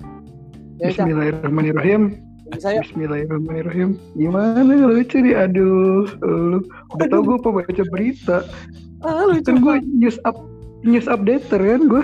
[0.83, 0.91] Ya.
[0.91, 2.19] Bismillahirrahmanirrahim.
[2.51, 2.83] Bisa ya.
[2.83, 3.95] Bismillahirrahmanirrahim.
[4.19, 5.47] Gimana lucu nih?
[5.47, 6.11] Aduh.
[6.19, 6.59] Lu
[6.91, 8.43] udah tau gue baca berita.
[8.99, 10.35] Ah, lucu Kan gue news up
[10.83, 12.03] news updater kan gue.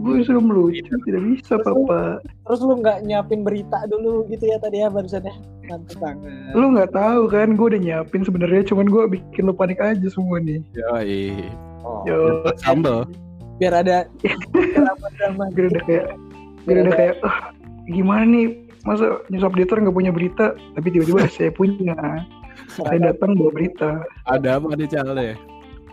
[0.00, 2.24] Gue suruh melucu tidak bisa papa.
[2.24, 5.36] Terus lu nggak nyiapin berita dulu gitu ya tadi ya barusan ya.
[5.68, 6.56] Mantep banget.
[6.56, 10.40] Lu nggak tahu kan gue udah nyiapin sebenarnya cuman gue bikin lu panik aja semua
[10.40, 10.64] nih.
[10.72, 11.52] yoi.
[11.84, 13.04] Oh, Yo, Sambel.
[13.58, 14.06] biar ada
[14.54, 16.06] drama-drama gue udah kayak
[16.68, 17.38] gue udah kayak ah,
[17.88, 18.46] gimana nih
[18.84, 21.96] masa news updater nggak punya berita tapi tiba-tiba saya punya
[22.68, 25.34] saya datang bawa berita Ada apa nih Cal deh?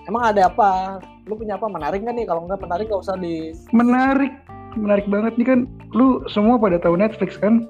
[0.05, 0.99] Emang ada apa?
[1.25, 1.65] Lu punya apa?
[1.65, 2.25] Menarik nggak nih?
[2.29, 3.55] Kalau nggak menarik nggak usah di.
[3.73, 4.33] menarik
[4.75, 5.59] menarik banget nih kan
[5.95, 7.65] lu semua pada tahu Netflix kan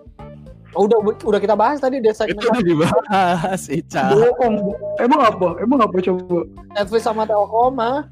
[0.75, 4.11] Oh, udah udah kita bahas tadi di segmen Itu udah dibahas Ical.
[4.11, 6.43] bohong emang apa emang apa coba
[6.75, 8.03] Netflix sama Telkom ah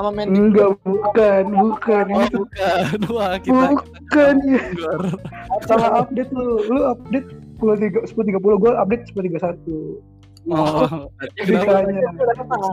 [0.00, 0.36] sama Mendy.
[0.40, 2.04] enggak bukan bukan.
[2.10, 4.34] Oh bukan, wah kita bukan.
[4.42, 4.62] ya
[5.62, 6.64] salah update lu.
[6.66, 10.00] Lu update sepuluh tiga sepuluh tiga puluh gue update sepuluh tiga satu.
[10.48, 12.72] Oh, beritanya Udah ketemu.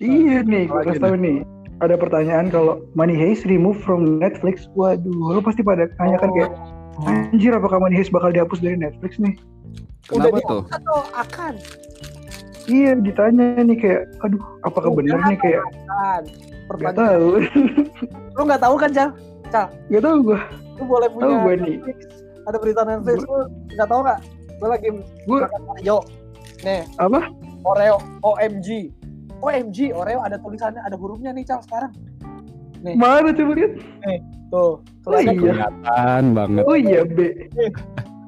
[0.00, 1.38] iya nih gue kasih tahu nih.
[1.80, 4.64] Ada pertanyaan kalau Money Heist remove from Netflix.
[4.72, 6.52] Waduh lu pasti pada tanya kan kayak
[7.04, 9.36] anjir apakah Money Heist bakal dihapus dari Netflix nih?
[10.10, 10.62] Udah Kenapa di- tuh?
[10.72, 11.52] Atau akan
[12.70, 15.62] iya ditanya nih kayak aduh apakah Udah bener nih kayak?
[15.66, 16.22] Gak
[16.66, 16.96] Pertanyaan.
[16.96, 17.28] tahu
[18.38, 19.10] Lu nggak tahu kan, Cal?
[19.90, 20.40] Gak tahu gue
[20.78, 21.76] Lu boleh punya Tahu gua nih.
[22.40, 23.18] Ada berita Netflix.
[23.20, 23.36] Lu
[23.74, 24.18] nggak tahu nggak?
[24.56, 24.88] Gue lagi
[25.26, 25.98] Gua- makan Oreo.
[26.60, 27.20] Nih, Apa?
[27.62, 28.68] Oreo OMG.
[29.40, 31.92] OMG, Oreo ada tulisannya, ada hurufnya nih, Cal sekarang.
[32.80, 33.72] Mana coba lihat
[34.48, 36.62] Tuh, Oh kelihatan iya Kelihatan banget.
[36.64, 37.18] Oh iya B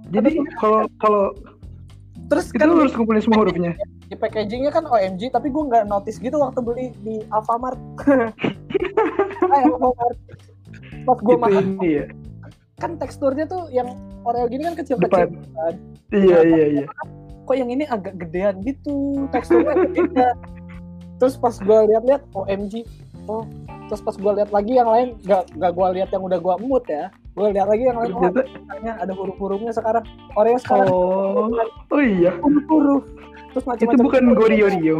[0.08, 1.32] Jadi kalau kalau
[2.28, 3.72] Terus Itu kan lu harus kumpulin semua hurufnya.
[4.12, 7.80] Di packagingnya kan OMG tapi gue nggak notice gitu waktu beli di Alfamart.
[9.56, 10.18] eh, Alfamart.
[11.08, 12.04] Pas gue makan ya.
[12.76, 13.94] kan teksturnya tuh yang
[14.26, 15.74] Oreo gini kan kecil-kecil kan.
[16.12, 16.86] Iya iya iya.
[17.48, 20.28] Kok yang ini agak gedean gitu teksturnya beda.
[21.16, 22.84] Terus pas gue lihat-lihat OMG.
[23.30, 23.46] Oh,
[23.86, 26.84] terus pas gue lihat lagi yang lain gak, gak gue lihat yang udah gue mood
[26.90, 27.08] ya.
[27.32, 28.28] Gue lihat lagi yang lain oh
[28.84, 30.04] ada huruf-hurufnya sekarang.
[30.36, 31.48] Oreo sekarang oh
[31.88, 32.34] oh iya.
[32.42, 33.06] huruf-huruf.
[33.52, 34.38] Terus Itu macam-macam bukan huruf.
[34.40, 34.98] Gorio Rio.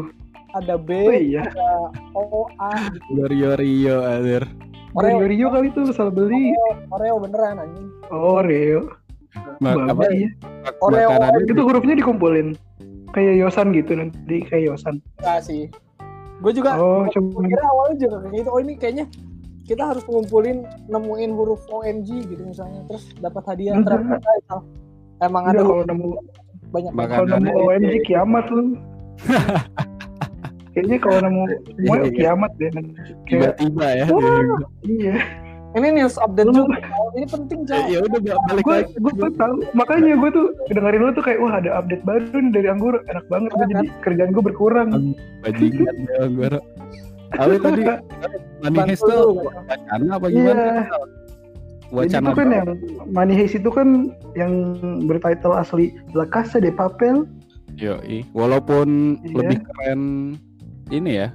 [0.53, 1.43] Ada B, Oh iya.
[1.49, 1.69] ada
[2.13, 3.25] O, A, gitu.
[3.25, 4.45] Rio Rio anjir.
[4.93, 6.53] Gorio Rio kali itu lu salah beli.
[6.93, 7.89] Oreo beneran anjing.
[8.13, 8.45] Oh
[9.65, 10.29] Bagus apa iya.
[10.85, 11.09] Oreo,
[11.49, 12.53] Itu hurufnya dikumpulin.
[13.13, 15.01] Kayak Yosan gitu nanti kayak Yosan.
[15.21, 15.73] Enggak sih.
[16.45, 17.49] Gue juga Oh, coba.
[17.49, 18.49] kira awalnya juga kayak gitu.
[18.53, 19.05] Oh ini kayaknya
[19.63, 24.59] kita harus ngumpulin nemuin huruf OMG gitu misalnya terus dapat hadiah ternyata itu
[25.23, 26.09] emang Ada ada kalau nemu
[26.73, 28.63] banyak kalau nemu OMG kiamat lu.
[30.73, 32.11] Kayaknya kalau nemu semua Iya.
[32.11, 32.71] kiamat deh
[33.29, 34.07] tiba-tiba ya.
[34.83, 35.15] Iya.
[35.73, 36.77] ini news update Lu- juga
[37.13, 38.93] ini penting coy ya udah balik Gue lagi.
[38.93, 39.55] gue tuh tahu.
[39.73, 43.25] Makanya gue tuh dengerin lu tuh kayak wah ada update baru nih dari Anggur enak
[43.27, 43.51] banget.
[43.53, 44.89] Gua jadi kerjaan gue berkurang.
[45.41, 46.49] Bajingan ya gue.
[47.33, 47.83] Tapi tadi
[48.63, 49.29] Bantu tuh lu.
[49.65, 50.65] wacana apa gimana?
[51.93, 52.69] Jadi Wacana itu kan yang
[53.07, 53.89] Money Heist itu kan
[54.33, 54.53] yang
[55.05, 57.29] bertitle asli La Casa de Papel.
[57.75, 58.25] Yoi.
[58.33, 59.37] Walaupun Iya.
[59.37, 60.01] lebih keren
[60.89, 61.29] ini ya.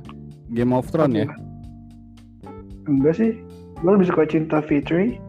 [0.49, 1.27] Game of Thrones ya.
[2.85, 3.37] Enggak sih.
[3.77, 5.21] Gue lebih suka Cinta Fitri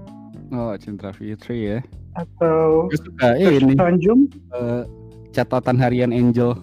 [0.49, 1.79] Oh, Cinta Fitri ya.
[2.15, 4.33] atau Gue suka ini Tanjung.
[4.51, 4.83] eh,
[5.31, 6.57] catatan harian Angel.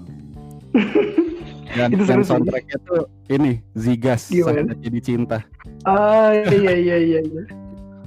[1.76, 2.24] Dan Itu sih.
[2.24, 4.74] soundtracknya tuh ini Zigas Gimana?
[4.76, 5.44] Jadi cinta.
[5.84, 7.44] Ah iya iya iya iya.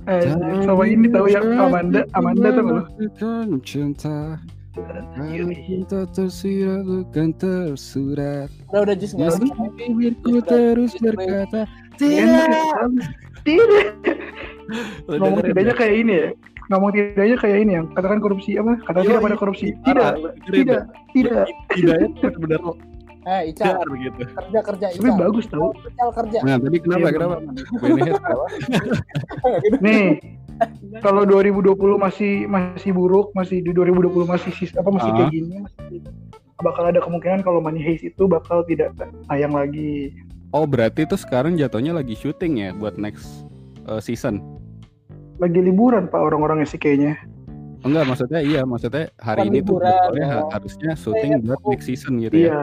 [0.09, 0.25] Eh,
[0.65, 2.81] sama ini tahu yang Amanda Amanda tuh lo.
[3.61, 4.41] Cinta.
[4.73, 5.59] Kalau Yoi.
[5.67, 8.49] kita tersirat bukan tersurat.
[8.71, 11.67] udah udah just nggak sih bibirku terus berkata
[11.99, 12.87] Enak tidak.
[13.43, 13.87] Tidak.
[15.11, 16.29] Ngomong tidaknya kayak ini ya.
[16.71, 18.79] Ngomong tidaknya kayak ini yang katakan korupsi apa?
[18.87, 19.67] Katakan tidak pada korupsi.
[19.83, 20.13] Tidak.
[20.47, 20.83] Tidak.
[21.17, 21.47] Tidak.
[21.75, 22.61] Tidaknya benar-benar
[23.27, 24.21] eh Ica jar gitu.
[24.31, 25.75] kerja kerja Tapi Ica bagus tau.
[25.75, 27.37] Ica kerja Nah tadi kenapa Iya, kenapa?
[29.85, 30.05] Nih,
[31.03, 35.17] kalau 2020 masih masih buruk, masih di 2020 masih sis, apa masih Ah.
[35.23, 35.99] kayak gini, masih
[36.59, 38.95] bakal ada kemungkinan kalau Money Heist itu bakal tidak
[39.31, 40.11] tayang lagi.
[40.51, 43.47] Oh berarti itu sekarang jatuhnya lagi syuting ya buat next
[43.87, 44.43] uh, season?
[45.39, 47.15] Lagi liburan pak orang-orangnya sih kayaknya.
[47.89, 50.49] Enggak maksudnya iya maksudnya hari Bukan ini tuh oh.
[50.53, 52.41] harusnya syuting Iya, buat next season gitu ya.
[52.45, 52.59] Iya,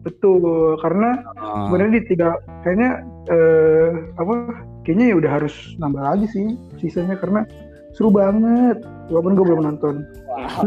[0.00, 0.42] betul.
[0.80, 2.28] Karena Ah, sebenarnya di tiga
[2.64, 2.90] kayaknya
[3.28, 4.34] eh, apa?
[4.84, 6.46] Kayaknya ya udah harus nambah lagi sih
[6.80, 7.44] seasonnya karena
[7.92, 8.80] seru banget.
[9.08, 9.94] Walaupun gue belum nonton.
[10.24, 10.64] wow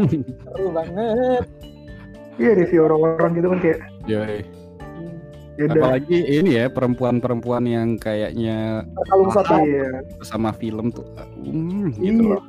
[0.54, 1.44] seru banget
[2.38, 4.38] Iya review orang-orang gitu kan kayak yoi.
[5.58, 5.74] ya udah.
[5.74, 9.58] Apalagi ini ya perempuan-perempuan yang kayaknya kalau satu
[10.22, 11.02] sama film tuh,
[11.42, 12.38] hmm, gitu Iya.
[12.38, 12.42] loh.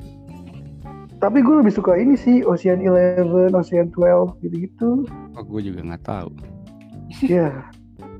[1.19, 5.03] Tapi gue lebih suka ini sih Ocean Eleven, Ocean 12 gitu-gitu.
[5.35, 6.31] Oh, gue juga nggak tahu.
[7.21, 7.67] Iya.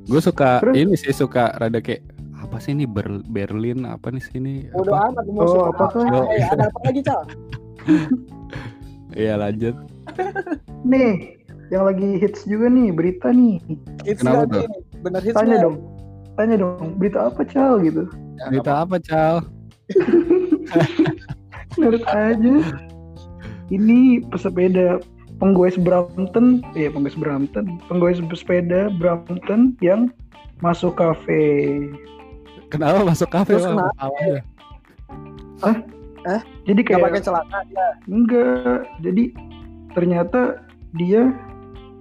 [0.03, 0.76] Gue suka Terus?
[0.76, 2.03] ini sih suka rada kayak
[2.35, 4.53] apa sih ini Ber- Berlin apa nih sini?
[4.69, 5.11] Bodo Apa?
[5.13, 6.03] amat mau Oh, suka apa tuh?
[6.03, 6.19] apa.
[6.30, 7.21] Eh, ada apa lagi cal
[9.15, 9.76] Iya lanjut.
[10.81, 11.39] Nih,
[11.69, 13.57] yang lagi hits juga nih berita nih.
[14.03, 14.67] hits Kenapa tuh?
[14.99, 15.63] bener hits Tanya nggak?
[15.63, 15.77] dong.
[16.35, 18.03] Tanya dong, berita apa Cal gitu.
[18.39, 19.35] Cerita apa Cal?
[21.78, 22.54] Menurut aja.
[23.70, 24.98] Ini pesepeda
[25.38, 30.10] penggoes Brampton, eh penggoes Brampton, penggoes sepeda Brampton yang
[30.66, 31.86] masuk kafe.
[32.74, 33.54] Kenapa masuk kafe?
[33.54, 33.94] Terus kenapa?
[33.94, 34.41] Masalahnya.
[36.66, 38.80] Jadi nggak pakai kayak celana ya enggak.
[39.06, 39.24] Jadi
[39.94, 40.62] ternyata
[40.98, 41.32] dia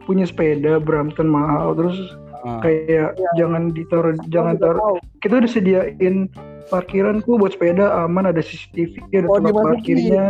[0.09, 1.99] punya sepeda Brampton mahal terus
[2.47, 2.62] Ah.
[2.62, 6.31] kayak jangan ditaruh jangan taruh kita udah sediain
[6.69, 10.24] parkiran kok buat sepeda aman ada CCTV ada Oh, tempat parkirnya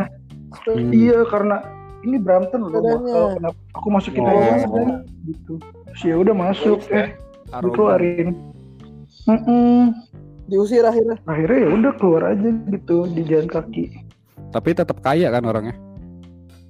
[0.65, 0.89] Hmm.
[0.91, 1.61] iya karena
[2.01, 4.33] ini Brampton loh mahal kenapa aku masukin Oh.
[4.33, 4.65] aja
[5.23, 5.53] gitu
[5.85, 7.13] terus ya udah masuk eh
[7.51, 7.63] Arogan.
[7.67, 8.29] dikeluarin
[9.25, 9.93] Mm-mm.
[10.47, 13.85] diusir akhirnya akhirnya ya udah keluar aja gitu di jalan kaki
[14.49, 15.77] Tapi tetap kaya kan orangnya?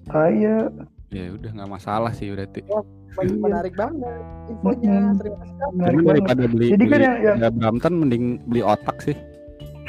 [0.06, 0.74] kayak
[1.08, 2.60] Ya udah nggak masalah sih berarti.
[2.60, 2.80] Iya.
[3.34, 4.04] menarik banget
[4.46, 8.96] infonya terima kasih menarik daripada beli Jadi kan beli yang- yang- Brampton mending beli otak
[9.00, 9.16] sih.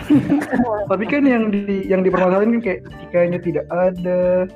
[0.91, 4.49] tapi kan yang di yang dipermasalahin kan kayak etikanya tidak ada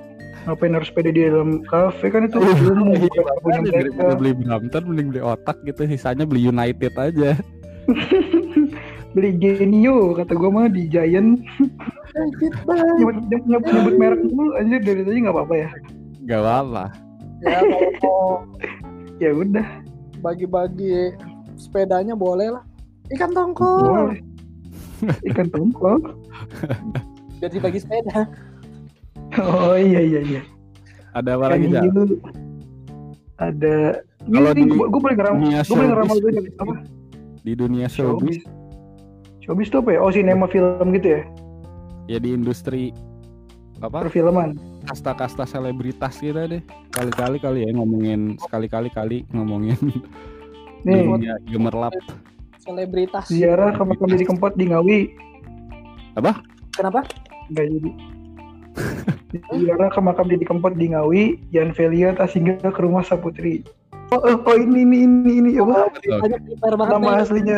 [0.44, 5.08] ngapain harus sepeda di dalam kafe kan itu umum bukan punya mereka beli Brampton mending
[5.16, 7.32] beli otak gitu sisanya beli United aja.
[9.14, 11.40] beli Genio kata gue mah di Giant.
[12.14, 15.70] Nyebut, nyebut, nyebut merek dulu aja dari tadi nggak apa-apa ya?
[16.30, 16.84] Gak apa-apa.
[17.42, 18.46] ya mau
[19.18, 19.68] Ya udah,
[20.22, 21.18] bagi-bagi
[21.58, 22.64] sepedanya boleh lah.
[23.10, 23.82] Ikan tongkol.
[24.14, 24.33] Boleh.
[25.30, 26.00] Ikan tongkol.
[27.44, 28.24] biar dibagi sepeda
[29.36, 30.42] Oh iya iya iya.
[31.12, 32.18] Ada apa lagi, hiu.
[33.36, 36.30] Ada Kalau ini di gue gue paling ngeramal dunia gue paling ngeramal tuh
[36.64, 36.76] apa
[37.44, 38.40] Di dunia showbiz,
[39.44, 41.22] showbiz tuh apa ya oh sinema film gitu ya
[42.08, 42.96] ya di industri
[43.84, 44.56] apa perfilman
[44.88, 46.64] kasta-kasta selebritas kita deh.
[46.92, 49.80] Kali-kali kali ya ngomongin sekali-kali kali ngomongin
[50.84, 51.96] nih dunia gemerlap.
[52.64, 53.28] Selebritas.
[53.28, 55.00] Ziarah ke makam Didi Kempot di Ngawi.
[56.74, 57.04] Kenapa?
[57.52, 57.92] Nggak jadi.
[59.54, 63.62] Ziarah ke makam Didi Kempot di Ngawi Jan Velia tak singgah ke rumah Saputri.
[64.14, 65.90] Oh, oh, oh ini ini ini ini apa
[66.22, 67.22] banyak prepare banget nama nih.
[67.26, 67.58] aslinya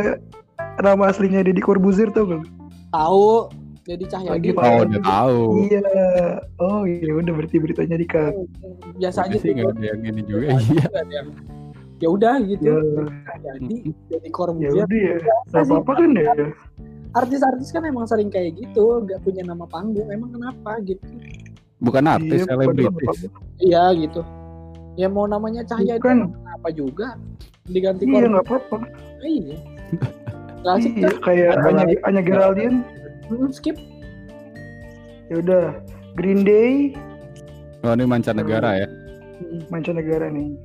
[0.79, 2.47] nama aslinya Deddy Corbuzier tau gak
[2.95, 3.51] tahu
[3.85, 4.31] jadi Cahyadi.
[4.33, 5.39] Lagi Oh, udah tahu.
[5.67, 5.83] iya.
[6.57, 8.33] Oh iya udah berarti beritanya dikat
[8.97, 10.47] biasa aja sih sih nggak ada yang ini juga.
[10.57, 11.21] Iya.
[11.99, 12.63] Ya udah gitu.
[12.65, 12.79] Ya.
[13.41, 13.75] Jadi
[14.11, 15.15] jadi ya Corbuzier udah ya
[15.47, 16.31] nggak apa-apa kan ya?
[17.15, 20.11] Artis-artis kan emang sering kayak gitu nggak punya nama panggung.
[20.11, 21.03] Emang kenapa gitu?
[21.79, 23.17] Bukan artis, Iya, selebritis.
[23.59, 24.21] iya gitu.
[24.95, 26.31] Ya mau namanya Cahyadi Bukan.
[26.47, 27.19] apa juga?
[27.67, 28.77] Diganti iya nggak apa-apa.
[29.23, 29.55] iya.
[30.65, 31.15] Gak asik iya kan?
[31.21, 31.95] kayak Ada Anya, lagi.
[32.03, 32.77] Anya Geraldine.
[33.27, 33.77] Hmm, skip.
[35.29, 35.65] Ya udah.
[36.15, 36.95] Green Day.
[37.83, 38.87] Oh, ini mancanegara ya.
[39.35, 40.55] Hmm, mancanegara nih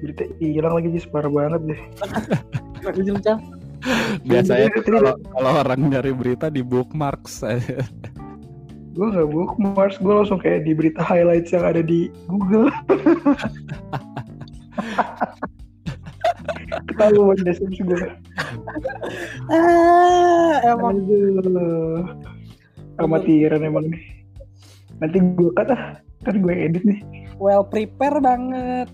[0.00, 1.06] berita hilang lagi Jis.
[1.08, 1.80] Parah banget deh.
[4.28, 7.40] Biasanya tuh kalau kalau orang nyari berita di bookmarks.
[8.96, 9.96] gue nggak bookmarks.
[10.00, 12.68] Gue langsung kayak di berita highlights yang ada di Google.
[16.70, 18.08] Ketahuan deh sih gue
[19.50, 21.00] ah emang.
[21.04, 22.04] Aduh.
[23.00, 24.04] Amatiran emang nih.
[25.00, 27.00] Nanti gue ah kan gue edit nih.
[27.40, 28.92] Well prepare banget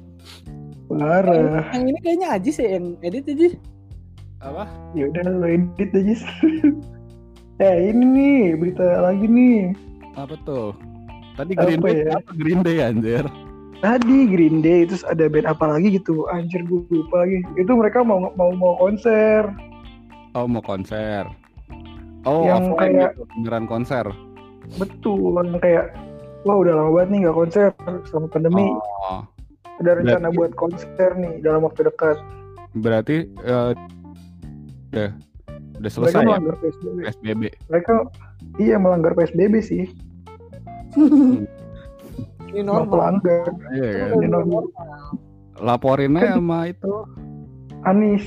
[0.88, 3.48] parah yang ini kayaknya Aji sih yang edit aja
[4.38, 4.64] Apa?
[4.92, 6.14] ya udah lo edit aja
[7.64, 9.72] eh ini nih berita lagi nih
[10.14, 10.72] Apa tuh?
[11.34, 12.12] Tadi Apa Green Day ya?
[12.16, 13.24] apa Green Day anjir?
[13.76, 18.00] tadi Green Day terus ada band apa lagi gitu anjir gue lupa lagi itu mereka
[18.00, 19.44] mau mau mau konser
[20.32, 21.24] Oh, mau konser.
[22.22, 24.04] Oh, Yang kayak- gitu, beneran konser.
[24.76, 25.96] betul yang kayak
[26.42, 27.66] wah udah lama banget nih nggak konser
[28.04, 29.24] selama pandemi Oh,
[29.76, 32.16] ada rencana berarti- buat konser nih dalam waktu dekat.
[32.74, 33.72] Berarti eh,
[34.92, 35.08] udah
[35.76, 36.26] udah mereka selesai ya?
[36.26, 37.42] melanggar PSBB PSBB.
[37.68, 37.94] mereka
[38.56, 39.84] iya melanggar PSBB sih.
[42.46, 42.88] Ini normal.
[43.20, 43.46] Pelanggar.
[43.74, 44.08] Iya kan.
[44.16, 44.62] Ini normal.
[45.60, 46.92] Laporinnya sama itu?
[47.84, 48.24] Anis.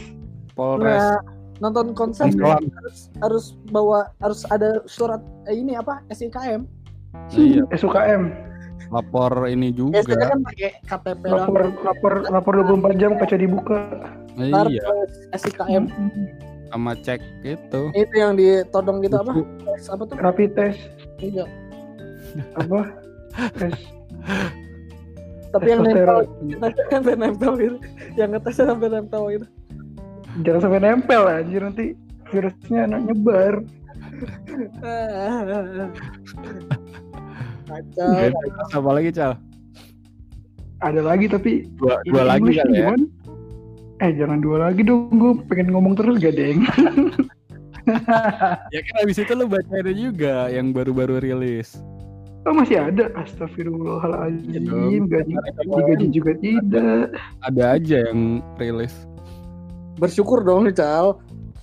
[0.53, 0.97] Polres.
[1.01, 1.21] Nggak,
[1.59, 6.03] nonton konser harus harus bawa harus ada surat eh, ini apa?
[6.09, 6.63] SIKM
[7.34, 8.30] Iya, SUKM
[8.90, 10.02] lapor ini juga.
[10.02, 13.80] biasanya kan pakai KTP lapor lapor lapor 24 jam kaca dibuka.
[14.40, 14.88] Ntar Iya,
[15.36, 15.86] SIKM
[16.70, 17.82] sama cek itu.
[17.98, 19.34] itu yang ditodong gitu apa?
[19.66, 20.16] Tes apa tuh?
[20.18, 20.82] Rapid test
[21.22, 21.45] iya.
[22.57, 22.94] Apa?
[23.57, 23.78] Tes.
[25.49, 26.30] Tapi yang nempel
[26.94, 27.78] sampai nempel gitu.
[28.14, 29.45] Yang ngetesnya sampai nempel gitu.
[30.45, 31.98] Jangan sampai nempel anjir nanti
[32.30, 33.66] virusnya anak nyebar
[37.69, 38.09] kacau.
[38.09, 39.33] Terus apa lagi, Cal?
[40.79, 42.95] ada lagi tapi Dua, dua lagi kali ya.
[42.95, 43.03] gimana?
[43.99, 46.63] eh jangan dua lagi dong gue pengen ngomong terus gak deng
[48.69, 51.75] Ya kan habis itu lu bacain juga yang baru-baru rilis.
[52.45, 55.33] oh masih ada astagfirullahaladzim Iya gaji
[55.67, 57.11] digaji juga tidak
[57.43, 58.95] Ada aja yang rilis.
[59.97, 61.19] bersyukur dong nih Cal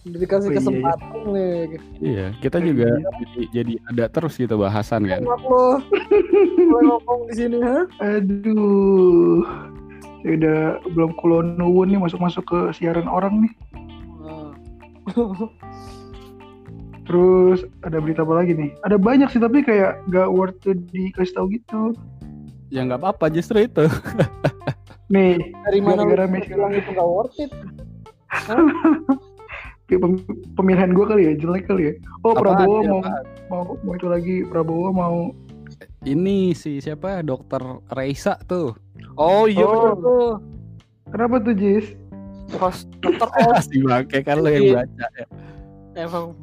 [0.07, 5.27] dikasih Oh, iya, kesempatan nih Iya, kita juga jadi, jadi ada terus gitu bahasan kan.
[5.27, 5.37] Lo
[6.71, 9.43] boleh ngomong di sini ha aduh.
[10.23, 10.61] Saya udah
[10.95, 13.53] belum kulon nuwun nih masuk masuk ke siaran orang nih.
[17.07, 18.75] Terus ada berita apa lagi nih?
[18.83, 21.95] Ada banyak sih tapi kayak gak worth to dikasih tahu gitu.
[22.75, 23.87] Ya nggak apa-apa justru itu.
[25.07, 26.27] nih dari mana Gara-gara
[26.75, 27.51] itu gak worth it
[30.53, 31.93] pemilihan gue kali ya jelek kali ya
[32.23, 32.43] oh Apaan?
[32.59, 33.25] Prabowo Ya, mau apaan?
[33.47, 35.17] mau mau itu lagi Prabowo mau
[36.03, 37.21] Ini si siapa?
[37.21, 37.59] Dokter
[37.89, 38.75] Reisa tuh.
[39.15, 39.95] oh iya Oh.
[39.95, 40.29] tuh
[41.09, 41.95] kenapa tuh Jis
[42.55, 45.27] host dokter oh Si bangke kan lo yang baca ya.
[45.97, 46.35] emang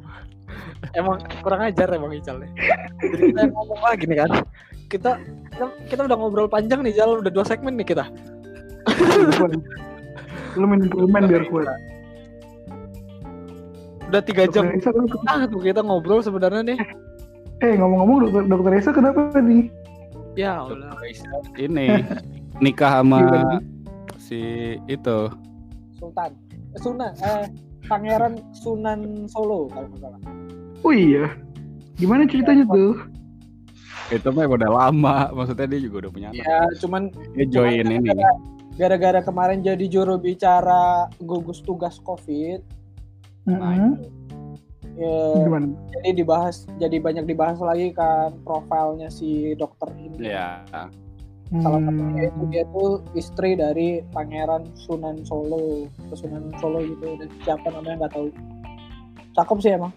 [0.92, 2.50] emang kurang ajar emang Ical nih
[3.02, 4.30] jadi kita yang ngomong lagi nih kan
[4.86, 5.10] kita
[5.50, 8.04] kita, kita udah ngobrol panjang nih Jal udah dua segmen nih kita
[10.54, 11.66] lu minum permen biar kuat
[14.14, 14.90] udah tiga jam Dokter Esa
[15.26, 16.78] ah tuh kita ngobrol sebenarnya nih
[17.60, 19.66] eh ngomong-ngomong dokter dokter Esa kenapa nih
[20.34, 20.98] Ya Allah.
[21.54, 22.02] ini
[22.58, 23.22] nikah sama
[24.18, 24.42] si
[24.86, 25.30] itu
[25.94, 26.34] Sultan.
[26.74, 27.14] Eh, Sunan.
[27.16, 27.46] Eh,
[27.86, 30.20] Pangeran Sunan Solo kalau nggak salah.
[30.82, 31.30] Oh iya.
[31.94, 32.98] Gimana ceritanya tuh?
[34.12, 37.88] itu mah udah lama maksudnya dia juga udah punya anak Ya, cuman dia join cuman
[37.88, 38.40] ini gara-
[38.74, 42.58] Gara-gara kemarin jadi juru bicara gugus tugas COVID,
[43.44, 44.00] Mm-mm.
[44.94, 45.66] ya, Gimana?
[45.92, 50.32] jadi dibahas, jadi banyak dibahas lagi kan profilnya si dokter ini.
[50.32, 50.64] ya
[51.54, 51.86] Salah Hmm.
[51.86, 57.14] satunya itu dia tuh istri dari Pangeran Sunan Solo, Sunan Solo gitu.
[57.20, 58.26] Dan siapa namanya nggak tahu.
[59.36, 59.92] Cakep sih emang.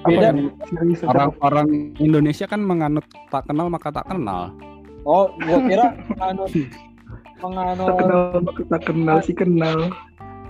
[0.00, 0.32] Beda.
[1.06, 4.52] orang-orang Indonesia kan menganut tak kenal maka tak kenal
[5.04, 6.72] Oh, gua kira menganut tak
[7.40, 9.78] menganut kenal maka tak kenal si kenal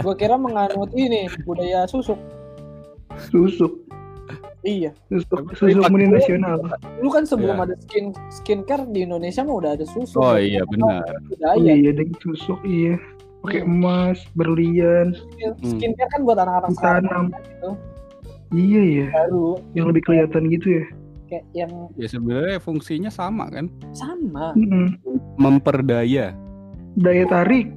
[0.01, 2.19] gua kira menganut ini budaya susuk.
[3.29, 3.73] susuk
[4.61, 4.93] Iya.
[5.09, 6.61] susuk susuk nasional
[7.01, 7.65] Dulu kan sebelum Iya.
[7.65, 10.21] ada skin skincare di Indonesia mah udah ada susuk.
[10.21, 11.73] oh iya benar oh, Budaya.
[11.73, 13.01] iya deng susuk iya
[13.41, 15.17] pakai emas berlian
[15.65, 17.71] Skincare kan buat anak-anak sekarang ditanam gitu.
[18.53, 20.85] iya ya baru yang lebih kelihatan gitu ya
[21.31, 24.53] kayak yang ya sebenarnya fungsinya sama kan sama.
[24.53, 25.01] Mm-mm.
[25.41, 26.37] memperdaya
[27.01, 27.73] daya tarik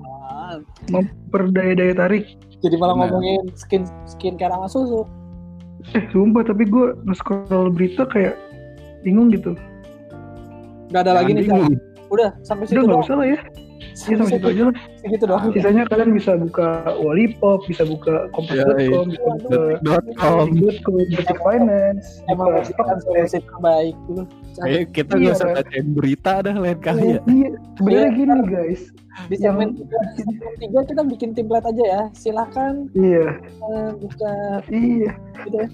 [0.87, 2.25] memperdaya daya tarik
[2.59, 3.09] Jadi malah Benar.
[3.11, 5.07] ngomongin skin skincare sama susuk.
[5.91, 8.39] eh sumpah tapi gue nge-scroll berita kayak
[9.01, 9.51] bingung gitu
[10.89, 11.45] Gak ada lagi Jangan nih.
[11.45, 11.55] Cak.
[11.59, 11.79] bingung.
[12.07, 13.03] Udah sampai udah situ nggak doang.
[13.03, 13.39] usah lah ya
[13.93, 15.41] Iya sampai situ aja lah Segitu doang.
[15.49, 16.67] sisanya kalian bisa buka
[16.97, 23.95] Wallipop bisa buka kompas.com bisa buka Detik.com detik.com detik finance Emang itu kan solusi terbaik
[24.05, 24.23] dulu.
[24.59, 25.21] Ayo kita Iya.
[25.23, 27.19] nggak usah bacain berita dah lain kali ya.
[27.27, 28.17] iya sebenarnya Iya.
[28.17, 28.81] gini guys
[29.23, 29.69] Di Yang- segmen
[30.57, 32.01] tiga, kita bikin template aja ya.
[32.11, 34.33] Silahkan iya eh, buka
[34.67, 35.67] iya gitu ya.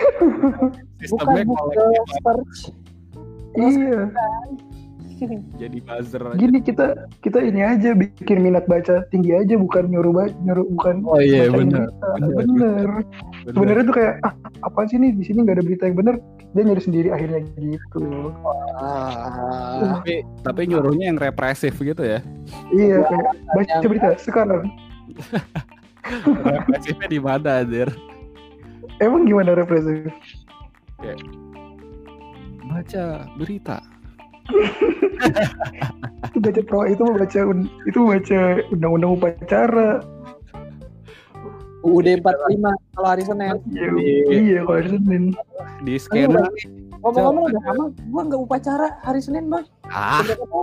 [0.00, 2.58] Buka Sistemnya Google kolektif search.
[3.52, 4.00] Iya
[5.62, 6.36] jadi buzzer aja.
[6.36, 6.86] gini kita
[7.20, 11.46] kita ini aja bikin minat baca tinggi aja bukan nyuruh baca nyuruh bukan Oh iya
[11.46, 11.88] benar.
[11.88, 12.88] benar, bener
[13.40, 13.50] Bener.
[13.50, 14.32] sebenarnya tuh kayak ah
[14.62, 16.14] apa sih nih di sini nggak ada berita yang bener
[16.50, 18.34] dia nyari sendiri akhirnya gitu
[18.74, 22.18] Ah, Tapi tapi nyuruhnya yang represif gitu ya.
[22.70, 24.64] iya kayak baca berita sekarang
[26.42, 27.88] Represifnya di mana anjir?
[28.98, 30.08] emang gimana represif
[32.62, 33.80] Baca berita.
[36.30, 37.40] Itu baca pro itu baca
[37.84, 38.40] itu baca
[38.70, 39.88] undang-undang upacara
[41.80, 42.60] UUD 45
[42.92, 43.56] kalau hari Senin.
[43.72, 43.88] iya
[44.28, 45.24] iya kalau hari Senin
[45.80, 46.44] Di scanner.
[47.00, 49.64] Ngomong-ngomong udah lama, gua nggak upacara hari Senin bang.
[49.88, 50.62] Ah, Udah ketemu.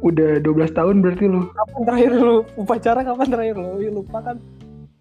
[0.00, 3.00] udah 12 tahun berarti lu Kapan terakhir lu upacara?
[3.00, 3.68] Kapan terakhir lu?
[3.90, 4.36] Lupa kan.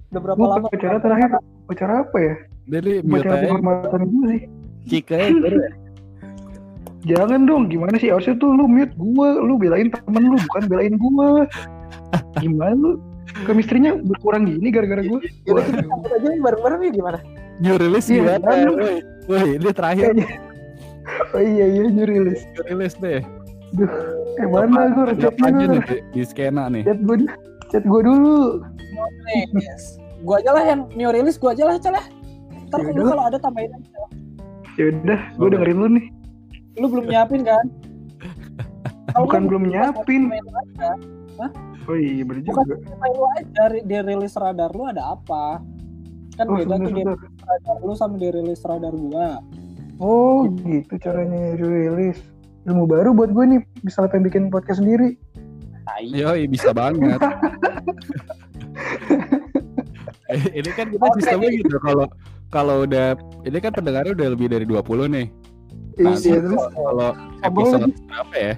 [0.10, 0.68] Udah berapa Gua lama?
[0.68, 1.30] upacara terakhir
[1.68, 3.42] upacara apa ya mute upacara aja.
[3.44, 4.36] penghormatan gue
[4.88, 5.02] sih
[5.36, 5.72] baru ya.
[7.00, 8.12] Jangan dong, gimana sih?
[8.12, 11.48] Harusnya tuh lu mute gua, lu belain temen lu, bukan belain gua.
[12.38, 12.92] Gimana lu?
[13.46, 15.20] Chemistry-nya berkurang gini gara-gara gua.
[15.48, 17.20] Yaudah kita cabut aja nih bareng-bareng nih gimana?
[17.60, 18.44] New release Iya, gimana?
[18.44, 18.58] kan?
[18.68, 18.96] Woi,
[19.28, 20.06] woi, ini terakhir
[21.34, 22.44] Oh iya iya, new release.
[22.54, 23.22] new release deh.
[24.40, 25.72] Eh mana gua chatnya apa aja gua?
[25.72, 26.84] nih di, di skena nih?
[26.84, 27.16] Chat gua,
[27.70, 28.38] chat gua dulu.
[29.26, 29.84] Nih, yes.
[30.22, 32.04] Gua aja lah yang new release, gua aja lah, Cel ya.
[32.68, 32.98] Ntar Yaudah.
[32.98, 34.02] lu kalau ada tambahin aja.
[34.76, 35.54] Ya udah, gua Oke.
[35.56, 36.06] dengerin lu nih.
[36.80, 37.66] Lu belum nyiapin kan?
[39.12, 40.22] Kalau Bukan lu belum nyiapin.
[41.84, 42.76] Oh iya, bener Bukan juga.
[42.86, 45.58] tambahin lu aja di- di rilis radar lu ada apa?
[46.36, 49.42] Kan Oh, beda tuh di rilis radar lu sama di rilis radar gua.
[49.98, 52.22] Oh gitu caranya release.
[52.64, 55.18] Ilmu baru buat gue nih, misalnya pengen bikin podcast sendiri.
[56.06, 57.18] Yoi, bisa banget.
[60.30, 62.06] Eh, ini kan kita sistemnya gitu kalau
[62.48, 65.28] kalau udah ini kan pendengarnya udah lebih dari 20 nih.
[66.00, 67.12] Nah, Iya, terus kalau
[67.44, 68.54] episode berapa ya?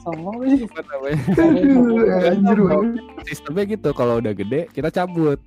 [0.00, 0.62] Sombong sih.
[0.62, 1.18] Apa namanya?
[1.42, 3.02] aduh, anjir banget.
[3.26, 5.38] Sistemnya gitu kalau udah gede kita cabut.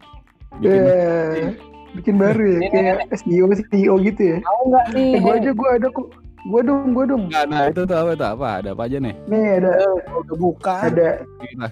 [0.59, 1.55] Bikin Ya,
[1.95, 4.37] bikin baru ya, kayak SEO SEO gitu ya.
[4.43, 5.09] Mau nggak nih?
[5.15, 6.07] Eh, gua aja gua ada kok.
[6.47, 7.23] Gua dong, gua dong.
[7.29, 8.47] Nah, nah, itu tuh apa tuh apa?
[8.59, 9.15] Ada apa aja nih?
[9.27, 9.71] Nih ada
[10.11, 10.75] udah buka.
[10.85, 11.09] ada.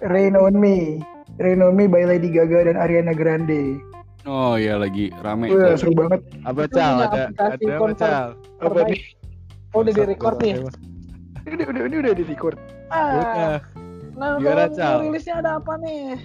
[0.06, 1.04] Rain on Me.
[1.38, 3.76] Rain on Me by Lady Gaga dan Ariana Grande.
[4.28, 5.88] Oh iya lagi rame Wah, itu.
[5.88, 6.20] seru banget.
[6.44, 8.28] Apa cal ada ada apa cal?
[8.60, 8.99] Apa nih?
[9.76, 10.56] Oh, udah di record nih.
[11.48, 12.56] Ini udah udah ini udah di record.
[12.88, 13.60] Ah, Udah.
[14.18, 16.18] nah Gimana, new rilisnya ada apa nih?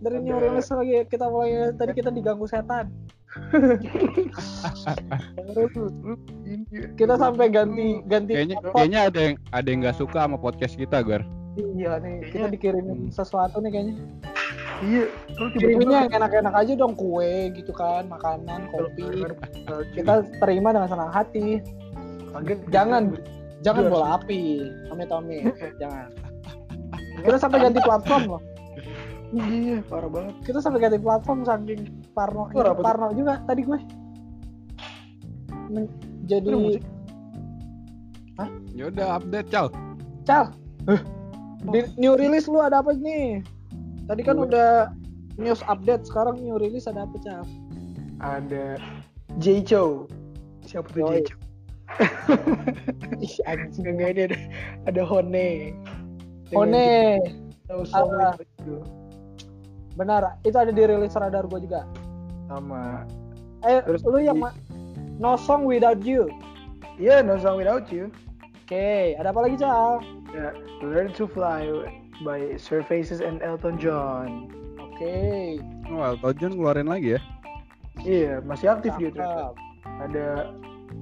[0.00, 2.88] Dari new rilis lagi kita mulai tadi kita diganggu setan.
[6.94, 8.72] Kita sampai ganti ganti Kayaknya spot.
[8.78, 11.22] kayaknya ada yang ada yang nggak suka sama podcast kita, Gar.
[11.54, 13.94] Iya nih, kita dikirimin sesuatu nih kayaknya.
[14.82, 15.06] Iya,
[15.54, 19.22] Kiriminnya yang enak-enak aja dong, kue gitu kan, makanan, kopi.
[19.94, 21.62] Kita terima dengan senang hati.
[22.74, 23.14] Jangan,
[23.62, 25.38] jangan bola api, Tommy Tommy,
[25.78, 26.10] jangan.
[27.22, 28.42] Kita sampai ganti platform loh.
[29.34, 30.34] Iya, parah banget.
[30.46, 32.50] Kita sampai ganti platform saking Parno?
[32.54, 33.78] Parno juga tadi gue.
[35.70, 35.90] Men-
[36.28, 36.84] jadi musik.
[38.74, 39.70] Ya udah update, Cal.
[40.26, 40.50] Cal,
[41.70, 43.40] di new release lu ada apa nih?
[44.10, 44.90] Tadi kan Gue- udah
[45.38, 47.44] news update, sekarang new release ada apa Cal?
[48.20, 48.78] Ada
[49.38, 50.10] J Chow.
[50.66, 51.22] Siapa tuh J Yoi.
[51.26, 51.38] Chow?
[53.20, 53.84] Ih anjing.
[53.86, 54.38] Enggak ini ada
[54.86, 55.48] ada Hone.
[56.52, 56.84] One,
[57.64, 58.44] Tahu sama Apa?
[58.44, 58.76] itu
[59.94, 60.36] benar.
[60.42, 61.88] Itu ada di release radar gue juga.
[62.44, 63.08] sama
[63.64, 64.56] Eh, Terus lu yang di- ma-
[65.16, 66.28] No Song Without You.
[66.94, 68.12] Iya, No Song Without You.
[68.60, 70.04] Oke, ada apa lagi Cal?
[70.30, 71.68] Ya, Learn to Fly
[72.20, 74.52] by Surfaces and Elton John.
[74.76, 75.56] Oke.
[75.88, 77.20] Oh, Elton John ngeluarin lagi ya?
[77.98, 79.56] Iya, masih aktif dia ternyata.
[80.02, 80.26] Ada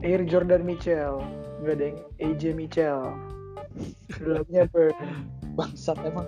[0.00, 1.20] Air Jordan Mitchell,
[1.60, 3.02] enggak ada yang AJ Mitchell.
[4.24, 4.96] Lagunya Burn.
[5.52, 6.24] Bangsat emang.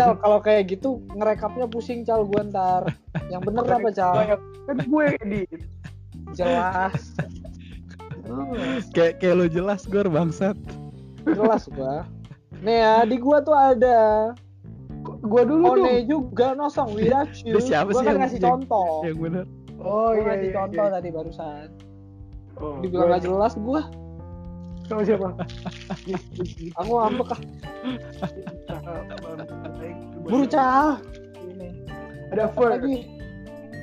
[0.00, 2.88] Cal, kalau kayak gitu ngerekapnya pusing Cal gue ntar.
[3.28, 4.14] Yang bener apa Cal?
[4.64, 5.60] Kan gue edit.
[6.32, 7.12] Jelas.
[8.96, 10.56] Kayak kayak lo jelas gue bangsat.
[11.28, 12.08] Jelas gua.
[12.60, 14.30] Nih ya, di gua tuh ada
[15.24, 15.84] Gua dulu dong.
[15.88, 16.92] One juga No Song
[17.96, 18.90] sih kan yang- ngasih yang- contoh.
[19.04, 19.44] Yang bener.
[19.80, 20.56] Oh Gua iya ngasih iya.
[20.60, 20.92] contoh iya.
[20.92, 21.66] tadi barusan.
[22.60, 23.88] Oh, Dibilang gak jelas gua.
[24.84, 25.32] Sama siapa?
[26.76, 27.40] Aku ngambek ah.
[30.20, 31.00] Buru Cal.
[31.40, 31.68] Ini.
[32.34, 33.08] Ada Fur, Lagi.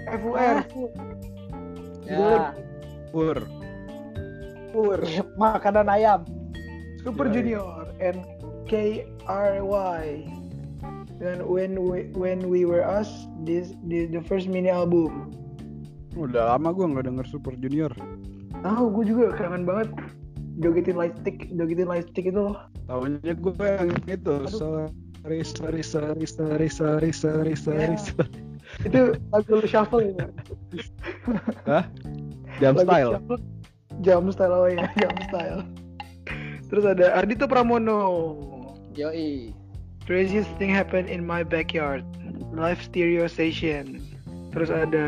[0.07, 0.57] FUR.
[2.07, 2.55] Ya,
[3.11, 3.37] Pur.
[4.71, 4.99] Fur.
[5.35, 6.21] makanan ayam.
[7.01, 8.21] Super Junior and
[8.67, 10.27] KRY
[11.17, 13.09] dan when we when we were us
[13.41, 15.33] this, this the first mini album
[16.17, 17.93] Udah lama gue nggak denger Super Junior.
[18.67, 19.87] Tahu gue juga kangen banget
[20.59, 22.57] jogetin lightstick jogetin lightstick itu loh
[22.87, 24.35] Tahunya gue yang itu.
[24.47, 27.99] Sorry, sorry, sorry, sorry, sorry, sorry, sorry, Ya.
[27.99, 28.31] sorry.
[28.83, 28.99] itu
[29.31, 30.23] lagu lu shuffle itu
[32.59, 33.11] Jam Lagu style.
[33.19, 33.39] shuffle.
[33.99, 35.59] jam style oh ya jam style
[36.69, 37.99] terus ada Ardito Pramono
[38.93, 39.51] Yoi.
[40.03, 42.01] Craziest thing happened in my backyard.
[42.49, 43.99] Live stereo station.
[44.49, 45.07] Terus ada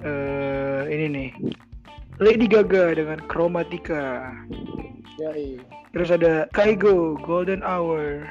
[0.00, 1.28] eh ini nih.
[2.20, 4.34] Lady Gaga dengan Chromatica.
[5.16, 5.62] Yoi.
[5.92, 8.24] Terus ada Kaigo Golden Hour.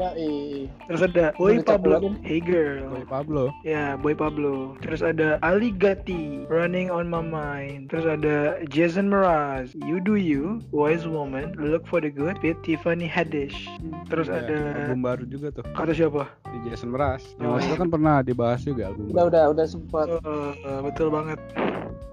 [0.00, 0.64] Yoi.
[0.88, 2.16] Terus ada Boy Pablo.
[2.24, 2.88] Hey Girl.
[2.88, 3.52] Boy Pablo.
[3.62, 4.72] Ya, Boy Pablo.
[4.80, 7.92] Terus ada Ali Gatti Running on My Mind.
[7.92, 13.04] Terus ada Jason Mraz You Do You Wise Woman Look for the Good with Tiffany
[13.04, 13.68] Haddish.
[14.08, 14.56] Terus Ya, ada
[14.88, 16.32] album baru juga tuh kata siapa?
[16.48, 17.22] di Jason Mraz.
[17.36, 17.76] Yang Oh, iya.
[17.76, 19.12] kan pernah dibahas juga album.
[19.12, 19.28] Udah baru.
[19.28, 20.06] udah udah sempet.
[20.16, 21.38] Eh, betul banget.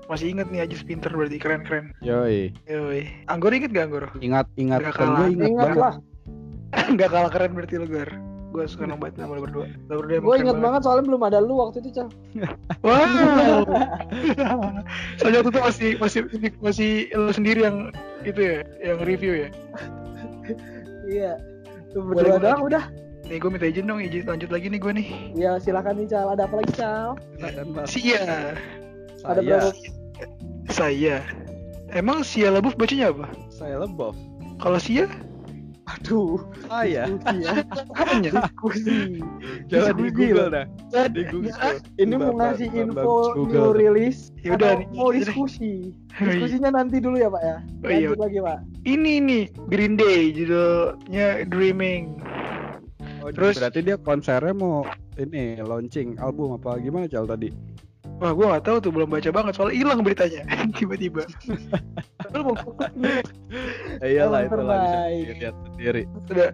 [0.07, 1.91] Masih inget nih Ajis pinter berarti keren-keren.
[1.99, 2.51] Yoi.
[2.63, 3.01] Yoi.
[3.27, 4.05] Anggur inget gak Anggur?
[4.19, 4.79] Ingat, ingat.
[4.81, 5.19] Kan kalah.
[5.21, 5.79] gue ingat, Ingat banget.
[5.79, 5.95] lah.
[6.99, 8.11] Gak kalah keren berarti lu Gar.
[8.47, 9.65] Gue suka nambah nama lu berdua.
[9.91, 12.09] Lu berdua emang Gue inget banget soalnya belum ada lu waktu itu Cal.
[12.87, 13.67] Wow.
[15.19, 16.19] Soalnya waktu itu masih masih
[16.63, 17.91] masih lu sendiri yang
[18.23, 19.49] itu ya, yang review ya.
[21.07, 21.33] Iya.
[21.95, 22.83] Lu berdua doang udah.
[23.27, 25.07] Nih gue minta izin dong, izin lanjut lagi nih gue nih.
[25.35, 26.31] Ya silakan nih Cal.
[26.31, 27.09] Ada apa lagi Cal?
[27.83, 28.55] Sia,
[29.27, 29.69] Ada saya, berapa?
[30.71, 31.15] saya.
[31.91, 33.27] Emang Sia Lebuf bacanya apa?
[33.51, 34.13] saya lebov.
[34.61, 35.09] Kalau Sia,
[35.87, 36.43] Aduh.
[36.67, 37.07] Saya.
[37.07, 37.51] Diskusi ya.
[37.63, 38.31] apanya?
[38.35, 38.99] Diskusi.
[39.71, 40.65] Coba di Google dah.
[41.07, 41.55] Di Google.
[41.95, 43.15] Ini mau ngasih info
[43.47, 44.35] new release.
[44.43, 44.83] Ya udah.
[44.91, 45.95] Mau diskusi.
[46.19, 46.35] Oh, iya.
[46.35, 47.57] Diskusinya nanti dulu ya Pak ya.
[47.63, 48.07] Oh, iya.
[48.11, 48.57] Lanjut lagi Pak.
[48.83, 52.03] Ini nih Green Day judulnya Dreaming.
[53.23, 54.83] Oh, Terus- berarti dia konsernya mau
[55.15, 57.49] ini launching album apa gimana Cal tadi?
[58.17, 60.41] Wah gue gak tahu tuh belum baca banget soalnya hilang beritanya
[60.79, 61.21] tiba-tiba.
[62.33, 62.55] Lu mau
[64.01, 64.97] Eh, iyalah itu lah bisa
[65.33, 66.03] dilihat sendiri.
[66.25, 66.49] Sudah.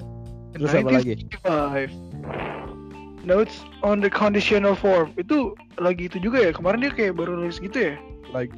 [0.53, 1.13] Terus apa lagi?
[1.47, 3.23] 1965.
[3.23, 7.63] Notes on the conditional form itu lagi itu juga ya kemarin dia kayak baru nulis
[7.63, 7.95] gitu ya.
[8.35, 8.51] Like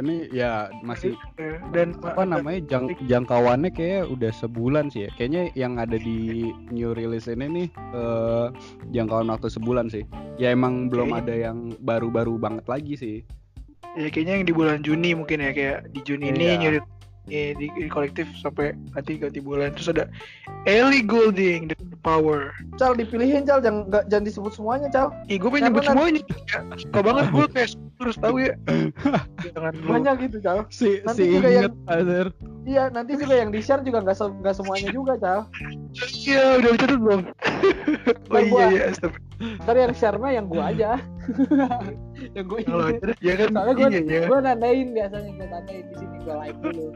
[0.00, 1.14] ini ya masih
[1.74, 5.10] Dan apa namanya jang, jangkauannya kayak udah sebulan sih ya.
[5.18, 8.46] Kayaknya yang ada di new release ini nih eh,
[8.94, 10.06] jangkauan waktu sebulan sih.
[10.38, 13.16] Ya emang belum ada yang baru-baru banget lagi sih.
[13.98, 16.80] Ya kayaknya yang di bulan Juni mungkin ya kayak di Juni ini Iya.
[17.28, 20.04] Eh, di, di kolektif sampai nanti ganti bulan terus ada
[20.64, 22.52] Ellie Goulding The Power.
[22.76, 25.08] Cal dipilihin Cal jangan nggak jangan disebut semuanya Cal.
[25.28, 26.20] Ih gue pengen nyebut semuanya.
[26.48, 28.52] Ya, suka banget gue kayak harus tahu ya.
[29.42, 29.88] Jangan lu.
[29.90, 30.58] Banyak gitu Cal.
[30.70, 32.26] Si Nanti si juga inget Azir.
[32.68, 35.40] Iya nanti juga yang di share juga nggak se- nggak semuanya juga Cal.
[36.24, 37.20] Iya udah dicatat belum?
[38.28, 38.84] oh iya iya.
[39.62, 40.98] Ntar yang share mah yang gua aja.
[42.36, 42.60] yang gue
[43.22, 44.20] ya kan Soalnya gue iya ya.
[44.28, 46.86] gue nandain biasanya gue tandain di sini gue like dulu.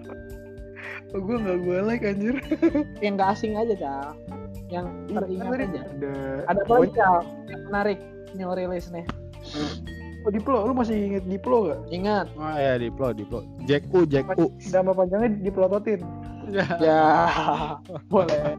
[1.13, 2.37] Oh, gue nggak gue like anjir.
[3.05, 4.09] Yang gak asing aja cal.
[4.73, 5.83] Yang teringat Tadi aja.
[5.85, 6.13] Ada
[6.49, 7.17] Ada apa lagi cal?
[7.49, 7.99] Yang menarik
[8.33, 9.05] new release nih.
[10.23, 11.81] Oh Diplo, lu masih inget Diplo gak?
[11.93, 12.27] Ingat.
[12.39, 13.45] Oh ya Diplo, Diplo.
[13.69, 14.49] Jack U, Jack U.
[14.73, 16.01] Nama panjangnya Diplototin.
[16.51, 17.29] Ya,
[18.13, 18.59] boleh.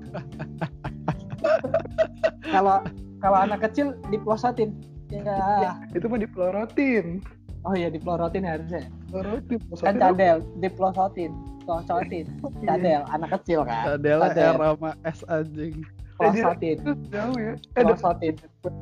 [2.53, 2.79] Kalau
[3.23, 4.75] kalau anak kecil diplosatin.
[5.21, 5.77] Ya.
[5.97, 7.21] Itu mah Diplorotin.
[7.63, 8.91] Oh iya diplorotin harusnya.
[9.07, 9.59] Diplorotin.
[9.79, 11.31] Kan cadel, diplosotin,
[11.63, 12.27] plosotin.
[12.67, 13.95] Cadel, anak kecil kan.
[13.95, 14.51] Adalah Cadel.
[14.51, 15.75] R sama S anjing.
[16.19, 16.77] Plosotin,
[17.07, 17.55] Jauh ya.
[17.55, 18.35] Eh, ada- plosotin,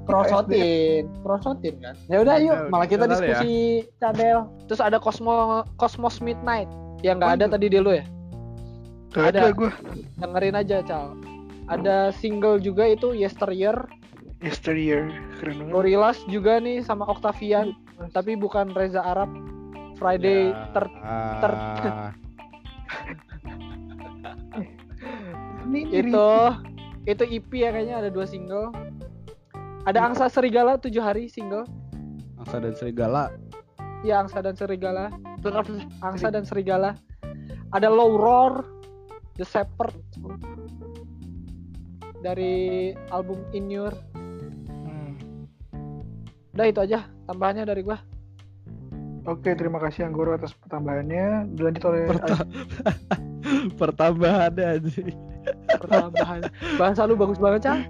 [0.10, 1.96] prosotin, prosotin kan.
[2.10, 3.56] Ya udah yuk, malah kita kali diskusi
[4.02, 4.50] cadel.
[4.66, 6.68] Terus ada Cosmo Cosmos Midnight
[7.06, 7.54] yang nggak ada Waduh.
[7.54, 8.06] tadi di lu ya.
[9.12, 9.40] Gak ada.
[9.46, 9.72] ada gue.
[10.18, 11.20] Dengerin aja, Cal.
[11.68, 13.76] Ada single juga itu Yesteryear,
[14.42, 15.14] Yesteryear.
[15.38, 15.74] Keren banget.
[15.74, 17.78] Gorillaz juga nih sama Octavian,
[18.12, 19.30] tapi bukan Reza Arab.
[20.02, 20.66] Friday Ya.
[20.74, 20.86] ter
[21.46, 21.54] ter
[26.02, 26.30] itu
[27.06, 28.74] itu EP ya kayaknya ada dua single.
[29.86, 31.70] Ada Angsa Serigala tujuh hari single.
[32.42, 33.30] Angsa dan Serigala.
[34.02, 35.14] Ya Angsa dan Serigala.
[36.02, 36.98] Angsa dan Serigala.
[37.70, 38.66] Ada Low Roar,
[39.38, 40.02] The Shepherd
[42.26, 43.94] dari album In Your.
[46.52, 47.98] Udah itu aja tambahannya dari gua.
[49.24, 51.54] Oke, terima kasih Anggoro atas pertambahannya.
[51.54, 52.48] Dilanjut oleh Perta-
[53.80, 55.14] Pertambahan anjing.
[55.80, 56.42] Tambahan.
[56.76, 57.82] Bahasa lu bagus banget, Cang.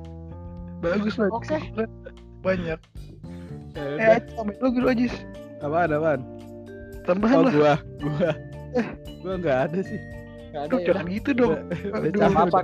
[0.79, 1.29] bagus lah.
[1.29, 1.57] Oke.
[2.41, 2.79] Banyak.
[3.71, 4.11] Ya Eh, udah.
[4.11, 5.13] Aji, tambahin lu dulu Ajis.
[5.61, 6.19] Apaan, apaan?
[7.01, 7.53] Tambahan Oh lah.
[7.53, 8.31] gua, gua.
[9.21, 9.99] Gua nggak ada sih.
[10.51, 10.85] Gak ada Aduh, ya.
[10.85, 11.53] jangan gitu dong.
[11.55, 12.59] Udah, udah apa.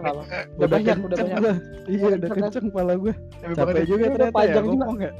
[0.58, 1.40] Udah banyak, udah banyak.
[1.88, 2.66] Iya, Udah udah kenceng.
[2.70, 3.14] malah gua.
[3.40, 3.86] Capek Capek banget.
[3.86, 4.76] juga Udah ternyata ya panjang juga.
[4.76, 5.12] ngomong ya.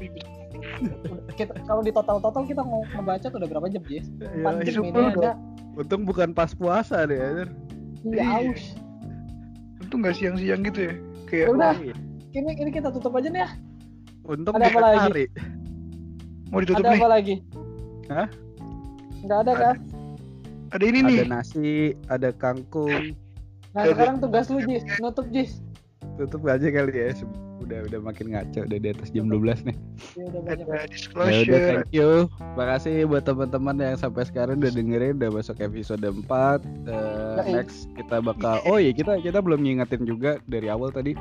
[1.34, 4.08] Kita kalau di total-total kita mau ngebaca tuh udah berapa jam, Jis?
[4.14, 5.32] Iya, Empat jam ini ada.
[5.74, 7.50] Untung bukan pas puasa deh anjir.
[8.04, 8.26] Iya, Iya.
[8.50, 8.64] aus.
[9.80, 10.94] Itu nggak siang-siang gitu ya.
[10.94, 10.96] Ya
[11.28, 11.96] Kayak udah, Iya.
[12.34, 13.50] ini ini kita tutup aja nih ya.
[14.24, 14.98] Untung Ada apa lagi?
[15.00, 15.26] hari.
[16.48, 17.00] mau ditutup ada nih.
[17.00, 17.36] apa lagi?
[18.08, 18.28] Hah?
[19.20, 19.76] Enggak ada kan?
[20.68, 21.18] Ada ini nih.
[21.22, 21.72] Ada nasi,
[22.08, 23.16] ada kangkung.
[23.72, 23.92] Nah, Ada.
[23.94, 24.84] sekarang tugas lu, Jis.
[24.98, 25.60] Nutup, Jis.
[26.16, 27.12] Tutup aja kali ya.
[27.58, 29.78] Udah udah makin ngaco udah di atas jam 12 nih.
[30.14, 30.66] Ya udah banyak.
[30.68, 31.58] Ya udah disclosure.
[31.58, 32.30] thank you.
[32.56, 36.22] Makasih buat teman-teman yang sampai sekarang udah dengerin udah masuk episode 4.
[36.22, 37.52] Eh, Yoi.
[37.54, 41.18] next kita bakal Oh iya kita kita belum ngingetin juga dari awal tadi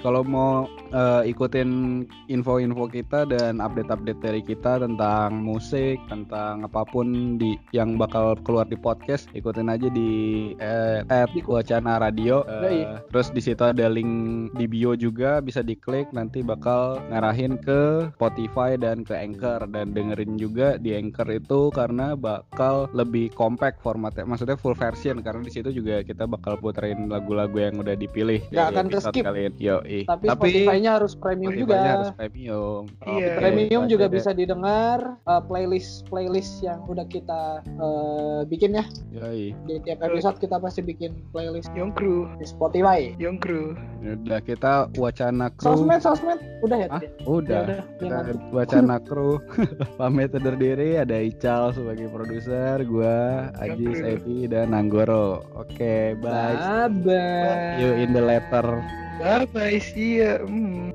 [0.00, 7.38] kalau mau eh, ikutin info-info kita dan update-update dari kita tentang musik, tentang apa pun
[7.40, 12.46] di yang bakal keluar di podcast, ikutin aja di eh, at Wacana Radio.
[12.46, 12.86] Yoi.
[13.12, 18.74] terus di situ ada link di bio juga bisa diklik nanti bakal ngarahin ke Spotify
[18.78, 24.56] dan ke Anchor dan dengerin juga di Anchor itu karena bakal lebih compact formatnya maksudnya
[24.58, 28.86] full version karena di situ juga kita bakal puterin lagu-lagu yang udah dipilih dari akan
[28.90, 29.22] ke-skip.
[29.22, 29.52] kalian
[29.86, 30.02] Yoi.
[30.04, 31.94] Tapi, Spotify-nya harus premium Spotify-nya juga.
[31.94, 33.06] harus premium Iya.
[33.06, 38.84] Oke, Premium itu juga bisa didengar eh, playlist playlist yang udah kita eh, bikin ya.
[39.12, 39.54] Yoi.
[39.64, 42.26] Di tiap episode kita pasti bikin playlist Young Crew.
[42.36, 43.14] di Spotify.
[43.16, 43.78] Young Crew.
[44.02, 46.88] udah kita wacana kru Sosmed, sosmed, udah ya?
[46.88, 47.02] Hah?
[47.02, 47.10] tadi?
[47.26, 48.16] udah Ya udah, kita
[48.50, 49.42] wacana kru
[49.98, 54.06] pamit undur diri ada Ical sebagai produser gua Ajis Kru.
[54.08, 57.78] Evi dan Anggoro oke bye Bye bye.
[57.78, 58.78] you in the letter
[59.20, 60.40] Ah, Rapaz, ia.
[60.44, 60.92] Hum.